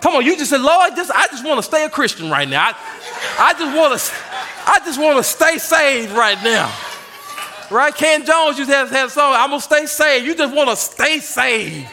Come 0.00 0.14
on, 0.14 0.24
you 0.24 0.36
just 0.36 0.50
said, 0.50 0.60
Lord, 0.60 0.94
just, 0.94 1.10
I 1.10 1.26
just 1.28 1.44
want 1.44 1.58
to 1.58 1.62
stay 1.62 1.84
a 1.84 1.90
Christian 1.90 2.30
right 2.30 2.48
now. 2.48 2.68
I, 2.68 2.74
I 3.38 3.52
just 3.54 3.76
want 3.76 3.98
to, 3.98 4.12
I 4.66 4.78
just 4.84 5.00
want 5.00 5.16
to 5.18 5.24
stay 5.24 5.58
saved 5.58 6.12
right 6.12 6.42
now. 6.44 6.72
Right? 7.70 7.94
Ken 7.94 8.24
Jones 8.24 8.58
used 8.58 8.70
to 8.70 8.76
have, 8.76 8.90
have 8.90 9.10
song, 9.10 9.34
I'm 9.34 9.50
going 9.50 9.60
to 9.60 9.64
stay 9.64 9.86
saved. 9.86 10.26
You 10.26 10.34
just 10.36 10.54
want 10.54 10.70
to 10.70 10.76
stay 10.76 11.18
saved. 11.18 11.88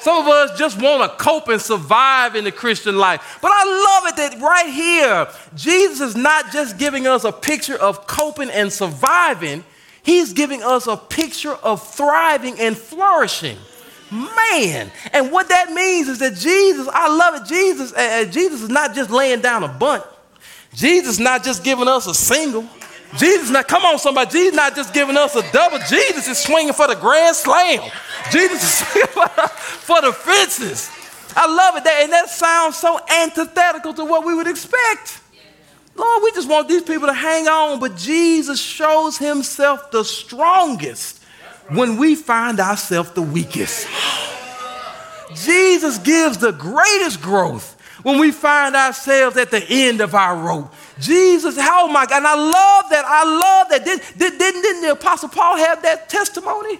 Some 0.00 0.24
of 0.24 0.28
us 0.28 0.56
just 0.58 0.80
want 0.80 1.02
to 1.02 1.16
cope 1.22 1.48
and 1.48 1.60
survive 1.60 2.36
in 2.36 2.44
the 2.44 2.52
Christian 2.52 2.96
life. 2.96 3.38
But 3.42 3.50
I 3.52 3.64
love 3.64 4.12
it 4.12 4.16
that 4.16 4.40
right 4.40 4.72
here, 4.72 5.26
Jesus 5.56 6.00
is 6.00 6.16
not 6.16 6.52
just 6.52 6.78
giving 6.78 7.06
us 7.06 7.24
a 7.24 7.32
picture 7.32 7.76
of 7.76 8.06
coping 8.06 8.50
and 8.50 8.72
surviving, 8.72 9.64
He's 10.04 10.32
giving 10.32 10.62
us 10.62 10.86
a 10.86 10.96
picture 10.96 11.54
of 11.54 11.84
thriving 11.84 12.60
and 12.60 12.78
flourishing. 12.78 13.58
Man, 14.10 14.90
and 15.12 15.32
what 15.32 15.48
that 15.48 15.72
means 15.72 16.08
is 16.08 16.20
that 16.20 16.36
Jesus, 16.36 16.88
I 16.92 17.08
love 17.08 17.42
it. 17.42 17.48
Jesus, 17.48 17.92
uh, 17.92 18.24
Jesus 18.30 18.62
is 18.62 18.68
not 18.68 18.94
just 18.94 19.10
laying 19.10 19.40
down 19.40 19.64
a 19.64 19.68
bunt. 19.68 20.04
Jesus 20.74 21.14
is 21.14 21.20
not 21.20 21.42
just 21.42 21.64
giving 21.64 21.88
us 21.88 22.06
a 22.06 22.14
single. 22.14 22.68
Jesus 23.16 23.50
not, 23.50 23.66
come 23.66 23.84
on, 23.84 23.98
somebody. 23.98 24.30
Jesus 24.30 24.54
not 24.54 24.76
just 24.76 24.92
giving 24.92 25.16
us 25.16 25.34
a 25.34 25.52
double. 25.52 25.78
Jesus 25.88 26.28
is 26.28 26.38
swinging 26.38 26.72
for 26.72 26.86
the 26.86 26.94
grand 26.94 27.34
slam. 27.34 27.90
Jesus 28.30 28.62
is 28.62 29.06
for 29.06 30.00
the 30.02 30.12
fences. 30.12 30.90
I 31.34 31.46
love 31.46 31.76
it. 31.76 31.84
That, 31.84 32.00
and 32.02 32.12
that 32.12 32.28
sounds 32.28 32.76
so 32.76 33.00
antithetical 33.08 33.94
to 33.94 34.04
what 34.04 34.24
we 34.24 34.34
would 34.34 34.46
expect. 34.46 35.20
Lord, 35.96 36.22
we 36.22 36.32
just 36.32 36.48
want 36.48 36.68
these 36.68 36.82
people 36.82 37.06
to 37.06 37.14
hang 37.14 37.48
on. 37.48 37.80
But 37.80 37.96
Jesus 37.96 38.60
shows 38.60 39.18
himself 39.18 39.90
the 39.90 40.04
strongest 40.04 41.15
when 41.70 41.96
we 41.96 42.14
find 42.14 42.60
ourselves 42.60 43.10
the 43.12 43.22
weakest. 43.22 43.86
Jesus 45.34 45.98
gives 45.98 46.38
the 46.38 46.52
greatest 46.52 47.20
growth 47.20 47.72
when 48.02 48.18
we 48.18 48.30
find 48.30 48.76
ourselves 48.76 49.36
at 49.36 49.50
the 49.50 49.64
end 49.68 50.00
of 50.00 50.14
our 50.14 50.36
rope. 50.36 50.72
Jesus, 51.00 51.56
oh 51.58 51.88
my 51.88 52.06
God, 52.06 52.18
and 52.18 52.26
I 52.26 52.34
love 52.34 52.90
that. 52.90 53.04
I 53.04 53.24
love 53.24 53.68
that. 53.70 53.84
Did, 53.84 54.00
did, 54.16 54.38
didn't, 54.38 54.62
didn't 54.62 54.82
the 54.82 54.92
Apostle 54.92 55.28
Paul 55.28 55.56
have 55.56 55.82
that 55.82 56.08
testimony? 56.08 56.78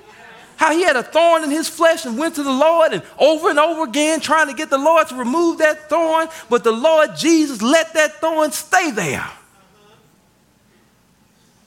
How 0.57 0.73
he 0.73 0.85
had 0.85 0.97
a 0.97 1.03
thorn 1.03 1.45
in 1.45 1.51
his 1.51 1.69
flesh 1.69 2.07
and 2.07 2.17
went 2.17 2.37
to 2.37 2.43
the 2.43 2.53
Lord 2.53 2.93
and 2.93 3.03
over 3.19 3.51
and 3.51 3.59
over 3.59 3.85
again 3.85 4.21
trying 4.21 4.47
to 4.49 4.55
get 4.55 4.71
the 4.71 4.79
Lord 4.79 5.09
to 5.09 5.15
remove 5.17 5.59
that 5.59 5.91
thorn, 5.91 6.29
but 6.49 6.65
the 6.65 6.73
Lord 6.73 7.11
Jesus 7.17 7.61
let 7.61 7.93
that 7.93 8.15
thorn 8.15 8.53
stay 8.53 8.91
there. 8.91 9.29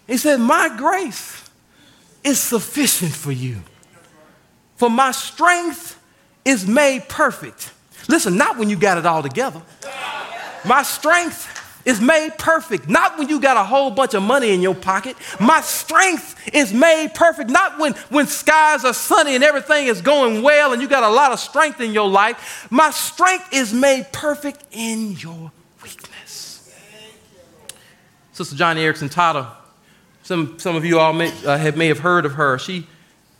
He 0.07 0.17
said, 0.17 0.39
My 0.39 0.75
grace 0.75 1.48
is 2.23 2.39
sufficient 2.39 3.11
for 3.11 3.31
you, 3.31 3.57
for 4.75 4.89
my 4.89 5.11
strength 5.11 5.99
is 6.45 6.67
made 6.67 7.07
perfect. 7.09 7.71
Listen, 8.07 8.37
not 8.37 8.57
when 8.57 8.69
you 8.69 8.77
got 8.77 8.97
it 8.97 9.05
all 9.05 9.21
together. 9.21 9.61
My 10.65 10.83
strength 10.83 11.47
is 11.85 12.01
made 12.01 12.37
perfect. 12.37 12.89
Not 12.89 13.17
when 13.17 13.29
you 13.29 13.39
got 13.39 13.57
a 13.57 13.63
whole 13.63 13.91
bunch 13.91 14.13
of 14.13 14.23
money 14.23 14.51
in 14.51 14.61
your 14.61 14.75
pocket. 14.75 15.15
My 15.39 15.61
strength 15.61 16.35
is 16.53 16.73
made 16.73 17.13
perfect. 17.13 17.49
Not 17.49 17.79
when, 17.79 17.93
when 18.09 18.27
skies 18.27 18.83
are 18.85 18.93
sunny 18.93 19.35
and 19.35 19.43
everything 19.43 19.87
is 19.87 20.01
going 20.01 20.41
well 20.41 20.73
and 20.73 20.81
you 20.81 20.87
got 20.87 21.03
a 21.03 21.09
lot 21.09 21.31
of 21.31 21.39
strength 21.39 21.81
in 21.81 21.93
your 21.93 22.07
life. 22.07 22.67
My 22.69 22.91
strength 22.91 23.53
is 23.53 23.73
made 23.73 24.11
perfect 24.11 24.63
in 24.71 25.13
your 25.13 25.51
weakness. 25.81 26.73
Sister 28.33 28.55
Joni 28.55 28.77
Eareckson 28.77 29.11
Tada, 29.11 29.51
some, 30.29 30.59
some 30.59 30.75
of 30.75 30.85
you 30.85 30.99
all 30.99 31.11
may, 31.11 31.33
uh, 31.43 31.57
have, 31.57 31.75
may 31.75 31.87
have 31.87 31.97
heard 31.97 32.23
of 32.23 32.33
her. 32.33 32.59
She 32.59 32.85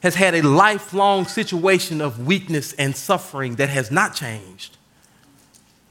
has 0.02 0.16
had 0.16 0.34
a 0.34 0.42
lifelong 0.42 1.26
situation 1.26 2.02
of 2.02 2.26
weakness 2.26 2.74
and 2.74 2.96
suffering 2.96 3.58
that 3.58 3.70
has 3.70 3.92
not 3.92 4.16
changed. 4.16 4.76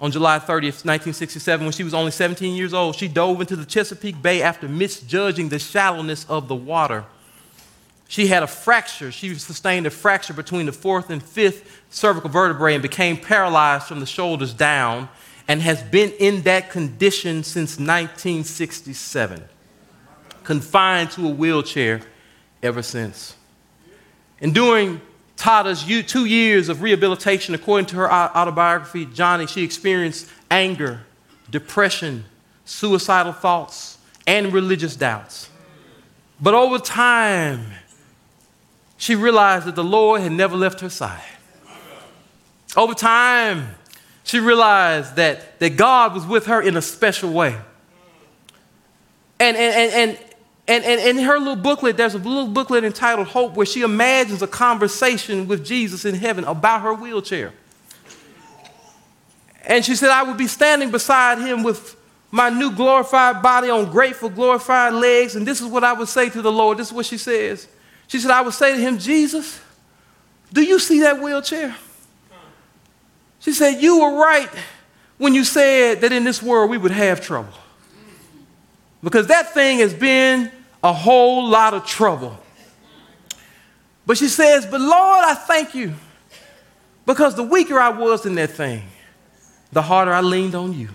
On 0.00 0.10
July 0.10 0.40
30th, 0.40 0.82
1967, 0.84 1.64
when 1.64 1.70
she 1.70 1.84
was 1.84 1.94
only 1.94 2.10
17 2.10 2.52
years 2.56 2.74
old, 2.74 2.96
she 2.96 3.06
dove 3.06 3.40
into 3.40 3.54
the 3.54 3.64
Chesapeake 3.64 4.20
Bay 4.20 4.42
after 4.42 4.68
misjudging 4.68 5.50
the 5.50 5.60
shallowness 5.60 6.28
of 6.28 6.48
the 6.48 6.56
water. 6.56 7.04
She 8.08 8.26
had 8.26 8.42
a 8.42 8.48
fracture. 8.48 9.12
She 9.12 9.36
sustained 9.36 9.86
a 9.86 9.90
fracture 9.90 10.34
between 10.34 10.66
the 10.66 10.72
fourth 10.72 11.10
and 11.10 11.22
fifth 11.22 11.80
cervical 11.90 12.28
vertebrae 12.28 12.74
and 12.74 12.82
became 12.82 13.16
paralyzed 13.16 13.86
from 13.86 14.00
the 14.00 14.06
shoulders 14.06 14.52
down 14.52 15.08
and 15.46 15.62
has 15.62 15.80
been 15.80 16.10
in 16.18 16.42
that 16.42 16.70
condition 16.70 17.44
since 17.44 17.78
1967, 17.78 19.44
confined 20.48 21.10
to 21.10 21.28
a 21.28 21.30
wheelchair 21.30 22.00
ever 22.62 22.80
since. 22.80 23.36
And 24.40 24.54
during 24.54 24.98
Tada's 25.36 25.84
two 26.06 26.24
years 26.24 26.70
of 26.70 26.80
rehabilitation, 26.80 27.54
according 27.54 27.84
to 27.88 27.96
her 27.96 28.10
autobiography, 28.10 29.04
Joni, 29.04 29.46
she 29.46 29.62
experienced 29.62 30.26
anger, 30.50 31.02
depression, 31.50 32.24
suicidal 32.64 33.34
thoughts, 33.34 33.98
and 34.26 34.50
religious 34.50 34.96
doubts. 34.96 35.50
But 36.40 36.54
over 36.54 36.78
time, 36.78 37.66
she 38.96 39.16
realized 39.16 39.66
that 39.66 39.76
the 39.76 39.84
Lord 39.84 40.22
had 40.22 40.32
never 40.32 40.56
left 40.56 40.80
her 40.80 40.88
side. 40.88 41.20
Over 42.74 42.94
time, 42.94 43.74
she 44.24 44.40
realized 44.40 45.16
that, 45.16 45.58
that 45.58 45.76
God 45.76 46.14
was 46.14 46.24
with 46.24 46.46
her 46.46 46.62
in 46.62 46.74
a 46.78 46.82
special 46.82 47.34
way. 47.34 47.54
And, 49.40 49.56
and, 49.56 49.74
and, 49.76 49.92
and, 49.92 50.27
and, 50.68 50.84
and, 50.84 51.00
in 51.00 51.24
her 51.24 51.38
little 51.38 51.56
booklet, 51.56 51.96
there's 51.96 52.14
a 52.14 52.18
little 52.18 52.46
booklet 52.46 52.84
entitled 52.84 53.28
Hope 53.28 53.54
where 53.54 53.64
she 53.64 53.80
imagines 53.80 54.42
a 54.42 54.46
conversation 54.46 55.48
with 55.48 55.64
Jesus 55.64 56.04
in 56.04 56.14
heaven 56.14 56.44
about 56.44 56.82
her 56.82 56.92
wheelchair. 56.92 57.54
And 59.64 59.82
she 59.84 59.96
said, 59.96 60.10
I 60.10 60.22
would 60.22 60.36
be 60.36 60.46
standing 60.46 60.90
beside 60.90 61.38
him 61.38 61.62
with 61.62 61.96
my 62.30 62.50
new 62.50 62.70
glorified 62.70 63.42
body 63.42 63.70
on 63.70 63.90
grateful, 63.90 64.28
glorified 64.28 64.92
legs. 64.92 65.36
And 65.36 65.46
this 65.46 65.60
is 65.62 65.66
what 65.66 65.84
I 65.84 65.94
would 65.94 66.08
say 66.08 66.28
to 66.28 66.42
the 66.42 66.52
Lord. 66.52 66.76
This 66.76 66.88
is 66.88 66.92
what 66.92 67.06
she 67.06 67.16
says. 67.16 67.66
She 68.06 68.18
said, 68.18 68.30
I 68.30 68.42
would 68.42 68.54
say 68.54 68.74
to 68.74 68.80
him, 68.80 68.98
Jesus, 68.98 69.60
do 70.52 70.62
you 70.62 70.78
see 70.78 71.00
that 71.00 71.20
wheelchair? 71.20 71.74
She 73.40 73.52
said, 73.52 73.80
You 73.82 74.00
were 74.00 74.20
right 74.20 74.50
when 75.16 75.34
you 75.34 75.44
said 75.44 76.02
that 76.02 76.12
in 76.12 76.24
this 76.24 76.42
world 76.42 76.70
we 76.70 76.76
would 76.76 76.90
have 76.90 77.20
trouble. 77.20 77.54
Because 79.02 79.28
that 79.28 79.54
thing 79.54 79.78
has 79.78 79.94
been 79.94 80.50
a 80.82 80.92
whole 80.92 81.48
lot 81.48 81.74
of 81.74 81.86
trouble. 81.86 82.38
But 84.06 84.16
she 84.16 84.28
says, 84.28 84.66
But 84.66 84.80
Lord, 84.80 85.24
I 85.24 85.34
thank 85.34 85.74
you 85.74 85.94
because 87.04 87.34
the 87.34 87.42
weaker 87.42 87.78
I 87.78 87.90
was 87.90 88.26
in 88.26 88.34
that 88.36 88.50
thing, 88.50 88.82
the 89.72 89.82
harder 89.82 90.12
I 90.12 90.20
leaned 90.20 90.54
on 90.54 90.72
you. 90.72 90.88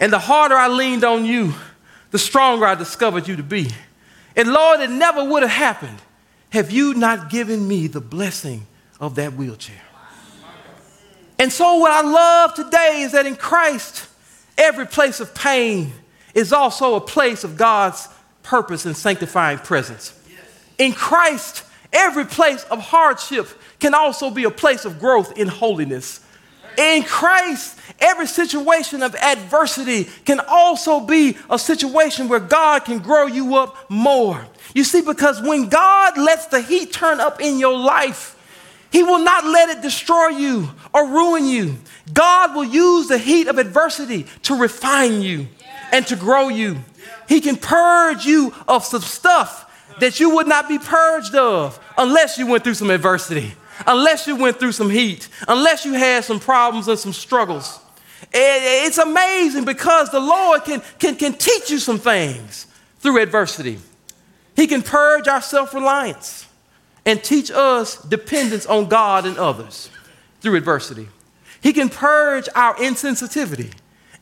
And 0.00 0.12
the 0.12 0.18
harder 0.18 0.54
I 0.54 0.68
leaned 0.68 1.04
on 1.04 1.24
you, 1.24 1.54
the 2.10 2.18
stronger 2.18 2.64
I 2.66 2.74
discovered 2.74 3.26
you 3.26 3.36
to 3.36 3.42
be. 3.42 3.68
And 4.36 4.52
Lord, 4.52 4.80
it 4.80 4.90
never 4.90 5.24
would 5.24 5.42
have 5.42 5.50
happened 5.50 5.98
have 6.50 6.70
you 6.70 6.94
not 6.94 7.30
given 7.30 7.66
me 7.66 7.88
the 7.88 8.00
blessing 8.00 8.66
of 9.00 9.16
that 9.16 9.34
wheelchair. 9.34 9.80
And 11.38 11.52
so, 11.52 11.76
what 11.76 11.92
I 11.92 12.00
love 12.02 12.54
today 12.54 13.02
is 13.02 13.12
that 13.12 13.26
in 13.26 13.36
Christ, 13.36 14.08
every 14.56 14.86
place 14.86 15.20
of 15.20 15.34
pain 15.34 15.92
is 16.34 16.52
also 16.52 16.94
a 16.94 17.00
place 17.00 17.44
of 17.44 17.56
God's 17.56 18.08
purpose 18.48 18.86
and 18.86 18.96
sanctifying 18.96 19.58
presence. 19.58 20.18
In 20.78 20.92
Christ, 20.92 21.64
every 21.92 22.24
place 22.24 22.64
of 22.64 22.80
hardship 22.80 23.46
can 23.78 23.92
also 23.92 24.30
be 24.30 24.44
a 24.44 24.50
place 24.50 24.86
of 24.86 24.98
growth 24.98 25.36
in 25.36 25.48
holiness. 25.48 26.24
In 26.78 27.02
Christ, 27.02 27.78
every 28.00 28.26
situation 28.26 29.02
of 29.02 29.14
adversity 29.16 30.04
can 30.24 30.40
also 30.48 31.00
be 31.00 31.36
a 31.50 31.58
situation 31.58 32.28
where 32.28 32.40
God 32.40 32.86
can 32.86 33.00
grow 33.00 33.26
you 33.26 33.56
up 33.56 33.90
more. 33.90 34.46
You 34.74 34.84
see, 34.84 35.02
because 35.02 35.42
when 35.42 35.68
God 35.68 36.16
lets 36.16 36.46
the 36.46 36.62
heat 36.62 36.92
turn 36.92 37.20
up 37.20 37.42
in 37.42 37.58
your 37.58 37.76
life, 37.76 38.34
He 38.90 39.02
will 39.02 39.22
not 39.22 39.44
let 39.44 39.68
it 39.68 39.82
destroy 39.82 40.28
you 40.28 40.70
or 40.94 41.06
ruin 41.06 41.46
you. 41.46 41.76
God 42.14 42.54
will 42.54 42.64
use 42.64 43.08
the 43.08 43.18
heat 43.18 43.48
of 43.48 43.58
adversity 43.58 44.26
to 44.44 44.54
refine 44.54 45.20
you 45.20 45.48
and 45.92 46.06
to 46.06 46.16
grow 46.16 46.48
you. 46.48 46.78
He 47.28 47.40
can 47.40 47.56
purge 47.56 48.24
you 48.24 48.54
of 48.66 48.84
some 48.84 49.02
stuff 49.02 49.66
that 50.00 50.18
you 50.18 50.30
would 50.36 50.48
not 50.48 50.68
be 50.68 50.78
purged 50.78 51.34
of 51.34 51.78
unless 51.96 52.38
you 52.38 52.46
went 52.46 52.64
through 52.64 52.74
some 52.74 52.90
adversity, 52.90 53.52
unless 53.86 54.26
you 54.26 54.36
went 54.36 54.58
through 54.58 54.72
some 54.72 54.90
heat, 54.90 55.28
unless 55.46 55.84
you 55.84 55.92
had 55.92 56.24
some 56.24 56.40
problems 56.40 56.88
and 56.88 56.98
some 56.98 57.12
struggles. 57.12 57.80
It's 58.32 58.98
amazing 58.98 59.64
because 59.64 60.10
the 60.10 60.20
Lord 60.20 60.64
can, 60.64 60.82
can, 60.98 61.16
can 61.16 61.34
teach 61.34 61.70
you 61.70 61.78
some 61.78 61.98
things 61.98 62.66
through 62.98 63.20
adversity. 63.22 63.78
He 64.56 64.66
can 64.66 64.82
purge 64.82 65.28
our 65.28 65.42
self 65.42 65.74
reliance 65.74 66.46
and 67.04 67.22
teach 67.22 67.50
us 67.50 68.02
dependence 68.02 68.66
on 68.66 68.88
God 68.88 69.24
and 69.24 69.38
others 69.38 69.90
through 70.40 70.56
adversity. 70.56 71.08
He 71.60 71.72
can 71.72 71.88
purge 71.88 72.48
our 72.54 72.74
insensitivity 72.76 73.72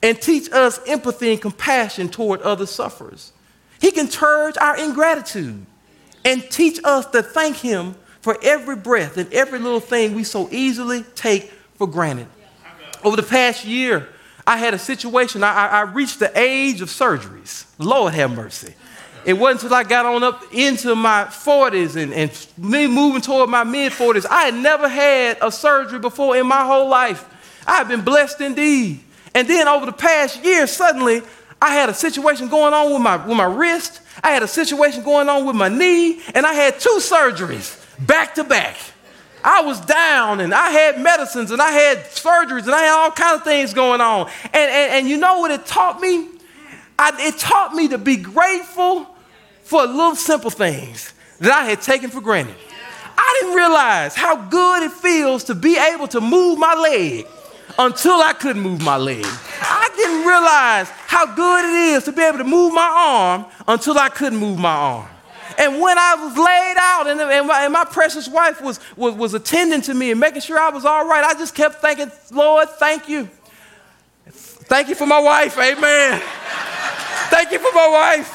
and 0.02 0.20
teach 0.20 0.50
us 0.52 0.80
empathy 0.86 1.32
and 1.32 1.40
compassion 1.40 2.08
toward 2.08 2.40
other 2.42 2.66
sufferers. 2.66 3.32
He 3.80 3.90
can 3.90 4.08
purge 4.08 4.56
our 4.58 4.76
ingratitude 4.76 5.64
and 6.24 6.50
teach 6.50 6.80
us 6.84 7.06
to 7.06 7.22
thank 7.22 7.56
Him 7.56 7.94
for 8.20 8.36
every 8.42 8.76
breath 8.76 9.16
and 9.16 9.32
every 9.32 9.58
little 9.58 9.80
thing 9.80 10.14
we 10.14 10.24
so 10.24 10.48
easily 10.50 11.04
take 11.14 11.50
for 11.74 11.86
granted. 11.86 12.26
Over 13.04 13.16
the 13.16 13.22
past 13.22 13.64
year, 13.64 14.08
I 14.46 14.56
had 14.56 14.74
a 14.74 14.78
situation, 14.78 15.42
I, 15.42 15.66
I 15.66 15.80
reached 15.82 16.18
the 16.18 16.30
age 16.38 16.80
of 16.80 16.88
surgeries. 16.88 17.66
Lord 17.78 18.14
have 18.14 18.30
mercy. 18.30 18.74
It 19.24 19.32
wasn't 19.32 19.64
until 19.64 19.76
I 19.76 19.82
got 19.82 20.06
on 20.06 20.22
up 20.22 20.42
into 20.52 20.94
my 20.94 21.24
40s 21.24 22.00
and, 22.00 22.14
and 22.14 22.46
me 22.56 22.86
moving 22.86 23.20
toward 23.20 23.50
my 23.50 23.64
mid 23.64 23.90
40s. 23.90 24.24
I 24.30 24.44
had 24.44 24.54
never 24.54 24.88
had 24.88 25.38
a 25.42 25.50
surgery 25.50 25.98
before 25.98 26.36
in 26.36 26.46
my 26.46 26.64
whole 26.64 26.88
life. 26.88 27.28
I 27.66 27.78
have 27.78 27.88
been 27.88 28.02
blessed 28.02 28.40
indeed. 28.40 29.00
And 29.36 29.46
then 29.46 29.68
over 29.68 29.84
the 29.84 29.92
past 29.92 30.42
year, 30.42 30.66
suddenly 30.66 31.20
I 31.60 31.74
had 31.74 31.90
a 31.90 31.94
situation 31.94 32.48
going 32.48 32.72
on 32.72 32.90
with 32.90 33.02
my, 33.02 33.16
with 33.18 33.36
my 33.36 33.44
wrist. 33.44 34.00
I 34.24 34.30
had 34.30 34.42
a 34.42 34.48
situation 34.48 35.04
going 35.04 35.28
on 35.28 35.44
with 35.44 35.54
my 35.54 35.68
knee, 35.68 36.22
and 36.34 36.46
I 36.46 36.54
had 36.54 36.80
two 36.80 36.96
surgeries 37.00 37.78
back 38.06 38.34
to 38.36 38.44
back. 38.44 38.78
I 39.44 39.60
was 39.60 39.78
down 39.82 40.40
and 40.40 40.54
I 40.54 40.70
had 40.70 40.98
medicines 41.00 41.50
and 41.50 41.60
I 41.60 41.70
had 41.70 41.98
surgeries 42.06 42.64
and 42.64 42.74
I 42.74 42.80
had 42.80 42.98
all 42.98 43.10
kinds 43.10 43.40
of 43.40 43.44
things 43.44 43.74
going 43.74 44.00
on. 44.00 44.28
And, 44.44 44.54
and, 44.54 44.92
and 44.92 45.08
you 45.08 45.18
know 45.18 45.38
what 45.38 45.50
it 45.50 45.66
taught 45.66 46.00
me? 46.00 46.30
I, 46.98 47.12
it 47.20 47.38
taught 47.38 47.74
me 47.74 47.88
to 47.88 47.98
be 47.98 48.16
grateful 48.16 49.06
for 49.62 49.86
little 49.86 50.16
simple 50.16 50.50
things 50.50 51.12
that 51.40 51.52
I 51.52 51.66
had 51.66 51.82
taken 51.82 52.08
for 52.08 52.22
granted. 52.22 52.56
I 53.18 53.38
didn't 53.40 53.56
realize 53.56 54.16
how 54.16 54.48
good 54.48 54.82
it 54.82 54.92
feels 54.92 55.44
to 55.44 55.54
be 55.54 55.76
able 55.76 56.08
to 56.08 56.20
move 56.20 56.58
my 56.58 56.74
leg 56.74 57.26
until 57.78 58.20
I 58.20 58.32
couldn't 58.32 58.62
move 58.62 58.82
my 58.82 58.96
leg. 58.96 59.24
I 59.24 59.90
didn't 59.96 60.26
realize 60.26 60.88
how 61.06 61.26
good 61.34 61.64
it 61.64 61.94
is 61.94 62.04
to 62.04 62.12
be 62.12 62.22
able 62.22 62.38
to 62.38 62.44
move 62.44 62.72
my 62.72 62.88
arm 62.88 63.46
until 63.68 63.98
I 63.98 64.08
couldn't 64.08 64.38
move 64.38 64.58
my 64.58 64.74
arm. 64.74 65.08
And 65.58 65.80
when 65.80 65.96
I 65.98 66.14
was 66.16 66.36
laid 66.36 66.74
out 66.78 67.06
and, 67.06 67.20
and, 67.20 67.48
my, 67.48 67.64
and 67.64 67.72
my 67.72 67.84
precious 67.84 68.28
wife 68.28 68.60
was, 68.60 68.78
was, 68.96 69.14
was 69.14 69.34
attending 69.34 69.80
to 69.82 69.94
me 69.94 70.10
and 70.10 70.20
making 70.20 70.42
sure 70.42 70.58
I 70.58 70.68
was 70.68 70.84
all 70.84 71.06
right, 71.06 71.24
I 71.24 71.34
just 71.34 71.54
kept 71.54 71.76
thinking, 71.76 72.10
Lord, 72.30 72.68
thank 72.70 73.08
you. 73.08 73.28
Thank 74.26 74.88
you 74.88 74.94
for 74.94 75.06
my 75.06 75.20
wife. 75.20 75.56
Amen. 75.56 76.20
thank 77.30 77.52
you 77.52 77.58
for 77.58 77.72
my 77.72 77.88
wife. 77.88 78.28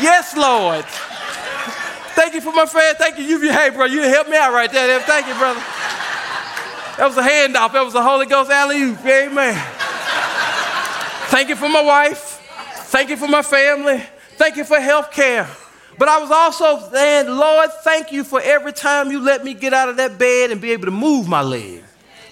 Yes, 0.00 0.36
Lord. 0.36 0.84
Thank 2.14 2.34
you 2.34 2.40
for 2.40 2.52
my 2.52 2.64
friend. 2.64 2.96
Thank 2.96 3.18
you. 3.18 3.24
You, 3.24 3.52
hey, 3.52 3.68
bro, 3.70 3.84
you 3.84 4.00
helped 4.02 4.30
me 4.30 4.36
out 4.36 4.52
right 4.52 4.72
there. 4.72 5.00
Thank 5.00 5.26
you, 5.26 5.34
brother. 5.34 5.60
That 6.98 7.06
was 7.06 7.16
a 7.16 7.22
handoff. 7.22 7.72
That 7.72 7.84
was 7.84 7.94
a 7.94 8.02
Holy 8.02 8.26
Ghost 8.26 8.50
alley 8.50 8.80
oop. 8.80 9.04
Amen. 9.04 9.54
Thank 11.28 11.50
you 11.50 11.56
for 11.56 11.68
my 11.68 11.82
wife. 11.82 12.40
Thank 12.86 13.10
you 13.10 13.16
for 13.16 13.28
my 13.28 13.42
family. 13.42 14.02
Thank 14.36 14.56
you 14.56 14.64
for 14.64 14.80
health 14.80 15.10
care. 15.10 15.46
But 15.98 16.08
I 16.08 16.18
was 16.18 16.30
also 16.30 16.90
saying, 16.90 17.28
Lord, 17.28 17.70
thank 17.82 18.12
you 18.12 18.24
for 18.24 18.40
every 18.40 18.72
time 18.72 19.10
you 19.10 19.20
let 19.20 19.44
me 19.44 19.54
get 19.54 19.74
out 19.74 19.88
of 19.88 19.96
that 19.96 20.18
bed 20.18 20.50
and 20.50 20.60
be 20.60 20.72
able 20.72 20.86
to 20.86 20.90
move 20.90 21.28
my 21.28 21.42
leg. 21.42 21.82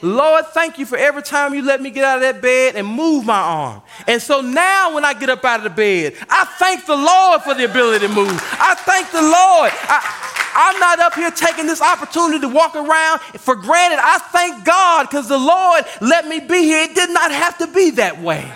Lord, 0.05 0.45
thank 0.49 0.79
you 0.79 0.85
for 0.85 0.99
every 0.99 1.23
time 1.23 1.55
you 1.55 1.63
let 1.63 1.81
me 1.81 1.91
get 1.91 2.05
out 2.05 2.17
of 2.17 2.23
that 2.23 2.43
bed 2.43 2.77
and 2.77 2.87
move 2.87 3.25
my 3.25 3.41
arm. 3.41 3.83
And 4.07 4.21
so 4.21 4.43
now 4.43 4.95
when 4.95 5.03
I 5.03 5.15
get 5.15 5.31
up 5.31 5.43
out 5.45 5.61
of 5.61 5.65
the 5.65 5.71
bed, 5.71 6.15
I 6.29 6.45
thank 6.59 6.85
the 6.85 6.95
Lord 6.95 7.41
for 7.41 7.55
the 7.55 7.65
ability 7.65 8.07
to 8.07 8.13
move. 8.13 8.29
I 8.29 8.75
thank 8.75 9.11
the 9.11 9.23
Lord. 9.23 9.73
I, 9.73 10.73
am 10.75 10.79
not 10.79 11.01
up 11.01 11.15
here 11.15 11.31
taking 11.31 11.67
this 11.67 11.81
opportunity 11.81 12.41
to 12.41 12.49
walk 12.49 12.77
around 12.77 13.21
for 13.21 13.55
granted. 13.55 13.99
I 14.03 14.19
thank 14.19 14.65
God 14.67 15.09
because 15.09 15.27
the 15.27 15.39
Lord 15.39 15.85
let 16.03 16.27
me 16.29 16.39
be 16.39 16.65
here. 16.65 16.83
It 16.83 16.95
did 16.95 17.09
not 17.09 17.33
have 17.33 17.57
to 17.59 17.67
be 17.67 17.91
that 17.93 18.21
way. 18.21 18.53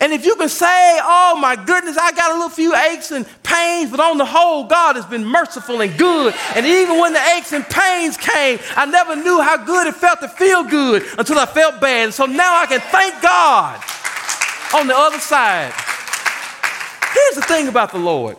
And 0.00 0.12
if 0.12 0.24
you 0.24 0.36
can 0.36 0.48
say, 0.48 0.98
oh 1.02 1.36
my 1.40 1.56
goodness, 1.56 1.96
I 1.96 2.12
got 2.12 2.30
a 2.30 2.34
little 2.34 2.50
few 2.50 2.74
aches 2.74 3.10
and 3.10 3.26
pains, 3.42 3.90
but 3.90 3.98
on 3.98 4.16
the 4.16 4.24
whole, 4.24 4.64
God 4.64 4.94
has 4.94 5.04
been 5.04 5.24
merciful 5.24 5.80
and 5.80 5.96
good. 5.98 6.34
And 6.54 6.64
even 6.64 7.00
when 7.00 7.12
the 7.12 7.22
aches 7.36 7.52
and 7.52 7.64
pains 7.64 8.16
came, 8.16 8.60
I 8.76 8.86
never 8.86 9.16
knew 9.16 9.40
how 9.40 9.56
good 9.56 9.88
it 9.88 9.96
felt 9.96 10.20
to 10.20 10.28
feel 10.28 10.62
good 10.62 11.02
until 11.18 11.38
I 11.38 11.46
felt 11.46 11.80
bad. 11.80 12.04
And 12.04 12.14
so 12.14 12.26
now 12.26 12.60
I 12.60 12.66
can 12.66 12.80
thank 12.80 13.20
God 13.20 13.82
on 14.74 14.86
the 14.86 14.96
other 14.96 15.18
side. 15.18 15.72
Here's 17.12 17.34
the 17.34 17.42
thing 17.42 17.68
about 17.68 17.90
the 17.92 17.98
Lord 17.98 18.36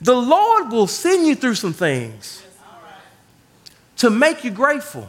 the 0.00 0.16
Lord 0.16 0.70
will 0.70 0.86
send 0.86 1.26
you 1.26 1.34
through 1.34 1.56
some 1.56 1.74
things 1.74 2.42
to 3.98 4.08
make 4.08 4.44
you 4.44 4.50
grateful. 4.50 5.06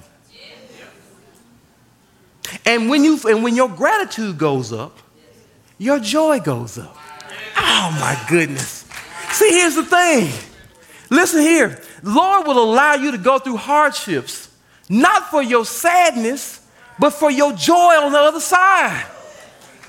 And 2.65 2.89
when, 2.89 3.05
you, 3.05 3.17
and 3.25 3.43
when 3.43 3.55
your 3.55 3.69
gratitude 3.69 4.37
goes 4.37 4.73
up, 4.73 4.97
your 5.81 5.99
joy 5.99 6.39
goes 6.39 6.77
up. 6.77 6.95
Oh 7.57 7.97
my 7.99 8.15
goodness. 8.29 8.85
See, 9.31 9.49
here's 9.49 9.73
the 9.73 9.83
thing. 9.83 10.31
Listen 11.09 11.41
here. 11.41 11.81
Lord 12.03 12.45
will 12.45 12.63
allow 12.63 12.93
you 12.93 13.11
to 13.11 13.17
go 13.17 13.39
through 13.39 13.57
hardships, 13.57 14.49
not 14.87 15.31
for 15.31 15.41
your 15.41 15.65
sadness, 15.65 16.63
but 16.99 17.13
for 17.13 17.31
your 17.31 17.53
joy 17.53 17.95
on 17.99 18.11
the 18.11 18.19
other 18.19 18.39
side. 18.39 19.07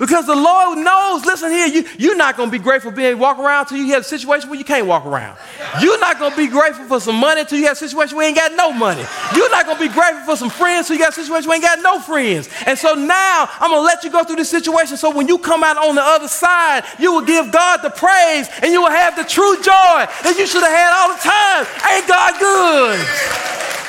Because 0.02 0.26
the 0.26 0.34
Lord 0.34 0.78
knows, 0.78 1.24
listen 1.24 1.52
here, 1.52 1.68
you, 1.68 1.84
you're 1.96 2.16
not 2.16 2.36
going 2.36 2.48
to 2.48 2.50
be 2.50 2.58
grateful 2.58 2.90
being 2.90 3.16
walk 3.20 3.38
around 3.38 3.66
until 3.66 3.78
you 3.78 3.92
have 3.92 4.02
a 4.02 4.04
situation 4.04 4.50
where 4.50 4.58
you 4.58 4.64
can't 4.64 4.84
walk 4.84 5.06
around. 5.06 5.38
You're 5.80 6.00
not 6.00 6.18
going 6.18 6.32
to 6.32 6.36
be 6.36 6.48
grateful 6.48 6.86
for 6.86 6.98
some 6.98 7.14
money 7.14 7.42
until 7.42 7.60
you 7.60 7.66
have 7.66 7.76
a 7.76 7.78
situation 7.78 8.16
where 8.16 8.26
you 8.26 8.30
ain't 8.30 8.36
got 8.36 8.52
no 8.56 8.72
money. 8.72 9.04
You're 9.36 9.50
not 9.50 9.64
going 9.64 9.78
to 9.78 9.88
be 9.88 9.94
grateful 9.94 10.24
for 10.24 10.36
some 10.36 10.50
friends 10.50 10.90
until 10.90 10.96
you 10.96 11.04
got 11.04 11.16
a 11.16 11.22
situation 11.22 11.48
where 11.48 11.60
you 11.60 11.64
ain't 11.64 11.84
got 11.84 11.84
no 11.84 12.00
friends. 12.00 12.48
And 12.66 12.76
so 12.76 12.96
now 12.96 13.48
I'm 13.60 13.70
going 13.70 13.80
to 13.80 13.84
let 13.84 14.02
you 14.02 14.10
go 14.10 14.24
through 14.24 14.42
this 14.42 14.50
situation 14.50 14.96
so 14.96 15.14
when 15.14 15.28
you 15.28 15.38
come 15.38 15.62
out 15.62 15.76
on 15.76 15.94
the 15.94 16.02
other 16.02 16.26
side, 16.26 16.82
you 16.98 17.12
will 17.12 17.24
give 17.24 17.52
God 17.52 17.76
the 17.76 17.90
praise 17.90 18.48
and 18.60 18.72
you 18.72 18.82
will 18.82 18.90
have 18.90 19.14
the 19.14 19.22
true 19.22 19.54
joy 19.58 20.02
that 20.26 20.34
you 20.36 20.48
should 20.48 20.64
have 20.64 20.74
had 20.74 20.90
all 20.98 21.14
the 21.14 21.22
time. 21.22 21.62
Ain't 21.94 22.08
God 22.08 22.40
good? 22.40 23.81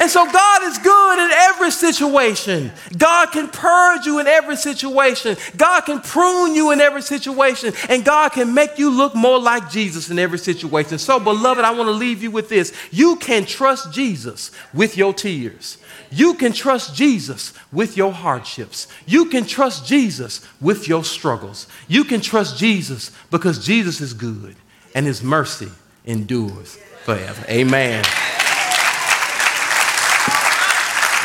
And 0.00 0.10
so 0.10 0.30
God 0.30 0.62
is 0.64 0.78
good 0.78 1.18
in 1.18 1.30
every 1.32 1.70
situation. 1.70 2.70
God 2.96 3.32
can 3.32 3.48
purge 3.48 4.06
you 4.06 4.20
in 4.20 4.26
every 4.26 4.56
situation. 4.56 5.36
God 5.56 5.82
can 5.82 6.00
prune 6.00 6.54
you 6.54 6.70
in 6.70 6.80
every 6.80 7.02
situation. 7.02 7.72
And 7.88 8.04
God 8.04 8.30
can 8.30 8.54
make 8.54 8.78
you 8.78 8.90
look 8.90 9.14
more 9.14 9.40
like 9.40 9.70
Jesus 9.70 10.10
in 10.10 10.18
every 10.18 10.38
situation. 10.38 10.98
So, 10.98 11.18
beloved, 11.18 11.64
I 11.64 11.72
want 11.72 11.88
to 11.88 11.92
leave 11.92 12.22
you 12.22 12.30
with 12.30 12.48
this. 12.48 12.72
You 12.90 13.16
can 13.16 13.44
trust 13.44 13.92
Jesus 13.92 14.52
with 14.72 14.96
your 14.96 15.12
tears. 15.12 15.78
You 16.10 16.34
can 16.34 16.52
trust 16.52 16.94
Jesus 16.94 17.52
with 17.72 17.96
your 17.96 18.12
hardships. 18.12 18.86
You 19.06 19.26
can 19.26 19.44
trust 19.44 19.86
Jesus 19.86 20.46
with 20.60 20.88
your 20.88 21.04
struggles. 21.04 21.66
You 21.88 22.04
can 22.04 22.20
trust 22.20 22.56
Jesus 22.56 23.10
because 23.30 23.64
Jesus 23.64 24.00
is 24.00 24.14
good 24.14 24.56
and 24.94 25.06
his 25.06 25.22
mercy 25.22 25.68
endures 26.06 26.76
forever. 27.04 27.44
Amen. 27.48 28.04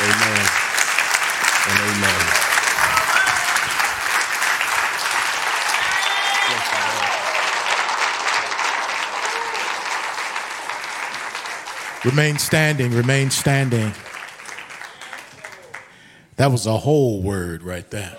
Amen. 0.04 0.48
And 1.70 1.80
amen. 1.80 2.44
Remain 12.04 12.38
standing, 12.38 12.92
remain 12.92 13.30
standing. 13.30 13.94
That 16.36 16.52
was 16.52 16.66
a 16.68 16.78
whole 16.78 17.22
word 17.22 17.64
right 17.64 17.90
there. 17.90 18.18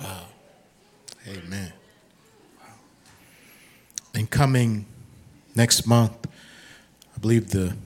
Wow. 0.00 0.26
Amen. 1.26 1.72
And 4.14 4.30
coming 4.30 4.86
next 5.56 5.84
month, 5.84 6.28
I 7.16 7.18
believe 7.18 7.50
the 7.50 7.76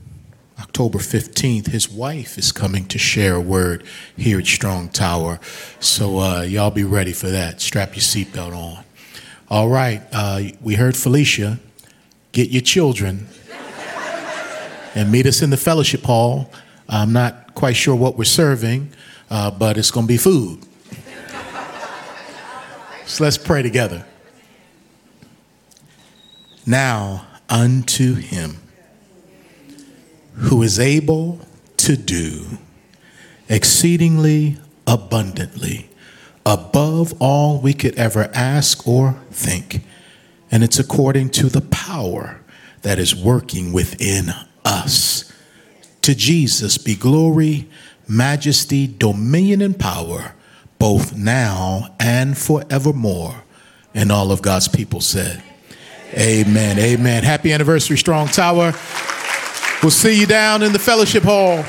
October 0.59 0.99
15th, 0.99 1.69
his 1.69 1.91
wife 1.91 2.39
is 2.39 2.53
coming 2.53 2.87
to 2.87 2.99
share 2.99 3.35
a 3.37 3.41
word 3.41 3.85
here 4.17 4.39
at 4.39 4.47
Strong 4.47 4.91
Tower. 4.91 5.41
So 5.81 6.19
uh, 6.19 6.43
y'all 6.43 6.71
be 6.71 6.85
ready 6.85 7.13
for 7.13 7.29
that. 7.29 7.61
Strap 7.61 7.97
your 7.97 8.03
seatbelt 8.03 8.55
on. 8.55 8.85
All 9.49 9.69
right, 9.69 10.03
uh, 10.13 10.43
we 10.61 10.77
heard 10.77 10.97
Felicia. 10.97 11.59
Get 12.33 12.51
your 12.51 12.63
children 12.63 13.27
and 14.95 15.11
meet 15.11 15.27
us 15.27 15.43
in 15.43 15.51
the 15.51 15.57
fellowship 15.57 16.03
hall. 16.03 16.51
I'm 16.89 17.13
not 17.13 17.55
quite 17.55 17.77
sure 17.77 17.95
what 17.95 18.17
we're 18.17 18.25
serving, 18.25 18.91
uh, 19.31 19.51
but 19.51 19.77
it's 19.77 19.91
going 19.91 20.07
to 20.07 20.13
be 20.13 20.17
food. 20.17 20.61
so 23.07 23.25
let's 23.25 23.39
pray 23.39 23.63
together. 23.63 24.05
Now 26.67 27.27
unto 27.49 28.15
him 28.15 28.64
who 30.37 30.63
is 30.63 30.79
able 30.79 31.41
to 31.79 31.97
do 31.97 32.59
exceedingly 33.49 34.57
abundantly 34.87 35.89
above 36.47 37.15
all 37.21 37.61
we 37.61 37.73
could 37.73 37.95
ever 37.97 38.31
ask 38.35 38.87
or 38.87 39.17
think. 39.31 39.85
And 40.51 40.63
it's 40.63 40.79
according 40.79 41.31
to 41.31 41.49
the 41.49 41.63
power 41.63 42.41
that 42.83 42.99
is 42.99 43.15
working 43.15 43.73
within 43.73 44.31
us. 44.65 45.33
To 46.03 46.15
Jesus 46.15 46.77
be 46.79 46.95
glory, 46.95 47.69
majesty, 48.07 48.87
dominion, 48.87 49.63
and 49.63 49.79
power, 49.79 50.35
both 50.79 51.17
now 51.17 51.95
and 51.99 52.37
forevermore. 52.37 53.43
And 53.95 54.13
all 54.13 54.31
of 54.31 54.43
God's 54.43 54.69
people 54.69 55.01
said, 55.01 55.43
Amen. 56.13 56.79
Amen. 56.79 57.25
Happy 57.25 57.53
anniversary, 57.53 57.97
Strong 57.97 58.29
Tower. 58.29 58.75
We'll 59.85 59.91
see 59.91 60.19
you 60.19 60.27
down 60.27 60.63
in 60.63 60.73
the 60.73 60.79
fellowship 60.79 61.25
hall. 61.25 61.63